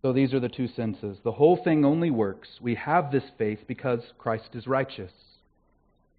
So 0.03 0.13
these 0.13 0.35
are 0.35 0.41
the 0.41 0.49
two 0.49 0.69
senses. 0.69 1.19
The 1.25 1.33
whole 1.33 1.57
thing 1.65 1.85
only 1.85 2.11
works. 2.11 2.49
We 2.61 2.75
have 2.77 3.11
this 3.11 3.25
faith 3.39 3.61
because 3.67 4.01
Christ 4.19 4.51
is 4.53 4.67
righteous. 4.67 5.11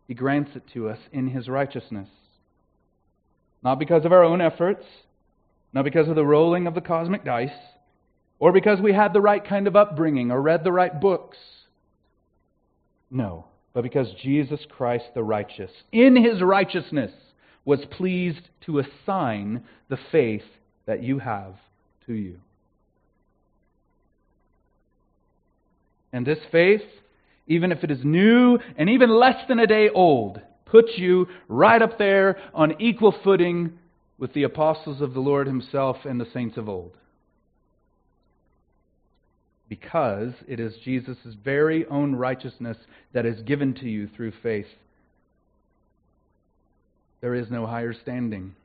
He 0.07 0.13
grants 0.13 0.51
it 0.55 0.63
to 0.73 0.89
us 0.89 0.99
in 1.11 1.27
his 1.27 1.49
righteousness. 1.49 2.07
Not 3.63 3.79
because 3.79 4.05
of 4.05 4.13
our 4.13 4.23
own 4.23 4.41
efforts, 4.41 4.85
not 5.73 5.83
because 5.83 6.07
of 6.07 6.15
the 6.15 6.25
rolling 6.25 6.67
of 6.67 6.75
the 6.75 6.81
cosmic 6.81 7.25
dice, 7.25 7.49
or 8.39 8.51
because 8.51 8.79
we 8.79 8.93
had 8.93 9.13
the 9.13 9.21
right 9.21 9.45
kind 9.45 9.67
of 9.67 9.75
upbringing 9.75 10.31
or 10.31 10.41
read 10.41 10.63
the 10.63 10.71
right 10.71 11.01
books. 11.01 11.37
No, 13.09 13.45
but 13.73 13.81
because 13.81 14.07
Jesus 14.21 14.61
Christ 14.69 15.05
the 15.13 15.23
righteous, 15.23 15.71
in 15.91 16.15
his 16.15 16.41
righteousness, 16.41 17.11
was 17.65 17.83
pleased 17.91 18.49
to 18.65 18.79
assign 18.79 19.63
the 19.89 19.97
faith 20.11 20.43
that 20.85 21.03
you 21.03 21.19
have 21.19 21.55
to 22.05 22.13
you. 22.13 22.37
And 26.13 26.25
this 26.25 26.39
faith, 26.51 26.81
even 27.47 27.71
if 27.71 27.83
it 27.83 27.91
is 27.91 27.99
new 28.03 28.59
and 28.77 28.89
even 28.89 29.09
less 29.09 29.47
than 29.47 29.59
a 29.59 29.67
day 29.67 29.89
old, 29.89 30.41
puts 30.65 30.91
you 30.97 31.27
right 31.47 31.81
up 31.81 31.97
there 31.97 32.37
on 32.53 32.81
equal 32.81 33.15
footing 33.23 33.79
with 34.17 34.33
the 34.33 34.43
apostles 34.43 35.01
of 35.01 35.13
the 35.13 35.19
Lord 35.19 35.47
Himself 35.47 35.97
and 36.05 36.19
the 36.19 36.27
saints 36.33 36.57
of 36.57 36.67
old. 36.67 36.93
Because 39.69 40.33
it 40.47 40.59
is 40.59 40.73
Jesus' 40.83 41.17
very 41.43 41.85
own 41.87 42.15
righteousness 42.15 42.77
that 43.13 43.25
is 43.25 43.41
given 43.41 43.73
to 43.75 43.85
you 43.85 44.07
through 44.15 44.33
faith. 44.41 44.67
There 47.21 47.35
is 47.35 47.49
no 47.49 47.65
higher 47.65 47.93
standing. 47.93 48.55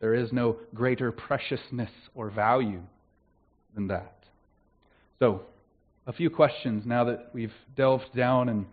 There 0.00 0.14
is 0.14 0.32
no 0.32 0.56
greater 0.74 1.12
preciousness 1.12 1.90
or 2.14 2.30
value 2.30 2.82
than 3.74 3.88
that. 3.88 4.12
So, 5.18 5.42
a 6.06 6.12
few 6.12 6.30
questions 6.30 6.84
now 6.86 7.04
that 7.04 7.30
we've 7.32 7.52
delved 7.76 8.14
down 8.14 8.48
and 8.48 8.66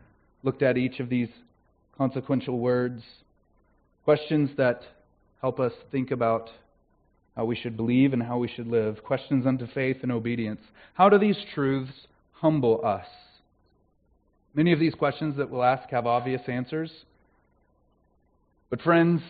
looked 0.43 0.61
at 0.61 0.77
each 0.77 0.99
of 0.99 1.09
these 1.09 1.29
consequential 1.97 2.59
words. 2.59 3.03
Questions 4.03 4.49
that 4.57 4.81
help 5.39 5.59
us 5.59 5.71
think 5.91 6.11
about 6.11 6.49
how 7.35 7.45
we 7.45 7.55
should 7.55 7.77
believe 7.77 8.13
and 8.13 8.21
how 8.21 8.37
we 8.37 8.47
should 8.47 8.67
live. 8.67 9.03
Questions 9.03 9.45
unto 9.45 9.65
faith 9.67 9.97
and 10.03 10.11
obedience. 10.11 10.61
How 10.93 11.09
do 11.09 11.17
these 11.17 11.37
truths 11.53 11.93
humble 12.33 12.85
us? 12.85 13.07
Many 14.53 14.73
of 14.73 14.79
these 14.79 14.95
questions 14.95 15.37
that 15.37 15.49
we'll 15.49 15.63
ask 15.63 15.89
have 15.91 16.05
obvious 16.05 16.41
answers. 16.47 16.91
But, 18.69 18.81
friends, 18.81 19.21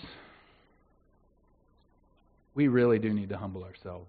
we 2.55 2.67
really 2.67 2.97
do 2.97 3.13
need 3.13 3.29
to 3.29 3.37
humble 3.37 3.63
ourselves. 3.63 4.07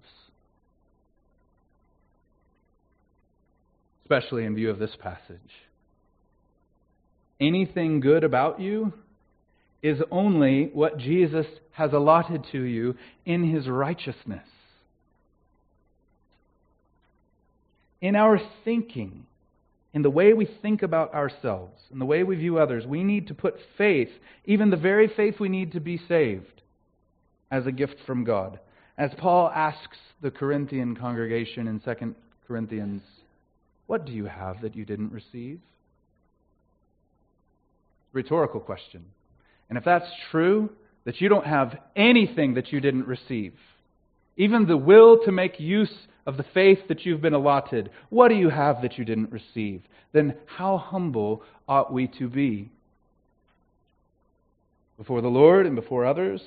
Especially 4.05 4.45
in 4.45 4.55
view 4.55 4.71
of 4.71 4.79
this 4.79 4.97
passage. 5.01 5.39
Anything 7.41 8.01
good 8.01 8.25
about 8.25 8.61
you 8.61 8.93
is 9.83 10.01
only 10.11 10.71
what 10.73 10.99
Jesus 10.99 11.47
has 11.73 11.93
allotted 11.93 12.47
to 12.53 12.61
you 12.63 12.95
in 13.25 13.53
his 13.53 13.67
righteousness. 13.67 14.47
In 18.01 18.17
our 18.17 18.41
thinking, 18.65 19.27
in 19.95 20.03
the 20.03 20.11
way 20.11 20.33
we 20.33 20.49
think 20.61 20.83
about 20.83 21.15
ourselves, 21.15 21.81
in 21.93 21.99
the 21.99 22.05
way 22.05 22.23
we 22.23 22.37
view 22.37 22.59
others, 22.59 22.87
we 22.87 23.05
need 23.05 23.29
to 23.29 23.35
put 23.35 23.55
faith, 23.77 24.09
even 24.45 24.71
the 24.71 24.77
very 24.77 25.09
faith 25.09 25.39
we 25.39 25.49
need 25.49 25.73
to 25.73 25.81
be 25.81 26.01
saved, 26.09 26.63
as 27.51 27.67
a 27.67 27.73
gift 27.73 27.97
from 28.07 28.25
God. 28.25 28.59
As 28.97 29.11
Paul 29.19 29.51
asks 29.55 29.99
the 30.21 30.31
Corinthian 30.31 30.97
congregation 30.97 31.69
in 31.69 31.81
2 31.81 32.15
Corinthians, 32.47 33.03
What 33.87 34.07
do 34.07 34.13
you 34.13 34.27
have 34.27 34.63
that 34.63 34.77
you 34.77 34.85
didn't 34.85 35.13
receive? 35.13 35.61
Rhetorical 38.13 38.61
question. 38.61 39.05
And 39.69 39.79
if 39.79 39.85
that's 39.85 40.11
true, 40.31 40.71
that 41.05 41.21
you 41.21 41.29
don't 41.29 41.47
have 41.47 41.79
anything 41.97 42.55
that 42.55 42.73
you 42.73 42.81
didn't 42.81 43.07
receive, 43.07 43.55
even 44.37 44.67
the 44.67 44.77
will 44.77 45.19
to 45.25 45.33
make 45.33 45.59
use 45.59 45.93
of 46.27 46.37
the 46.37 46.45
faith 46.55 46.79
that 46.89 47.05
you've 47.05 47.21
been 47.21 47.35
allotted, 47.35 47.91
what 48.09 48.29
do 48.29 48.35
you 48.35 48.49
have 48.49 48.83
that 48.83 48.99
you 48.99 49.05
didn't 49.05 49.33
receive? 49.33 49.83
Then 50.13 50.37
how 50.47 50.79
humble 50.79 51.43
ought 51.69 51.93
we 51.93 52.07
to 52.19 52.29
be? 52.29 52.71
Before 54.97 55.21
the 55.21 55.29
Lord 55.29 55.67
and 55.67 55.75
before 55.75 56.07
others? 56.07 56.41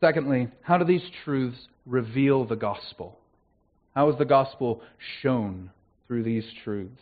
Secondly, 0.00 0.48
how 0.62 0.78
do 0.78 0.84
these 0.84 1.04
truths 1.24 1.58
reveal 1.84 2.44
the 2.44 2.56
gospel? 2.56 3.18
How 3.94 4.10
is 4.10 4.18
the 4.18 4.24
gospel 4.24 4.82
shown 5.22 5.70
through 6.06 6.24
these 6.24 6.44
truths? 6.64 7.00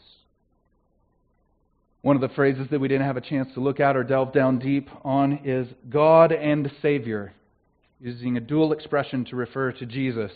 One 2.03 2.16
of 2.16 2.22
the 2.22 2.34
phrases 2.34 2.66
that 2.70 2.80
we 2.80 2.88
didn't 2.88 3.07
have 3.07 3.16
a 3.16 3.22
chance 3.22 3.49
to 3.55 3.61
look 3.61 3.80
at 3.80 3.97
or 3.97 4.05
delve 4.05 4.32
down 4.32 4.59
deep 4.59 4.88
on 5.05 5.40
is 5.45 5.68
God 5.88 6.32
and 6.32 6.70
Savior, 6.82 7.32
using 8.01 8.36
a 8.36 8.40
dual 8.40 8.72
expression 8.72 9.24
to 9.26 9.36
refer 9.36 9.72
to 9.72 9.86
Jesus. 9.86 10.32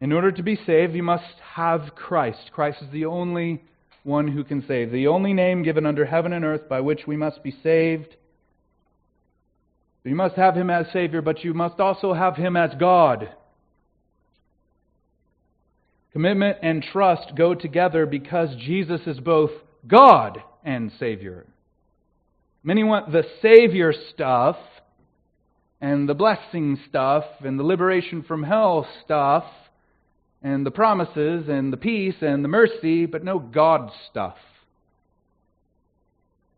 In 0.00 0.12
order 0.12 0.30
to 0.30 0.42
be 0.42 0.56
saved, 0.66 0.94
you 0.94 1.02
must 1.02 1.24
have 1.54 1.94
Christ. 1.96 2.50
Christ 2.52 2.82
is 2.82 2.92
the 2.92 3.06
only 3.06 3.62
one 4.04 4.28
who 4.28 4.44
can 4.44 4.64
save, 4.68 4.92
the 4.92 5.08
only 5.08 5.32
name 5.32 5.64
given 5.64 5.86
under 5.86 6.04
heaven 6.04 6.32
and 6.32 6.44
earth 6.44 6.68
by 6.68 6.80
which 6.80 7.06
we 7.06 7.16
must 7.16 7.42
be 7.42 7.56
saved. 7.62 8.16
You 10.04 10.14
must 10.14 10.36
have 10.36 10.54
him 10.54 10.70
as 10.70 10.86
Savior, 10.92 11.20
but 11.20 11.42
you 11.42 11.52
must 11.52 11.80
also 11.80 12.14
have 12.14 12.36
him 12.36 12.56
as 12.56 12.70
God. 12.78 13.30
Commitment 16.12 16.58
and 16.62 16.82
trust 16.82 17.34
go 17.36 17.54
together 17.54 18.06
because 18.06 18.54
Jesus 18.56 19.00
is 19.06 19.20
both 19.20 19.50
God 19.86 20.42
and 20.64 20.90
Savior. 20.98 21.46
Many 22.62 22.82
want 22.82 23.12
the 23.12 23.24
Savior 23.40 23.92
stuff 24.12 24.56
and 25.80 26.08
the 26.08 26.14
blessing 26.14 26.78
stuff 26.88 27.24
and 27.40 27.58
the 27.58 27.64
liberation 27.64 28.22
from 28.22 28.42
hell 28.42 28.86
stuff 29.04 29.44
and 30.42 30.64
the 30.64 30.70
promises 30.70 31.48
and 31.48 31.72
the 31.72 31.76
peace 31.76 32.16
and 32.20 32.44
the 32.44 32.48
mercy, 32.48 33.06
but 33.06 33.24
no 33.24 33.38
God 33.38 33.90
stuff. 34.10 34.36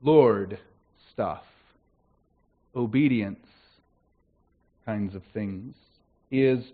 Lord 0.02 0.58
stuff. 1.12 1.42
Obedience 2.74 3.46
kinds 4.86 5.14
of 5.14 5.22
things. 5.34 5.74
Is 6.30 6.64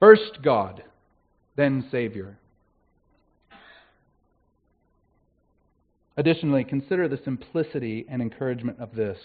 first 0.00 0.38
God 0.42 0.82
then 1.56 1.86
Savior. 1.90 2.36
Additionally, 6.16 6.64
consider 6.64 7.08
the 7.08 7.20
simplicity 7.24 8.06
and 8.08 8.22
encouragement 8.22 8.78
of 8.80 8.94
this. 8.94 9.18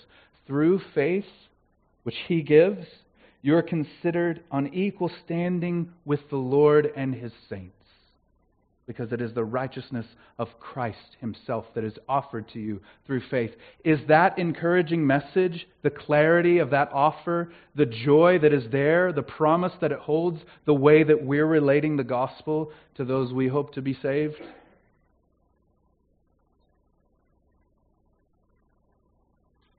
Through 0.47 0.82
faith, 0.93 1.25
which 2.03 2.15
He 2.27 2.41
gives, 2.41 2.86
you 3.41 3.55
are 3.55 3.61
considered 3.61 4.43
on 4.51 4.73
equal 4.73 5.11
standing 5.25 5.91
with 6.05 6.21
the 6.30 6.38
Lord 6.38 6.91
and 6.95 7.13
His 7.13 7.32
saints 7.49 7.78
because 8.90 9.12
it 9.12 9.22
is 9.22 9.32
the 9.36 9.46
righteousness 9.46 10.08
of 10.40 10.48
Christ 10.60 11.16
Himself 11.22 11.66
that 11.76 11.84
is 11.84 11.94
offered 12.10 12.50
to 12.54 12.60
you 12.60 12.82
through 13.06 13.22
faith. 13.30 13.52
Is 13.86 14.00
that 14.08 14.40
encouraging 14.40 15.06
message, 15.06 15.68
the 15.84 15.92
clarity 15.92 16.58
of 16.58 16.72
that 16.72 16.90
offer, 16.92 17.54
the 17.76 17.86
joy 17.86 18.40
that 18.40 18.52
is 18.52 18.64
there, 18.72 19.14
the 19.14 19.22
promise 19.22 19.74
that 19.82 19.92
it 19.92 20.00
holds, 20.00 20.42
the 20.66 20.74
way 20.74 21.04
that 21.04 21.24
we're 21.24 21.46
relating 21.46 21.98
the 21.98 22.04
gospel 22.04 22.72
to 22.96 23.06
those 23.06 23.32
we 23.32 23.48
hope 23.48 23.76
to 23.76 23.84
be 23.84 23.94
saved? 23.94 24.42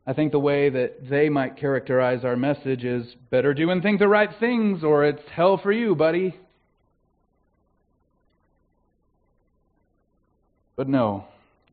I 0.07 0.13
think 0.13 0.31
the 0.31 0.39
way 0.39 0.71
that 0.71 1.11
they 1.11 1.29
might 1.29 1.57
characterize 1.57 2.25
our 2.25 2.37
message 2.37 2.85
is 2.85 3.17
better 3.33 3.55
do 3.55 3.71
and 3.71 3.83
think 3.83 3.99
the 3.99 4.07
right 4.07 4.31
things, 4.39 4.85
or 4.85 5.05
it's 5.05 5.29
hell 5.35 5.59
for 5.59 5.73
you, 5.73 5.97
buddy. 5.97 6.39
But 10.81 10.89
no, 10.89 11.27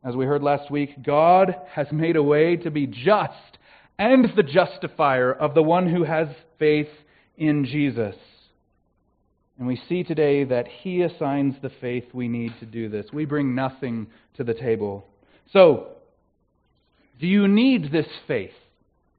as 0.04 0.18
we 0.18 0.26
heard 0.26 0.44
last 0.44 0.70
week, 0.70 1.02
God 1.02 1.56
has 1.72 1.88
made 1.94 2.18
a 2.18 2.22
way 2.22 2.58
to 2.58 2.70
be 2.70 2.88
just 2.88 3.58
and 3.98 4.28
the 4.36 4.44
justifier 4.44 5.32
of 5.32 5.54
the 5.54 5.64
one 5.64 5.88
who 5.88 6.04
has 6.04 6.28
faith 6.60 6.90
in 7.38 7.64
Jesus. 7.64 8.18
And 9.58 9.66
we 9.66 9.82
see 9.88 10.04
today 10.04 10.44
that 10.44 10.68
He 10.68 11.04
assigns 11.04 11.56
the 11.62 11.72
faith 11.80 12.04
we 12.12 12.28
need 12.28 12.52
to 12.60 12.66
do 12.66 12.90
this. 12.90 13.06
We 13.14 13.24
bring 13.24 13.56
nothing 13.56 14.08
to 14.36 14.44
the 14.44 14.54
table. 14.54 15.06
So, 15.54 15.88
do 17.18 17.28
you 17.28 17.48
need 17.48 17.94
this 17.94 18.10
faith? 18.28 18.52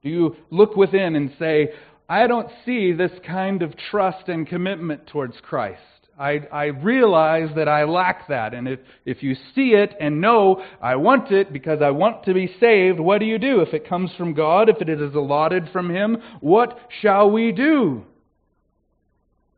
Do 0.02 0.10
you 0.10 0.36
look 0.50 0.76
within 0.76 1.16
and 1.16 1.32
say, 1.38 1.72
I 2.10 2.26
don't 2.26 2.50
see 2.66 2.92
this 2.92 3.12
kind 3.26 3.62
of 3.62 3.72
trust 3.90 4.28
and 4.28 4.46
commitment 4.46 5.06
towards 5.06 5.36
Christ? 5.40 5.80
I, 6.18 6.40
I 6.52 6.64
realize 6.66 7.48
that 7.54 7.68
I 7.68 7.84
lack 7.84 8.26
that. 8.28 8.52
And 8.52 8.66
if, 8.66 8.80
if 9.04 9.22
you 9.22 9.36
see 9.54 9.70
it 9.74 9.94
and 10.00 10.20
know 10.20 10.64
I 10.82 10.96
want 10.96 11.30
it 11.30 11.52
because 11.52 11.80
I 11.80 11.90
want 11.90 12.24
to 12.24 12.34
be 12.34 12.52
saved, 12.58 12.98
what 12.98 13.18
do 13.18 13.24
you 13.24 13.38
do? 13.38 13.60
If 13.60 13.72
it 13.72 13.88
comes 13.88 14.10
from 14.18 14.34
God, 14.34 14.68
if 14.68 14.80
it 14.80 14.88
is 14.88 15.14
allotted 15.14 15.68
from 15.72 15.88
Him, 15.88 16.18
what 16.40 16.78
shall 17.00 17.30
we 17.30 17.52
do? 17.52 18.02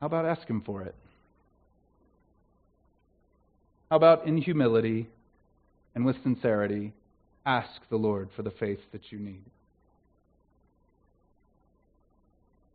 How 0.00 0.06
about 0.06 0.26
ask 0.26 0.46
Him 0.46 0.60
for 0.60 0.82
it? 0.82 0.94
How 3.90 3.96
about 3.96 4.26
in 4.26 4.36
humility 4.36 5.08
and 5.94 6.04
with 6.04 6.22
sincerity, 6.22 6.92
ask 7.46 7.80
the 7.88 7.96
Lord 7.96 8.28
for 8.36 8.42
the 8.42 8.52
faith 8.52 8.80
that 8.92 9.10
you 9.10 9.18
need? 9.18 9.44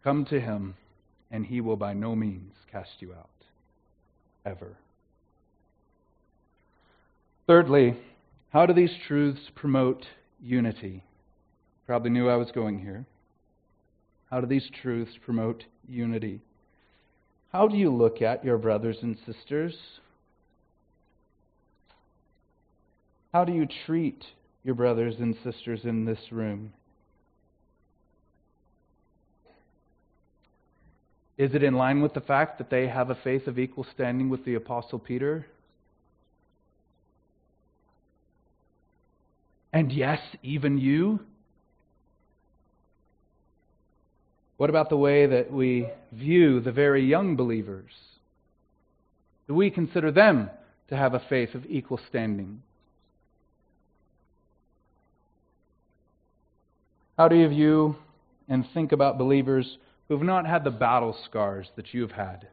Come 0.03 0.25
to 0.25 0.39
Him, 0.39 0.75
and 1.31 1.45
He 1.45 1.61
will 1.61 1.77
by 1.77 1.93
no 1.93 2.15
means 2.15 2.53
cast 2.71 2.89
you 2.99 3.13
out 3.13 3.29
ever. 4.45 4.77
Thirdly, 7.47 7.97
how 8.49 8.65
do 8.65 8.73
these 8.73 8.93
truths 9.07 9.41
promote 9.55 10.05
unity? 10.41 11.03
Probably 11.85 12.09
knew 12.09 12.29
I 12.29 12.37
was 12.37 12.51
going 12.51 12.79
here. 12.79 13.05
How 14.31 14.41
do 14.41 14.47
these 14.47 14.69
truths 14.81 15.11
promote 15.23 15.63
unity? 15.87 16.41
How 17.51 17.67
do 17.67 17.77
you 17.77 17.93
look 17.93 18.21
at 18.21 18.43
your 18.43 18.57
brothers 18.57 18.97
and 19.01 19.17
sisters? 19.25 19.75
How 23.33 23.45
do 23.45 23.53
you 23.53 23.67
treat 23.85 24.23
your 24.63 24.75
brothers 24.75 25.15
and 25.19 25.35
sisters 25.43 25.81
in 25.83 26.05
this 26.05 26.19
room? 26.31 26.73
Is 31.37 31.53
it 31.53 31.63
in 31.63 31.73
line 31.73 32.01
with 32.01 32.13
the 32.13 32.21
fact 32.21 32.57
that 32.59 32.69
they 32.69 32.87
have 32.87 33.09
a 33.09 33.15
faith 33.15 33.47
of 33.47 33.59
equal 33.59 33.85
standing 33.93 34.29
with 34.29 34.45
the 34.45 34.55
Apostle 34.55 34.99
Peter? 34.99 35.45
And 39.73 39.91
yes, 39.91 40.19
even 40.41 40.77
you? 40.77 41.19
What 44.55 44.69
about 44.69 44.87
the 44.87 44.95
way 44.95 45.25
that 45.25 45.51
we 45.51 45.89
view 46.13 46.61
the 46.61 46.71
very 46.71 47.03
young 47.05 47.35
believers? 47.35 47.91
Do 49.49 49.53
we 49.53 49.69
consider 49.69 50.11
them 50.11 50.49
to 50.87 50.95
have 50.95 51.13
a 51.13 51.21
faith 51.27 51.53
of 51.53 51.65
equal 51.65 51.99
standing? 52.07 52.61
How 57.17 57.27
do 57.27 57.35
you 57.35 57.49
view 57.49 57.95
and 58.47 58.65
think 58.73 58.93
about 58.93 59.17
believers 59.17 59.77
who 60.07 60.15
have 60.15 60.25
not 60.25 60.45
had 60.45 60.63
the 60.63 60.71
battle 60.71 61.15
scars 61.25 61.67
that 61.75 61.93
you've 61.93 62.11
had? 62.11 62.47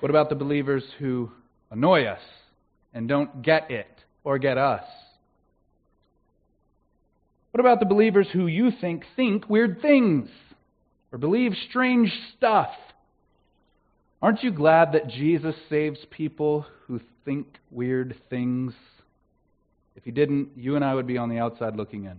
What 0.00 0.10
about 0.10 0.28
the 0.28 0.34
believers 0.34 0.84
who 0.98 1.30
annoy 1.70 2.04
us 2.04 2.20
and 2.92 3.08
don't 3.08 3.42
get 3.42 3.70
it 3.70 3.86
or 4.22 4.38
get 4.38 4.58
us? 4.58 4.84
What 7.52 7.60
about 7.60 7.80
the 7.80 7.86
believers 7.86 8.26
who 8.32 8.46
you 8.46 8.70
think 8.80 9.04
think 9.16 9.48
weird 9.48 9.80
things 9.80 10.28
or 11.12 11.18
believe 11.18 11.52
strange 11.68 12.12
stuff? 12.36 12.70
Aren't 14.20 14.42
you 14.42 14.50
glad 14.50 14.92
that 14.92 15.08
Jesus 15.08 15.54
saves 15.70 15.98
people 16.10 16.66
who 16.86 17.00
think 17.24 17.46
weird 17.70 18.16
things? 18.28 18.74
If 19.96 20.04
he 20.04 20.10
didn't, 20.10 20.50
you 20.56 20.76
and 20.76 20.84
I 20.84 20.94
would 20.94 21.06
be 21.06 21.16
on 21.16 21.28
the 21.28 21.38
outside 21.38 21.76
looking 21.76 22.04
in. 22.04 22.16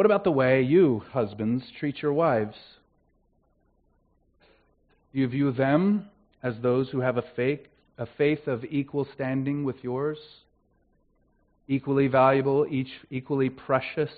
What 0.00 0.06
about 0.06 0.24
the 0.24 0.32
way 0.32 0.62
you, 0.62 1.02
husbands, 1.12 1.62
treat 1.78 2.00
your 2.00 2.14
wives? 2.14 2.56
Do 5.12 5.20
you 5.20 5.28
view 5.28 5.52
them 5.52 6.06
as 6.42 6.54
those 6.62 6.88
who 6.88 7.00
have 7.00 7.18
a 7.18 7.24
faith, 7.36 7.60
a 7.98 8.06
faith 8.16 8.46
of 8.46 8.64
equal 8.64 9.06
standing 9.14 9.62
with 9.62 9.76
yours? 9.84 10.16
Equally 11.68 12.06
valuable, 12.06 12.66
each 12.70 12.88
equally 13.10 13.50
precious? 13.50 14.08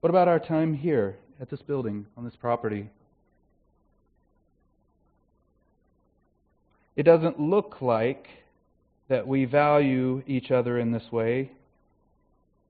What 0.00 0.10
about 0.10 0.26
our 0.26 0.40
time 0.40 0.74
here 0.74 1.18
at 1.40 1.50
this 1.50 1.62
building, 1.62 2.06
on 2.16 2.24
this 2.24 2.34
property? 2.34 2.90
It 6.96 7.04
doesn't 7.04 7.38
look 7.38 7.80
like 7.80 8.26
that 9.08 9.26
we 9.26 9.44
value 9.44 10.22
each 10.26 10.50
other 10.50 10.78
in 10.78 10.92
this 10.92 11.10
way 11.12 11.50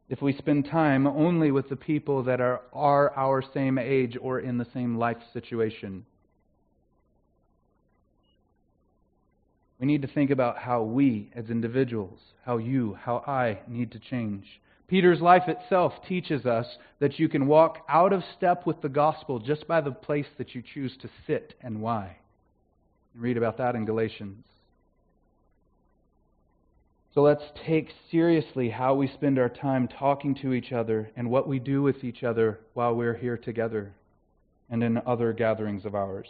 if 0.08 0.20
we 0.20 0.32
spend 0.34 0.66
time 0.66 1.06
only 1.06 1.50
with 1.50 1.68
the 1.68 1.76
people 1.76 2.22
that 2.24 2.40
are, 2.40 2.60
are 2.72 3.12
our 3.16 3.42
same 3.54 3.78
age 3.78 4.16
or 4.20 4.38
in 4.40 4.58
the 4.58 4.66
same 4.74 4.96
life 4.96 5.16
situation. 5.32 6.04
We 9.80 9.86
need 9.86 10.02
to 10.02 10.08
think 10.08 10.30
about 10.30 10.58
how 10.58 10.82
we, 10.82 11.30
as 11.34 11.46
individuals, 11.50 12.18
how 12.44 12.58
you, 12.58 12.96
how 13.00 13.24
I, 13.26 13.60
need 13.66 13.92
to 13.92 13.98
change. 13.98 14.44
Peter's 14.86 15.20
life 15.20 15.48
itself 15.48 15.94
teaches 16.06 16.44
us 16.44 16.66
that 17.00 17.18
you 17.18 17.28
can 17.28 17.46
walk 17.46 17.78
out 17.88 18.12
of 18.12 18.22
step 18.36 18.66
with 18.66 18.80
the 18.82 18.88
gospel 18.88 19.38
just 19.38 19.66
by 19.66 19.80
the 19.80 19.90
place 19.90 20.26
that 20.38 20.54
you 20.54 20.62
choose 20.62 20.96
to 21.00 21.08
sit 21.26 21.54
and 21.62 21.80
why. 21.80 22.18
Read 23.16 23.36
about 23.36 23.58
that 23.58 23.74
in 23.74 23.86
Galatians. 23.86 24.44
So 27.14 27.22
let's 27.22 27.44
take 27.64 27.90
seriously 28.10 28.70
how 28.70 28.94
we 28.94 29.06
spend 29.06 29.38
our 29.38 29.48
time 29.48 29.86
talking 29.86 30.34
to 30.42 30.52
each 30.52 30.72
other 30.72 31.12
and 31.16 31.30
what 31.30 31.46
we 31.46 31.60
do 31.60 31.80
with 31.80 32.02
each 32.02 32.24
other 32.24 32.58
while 32.74 32.92
we're 32.92 33.14
here 33.14 33.36
together 33.36 33.92
and 34.68 34.82
in 34.82 34.98
other 35.06 35.32
gatherings 35.32 35.84
of 35.84 35.94
ours. 35.94 36.26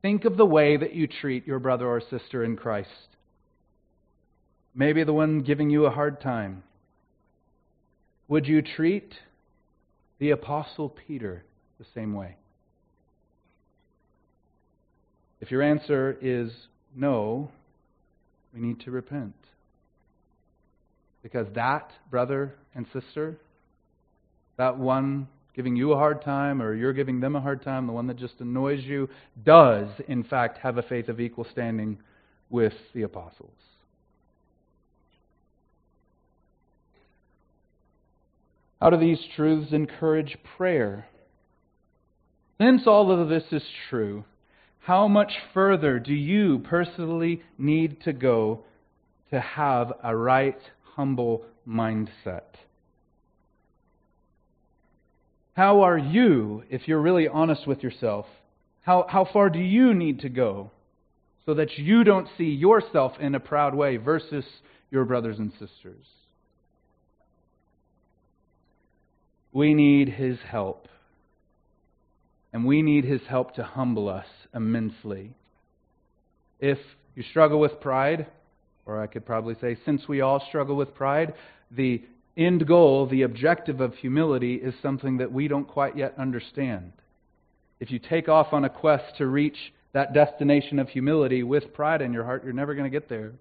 Think 0.00 0.24
of 0.24 0.36
the 0.36 0.46
way 0.46 0.76
that 0.76 0.94
you 0.94 1.08
treat 1.08 1.44
your 1.44 1.58
brother 1.58 1.88
or 1.88 2.00
sister 2.00 2.44
in 2.44 2.56
Christ. 2.56 2.88
Maybe 4.76 5.02
the 5.02 5.12
one 5.12 5.42
giving 5.42 5.68
you 5.68 5.86
a 5.86 5.90
hard 5.90 6.20
time. 6.20 6.62
Would 8.28 8.46
you 8.46 8.62
treat 8.62 9.12
the 10.20 10.30
Apostle 10.30 10.88
Peter 10.88 11.44
the 11.80 11.86
same 11.96 12.14
way? 12.14 12.36
If 15.40 15.50
your 15.50 15.62
answer 15.62 16.16
is 16.20 16.52
no, 16.94 17.50
we 18.54 18.60
need 18.60 18.80
to 18.80 18.90
repent. 18.90 19.34
Because 21.22 21.46
that 21.54 21.90
brother 22.10 22.54
and 22.74 22.86
sister, 22.92 23.36
that 24.56 24.78
one 24.78 25.28
giving 25.54 25.76
you 25.76 25.92
a 25.92 25.96
hard 25.96 26.22
time 26.22 26.62
or 26.62 26.74
you're 26.74 26.92
giving 26.92 27.20
them 27.20 27.36
a 27.36 27.40
hard 27.40 27.62
time, 27.62 27.86
the 27.86 27.92
one 27.92 28.06
that 28.06 28.16
just 28.16 28.34
annoys 28.40 28.82
you, 28.84 29.08
does, 29.44 29.88
in 30.08 30.24
fact, 30.24 30.58
have 30.58 30.78
a 30.78 30.82
faith 30.82 31.08
of 31.08 31.20
equal 31.20 31.46
standing 31.52 31.98
with 32.50 32.72
the 32.94 33.02
apostles. 33.02 33.50
How 38.80 38.90
do 38.90 38.96
these 38.96 39.20
truths 39.36 39.72
encourage 39.72 40.36
prayer? 40.56 41.06
Since 42.60 42.82
all 42.86 43.12
of 43.12 43.28
this 43.28 43.44
is 43.52 43.62
true, 43.88 44.24
how 44.82 45.06
much 45.06 45.32
further 45.54 46.00
do 46.00 46.12
you 46.12 46.58
personally 46.58 47.40
need 47.56 48.02
to 48.02 48.12
go 48.12 48.64
to 49.30 49.40
have 49.40 49.92
a 50.02 50.14
right, 50.14 50.58
humble 50.96 51.44
mindset? 51.66 52.56
How 55.54 55.82
are 55.82 55.98
you, 55.98 56.64
if 56.68 56.88
you're 56.88 57.00
really 57.00 57.28
honest 57.28 57.64
with 57.64 57.84
yourself, 57.84 58.26
how, 58.80 59.06
how 59.08 59.24
far 59.32 59.50
do 59.50 59.60
you 59.60 59.94
need 59.94 60.20
to 60.20 60.28
go 60.28 60.72
so 61.46 61.54
that 61.54 61.78
you 61.78 62.02
don't 62.02 62.28
see 62.36 62.44
yourself 62.50 63.12
in 63.20 63.36
a 63.36 63.40
proud 63.40 63.76
way 63.76 63.98
versus 63.98 64.44
your 64.90 65.04
brothers 65.04 65.38
and 65.38 65.52
sisters? 65.52 66.06
We 69.52 69.74
need 69.74 70.08
His 70.08 70.38
help. 70.50 70.88
And 72.52 72.66
we 72.66 72.82
need 72.82 73.04
His 73.04 73.20
help 73.28 73.54
to 73.54 73.62
humble 73.62 74.08
us 74.08 74.26
immensely. 74.54 75.34
If 76.60 76.78
you 77.14 77.22
struggle 77.22 77.60
with 77.60 77.80
pride, 77.80 78.26
or 78.86 79.00
I 79.00 79.06
could 79.06 79.26
probably 79.26 79.54
say, 79.60 79.76
since 79.84 80.08
we 80.08 80.20
all 80.20 80.44
struggle 80.48 80.76
with 80.76 80.94
pride, 80.94 81.34
the 81.70 82.02
end 82.36 82.66
goal, 82.66 83.06
the 83.06 83.22
objective 83.22 83.80
of 83.80 83.94
humility, 83.94 84.54
is 84.54 84.74
something 84.82 85.18
that 85.18 85.32
we 85.32 85.48
don't 85.48 85.68
quite 85.68 85.96
yet 85.96 86.14
understand. 86.18 86.92
If 87.80 87.90
you 87.90 87.98
take 87.98 88.28
off 88.28 88.52
on 88.52 88.64
a 88.64 88.70
quest 88.70 89.16
to 89.18 89.26
reach 89.26 89.56
that 89.92 90.14
destination 90.14 90.78
of 90.78 90.88
humility 90.88 91.42
with 91.42 91.74
pride 91.74 92.00
in 92.00 92.12
your 92.12 92.24
heart, 92.24 92.44
you're 92.44 92.52
never 92.52 92.74
going 92.74 92.90
to 92.90 92.96
get 92.96 93.08
there. 93.08 93.32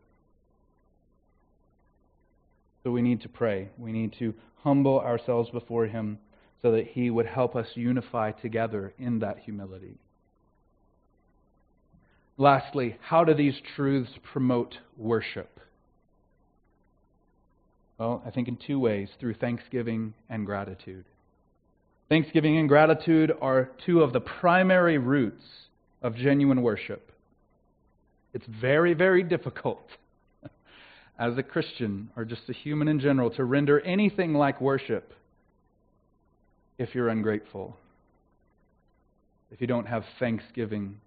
So 2.83 2.91
we 2.91 3.01
need 3.01 3.21
to 3.21 3.29
pray. 3.29 3.69
We 3.77 3.91
need 3.91 4.15
to 4.19 4.33
humble 4.63 4.99
ourselves 4.99 5.49
before 5.51 5.85
Him 5.85 6.17
so 6.61 6.71
that 6.71 6.87
He 6.87 7.09
would 7.09 7.25
help 7.25 7.55
us 7.55 7.67
unify 7.75 8.31
together 8.31 8.93
in 8.97 9.19
that 9.19 9.39
humility. 9.39 9.97
Lastly, 12.37 12.97
how 13.01 13.23
do 13.23 13.33
these 13.33 13.55
truths 13.75 14.11
promote 14.31 14.77
worship? 14.97 15.59
Well, 17.97 18.23
I 18.25 18.31
think 18.31 18.47
in 18.47 18.57
two 18.57 18.79
ways 18.79 19.09
through 19.19 19.35
thanksgiving 19.35 20.13
and 20.29 20.45
gratitude. 20.45 21.05
Thanksgiving 22.09 22.57
and 22.57 22.67
gratitude 22.67 23.31
are 23.41 23.69
two 23.85 24.01
of 24.01 24.11
the 24.11 24.19
primary 24.19 24.97
roots 24.97 25.43
of 26.01 26.15
genuine 26.15 26.61
worship. 26.61 27.11
It's 28.33 28.45
very, 28.47 28.93
very 28.93 29.23
difficult 29.23 29.85
as 31.19 31.37
a 31.37 31.43
Christian 31.43 32.09
or 32.15 32.25
just 32.25 32.49
a 32.49 32.53
human 32.53 32.87
in 32.87 32.99
general 32.99 33.29
to 33.31 33.43
render 33.43 33.79
anything 33.81 34.33
like 34.33 34.59
worship 34.59 35.13
if 36.77 36.95
you're 36.95 37.09
ungrateful, 37.09 37.77
if 39.51 39.61
you 39.61 39.67
don't 39.67 39.85
have 39.85 40.03
thanksgiving 40.17 40.97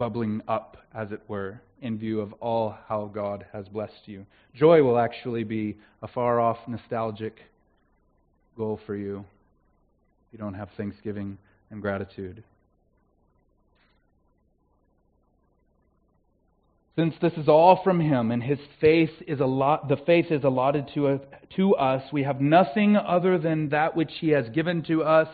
bubbling 0.00 0.40
up, 0.48 0.78
as 0.94 1.12
it 1.12 1.20
were, 1.28 1.60
in 1.82 1.98
view 1.98 2.22
of 2.22 2.32
all 2.40 2.74
how 2.88 3.04
God 3.14 3.44
has 3.52 3.68
blessed 3.68 4.06
you. 4.06 4.24
Joy 4.54 4.82
will 4.82 4.98
actually 4.98 5.44
be 5.44 5.76
a 6.02 6.08
far 6.08 6.40
off, 6.40 6.56
nostalgic 6.66 7.36
goal 8.56 8.80
for 8.86 8.96
you 8.96 9.18
if 9.18 10.32
you 10.32 10.38
don't 10.38 10.54
have 10.54 10.70
thanksgiving 10.78 11.36
and 11.70 11.82
gratitude. 11.82 12.42
Since 16.96 17.14
this 17.20 17.34
is 17.34 17.46
all 17.46 17.82
from 17.84 18.00
him 18.00 18.30
and 18.30 18.42
his 18.42 18.58
faith 18.80 19.10
is 19.28 19.40
a 19.40 19.46
lot, 19.46 19.90
the 19.90 19.98
faith 20.06 20.30
is 20.30 20.44
allotted 20.44 20.88
to 20.94 21.20
to 21.56 21.76
us, 21.76 22.02
we 22.10 22.22
have 22.22 22.40
nothing 22.40 22.96
other 22.96 23.36
than 23.36 23.68
that 23.68 23.94
which 23.94 24.12
he 24.20 24.30
has 24.30 24.48
given 24.48 24.82
to 24.84 25.02
us 25.02 25.28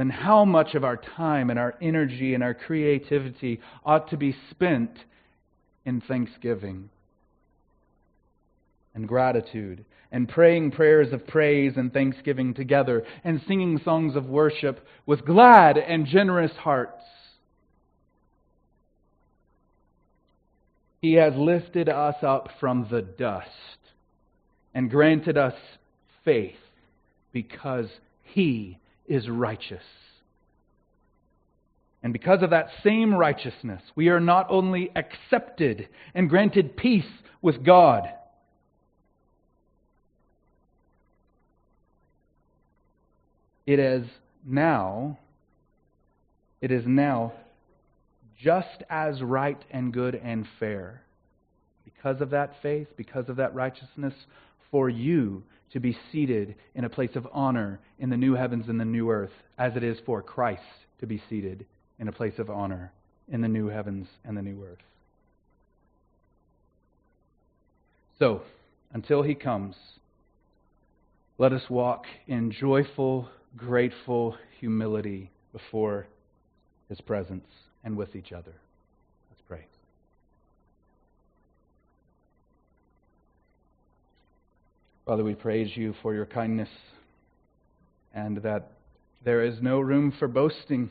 then 0.00 0.08
how 0.08 0.46
much 0.46 0.74
of 0.74 0.82
our 0.82 0.96
time 0.96 1.50
and 1.50 1.58
our 1.58 1.74
energy 1.82 2.32
and 2.32 2.42
our 2.42 2.54
creativity 2.54 3.60
ought 3.84 4.08
to 4.08 4.16
be 4.16 4.34
spent 4.50 4.90
in 5.84 6.00
thanksgiving 6.00 6.88
and 8.94 9.06
gratitude 9.06 9.84
and 10.10 10.26
praying 10.26 10.70
prayers 10.70 11.12
of 11.12 11.26
praise 11.26 11.74
and 11.76 11.92
thanksgiving 11.92 12.54
together 12.54 13.04
and 13.24 13.42
singing 13.46 13.78
songs 13.84 14.16
of 14.16 14.24
worship 14.24 14.86
with 15.04 15.26
glad 15.26 15.76
and 15.76 16.06
generous 16.06 16.52
hearts. 16.52 17.04
He 21.02 21.12
has 21.14 21.34
lifted 21.36 21.90
us 21.90 22.16
up 22.22 22.48
from 22.58 22.88
the 22.90 23.02
dust 23.02 23.50
and 24.72 24.90
granted 24.90 25.36
us 25.36 25.54
faith 26.24 26.56
because 27.34 27.88
He 28.22 28.78
is 29.10 29.28
righteous. 29.28 29.82
And 32.02 32.14
because 32.14 32.42
of 32.42 32.50
that 32.50 32.68
same 32.82 33.14
righteousness, 33.14 33.82
we 33.94 34.08
are 34.08 34.20
not 34.20 34.46
only 34.48 34.90
accepted 34.96 35.88
and 36.14 36.30
granted 36.30 36.76
peace 36.76 37.04
with 37.42 37.62
God, 37.62 38.08
it 43.66 43.78
is 43.78 44.06
now 44.46 45.18
it 46.60 46.70
is 46.70 46.84
now 46.86 47.32
just 48.42 48.82
as 48.88 49.22
right 49.22 49.62
and 49.70 49.92
good 49.92 50.14
and 50.14 50.46
fair 50.58 51.02
because 51.84 52.20
of 52.20 52.30
that 52.30 52.54
faith, 52.62 52.88
because 52.96 53.28
of 53.28 53.36
that 53.36 53.54
righteousness, 53.54 54.14
for 54.70 54.88
you 54.88 55.42
to 55.72 55.80
be 55.80 55.96
seated 56.10 56.54
in 56.74 56.84
a 56.84 56.88
place 56.88 57.14
of 57.14 57.26
honor 57.32 57.80
in 57.98 58.10
the 58.10 58.16
new 58.16 58.34
heavens 58.34 58.68
and 58.68 58.80
the 58.80 58.84
new 58.84 59.10
earth, 59.10 59.30
as 59.58 59.76
it 59.76 59.84
is 59.84 59.98
for 60.04 60.22
Christ 60.22 60.62
to 61.00 61.06
be 61.06 61.22
seated 61.28 61.64
in 61.98 62.08
a 62.08 62.12
place 62.12 62.38
of 62.38 62.50
honor 62.50 62.92
in 63.28 63.40
the 63.40 63.48
new 63.48 63.68
heavens 63.68 64.08
and 64.24 64.36
the 64.36 64.42
new 64.42 64.64
earth. 64.64 64.78
So, 68.18 68.42
until 68.92 69.22
he 69.22 69.34
comes, 69.34 69.76
let 71.38 71.52
us 71.52 71.62
walk 71.70 72.04
in 72.26 72.50
joyful, 72.50 73.28
grateful 73.56 74.36
humility 74.58 75.30
before 75.52 76.06
his 76.88 77.00
presence 77.00 77.46
and 77.82 77.96
with 77.96 78.14
each 78.14 78.32
other. 78.32 78.52
Let's 79.30 79.42
pray. 79.48 79.64
Father, 85.10 85.24
we 85.24 85.34
praise 85.34 85.76
you 85.76 85.92
for 86.02 86.14
your 86.14 86.24
kindness 86.24 86.68
and 88.14 88.36
that 88.44 88.70
there 89.24 89.42
is 89.42 89.60
no 89.60 89.80
room 89.80 90.12
for 90.16 90.28
boasting 90.28 90.88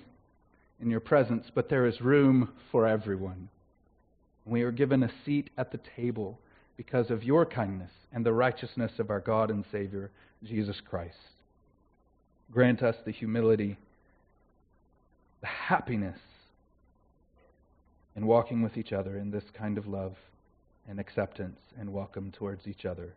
in 0.82 0.89
your 0.89 0.99
presence, 0.99 1.45
but 1.55 1.70
there 1.70 1.86
is 1.86 2.01
room 2.01 2.49
for 2.70 2.86
everyone. 2.86 3.47
We 4.45 4.63
are 4.63 4.74
given 4.74 5.03
a 5.03 5.11
seat 5.24 5.51
at 5.57 5.72
the 5.72 5.80
table 5.95 6.38
because 6.76 7.09
of 7.09 7.24
your 7.24 7.45
kindness 7.45 7.91
and 8.11 8.26
the 8.26 8.34
righteousness 8.34 8.91
of 8.99 9.09
our 9.09 9.22
God 9.22 9.51
and 9.51 9.63
Savior, 9.72 10.11
Jesus 10.43 10.82
Christ. 10.82 11.15
Grant 12.51 12.84
us 12.84 12.97
the 13.05 13.13
humility, 13.13 13.78
the 15.39 15.47
happiness 15.47 16.20
in 18.17 18.28
walking 18.28 18.63
with 18.63 18.76
each 18.76 18.91
other 18.91 19.17
in 19.17 19.32
this 19.32 19.45
kind 19.57 19.78
of 19.78 19.88
love 19.88 20.17
and 20.89 20.99
acceptance 20.99 21.61
and 21.80 21.93
welcome 21.93 22.34
towards 22.34 22.67
each 22.67 22.84
other. 22.84 23.13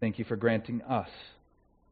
Thank 0.00 0.18
you 0.18 0.24
for 0.24 0.36
granting 0.36 0.82
us 0.82 1.10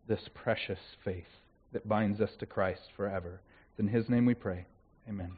this 0.08 0.28
precious 0.34 0.78
faith 1.04 1.24
that 1.72 1.88
binds 1.88 2.20
us 2.20 2.30
to 2.38 2.46
Christ 2.46 2.82
forever. 2.96 3.40
It's 3.70 3.80
in 3.80 3.88
His 3.88 4.08
name 4.08 4.26
we 4.26 4.34
pray. 4.34 4.66
Amen. 5.08 5.36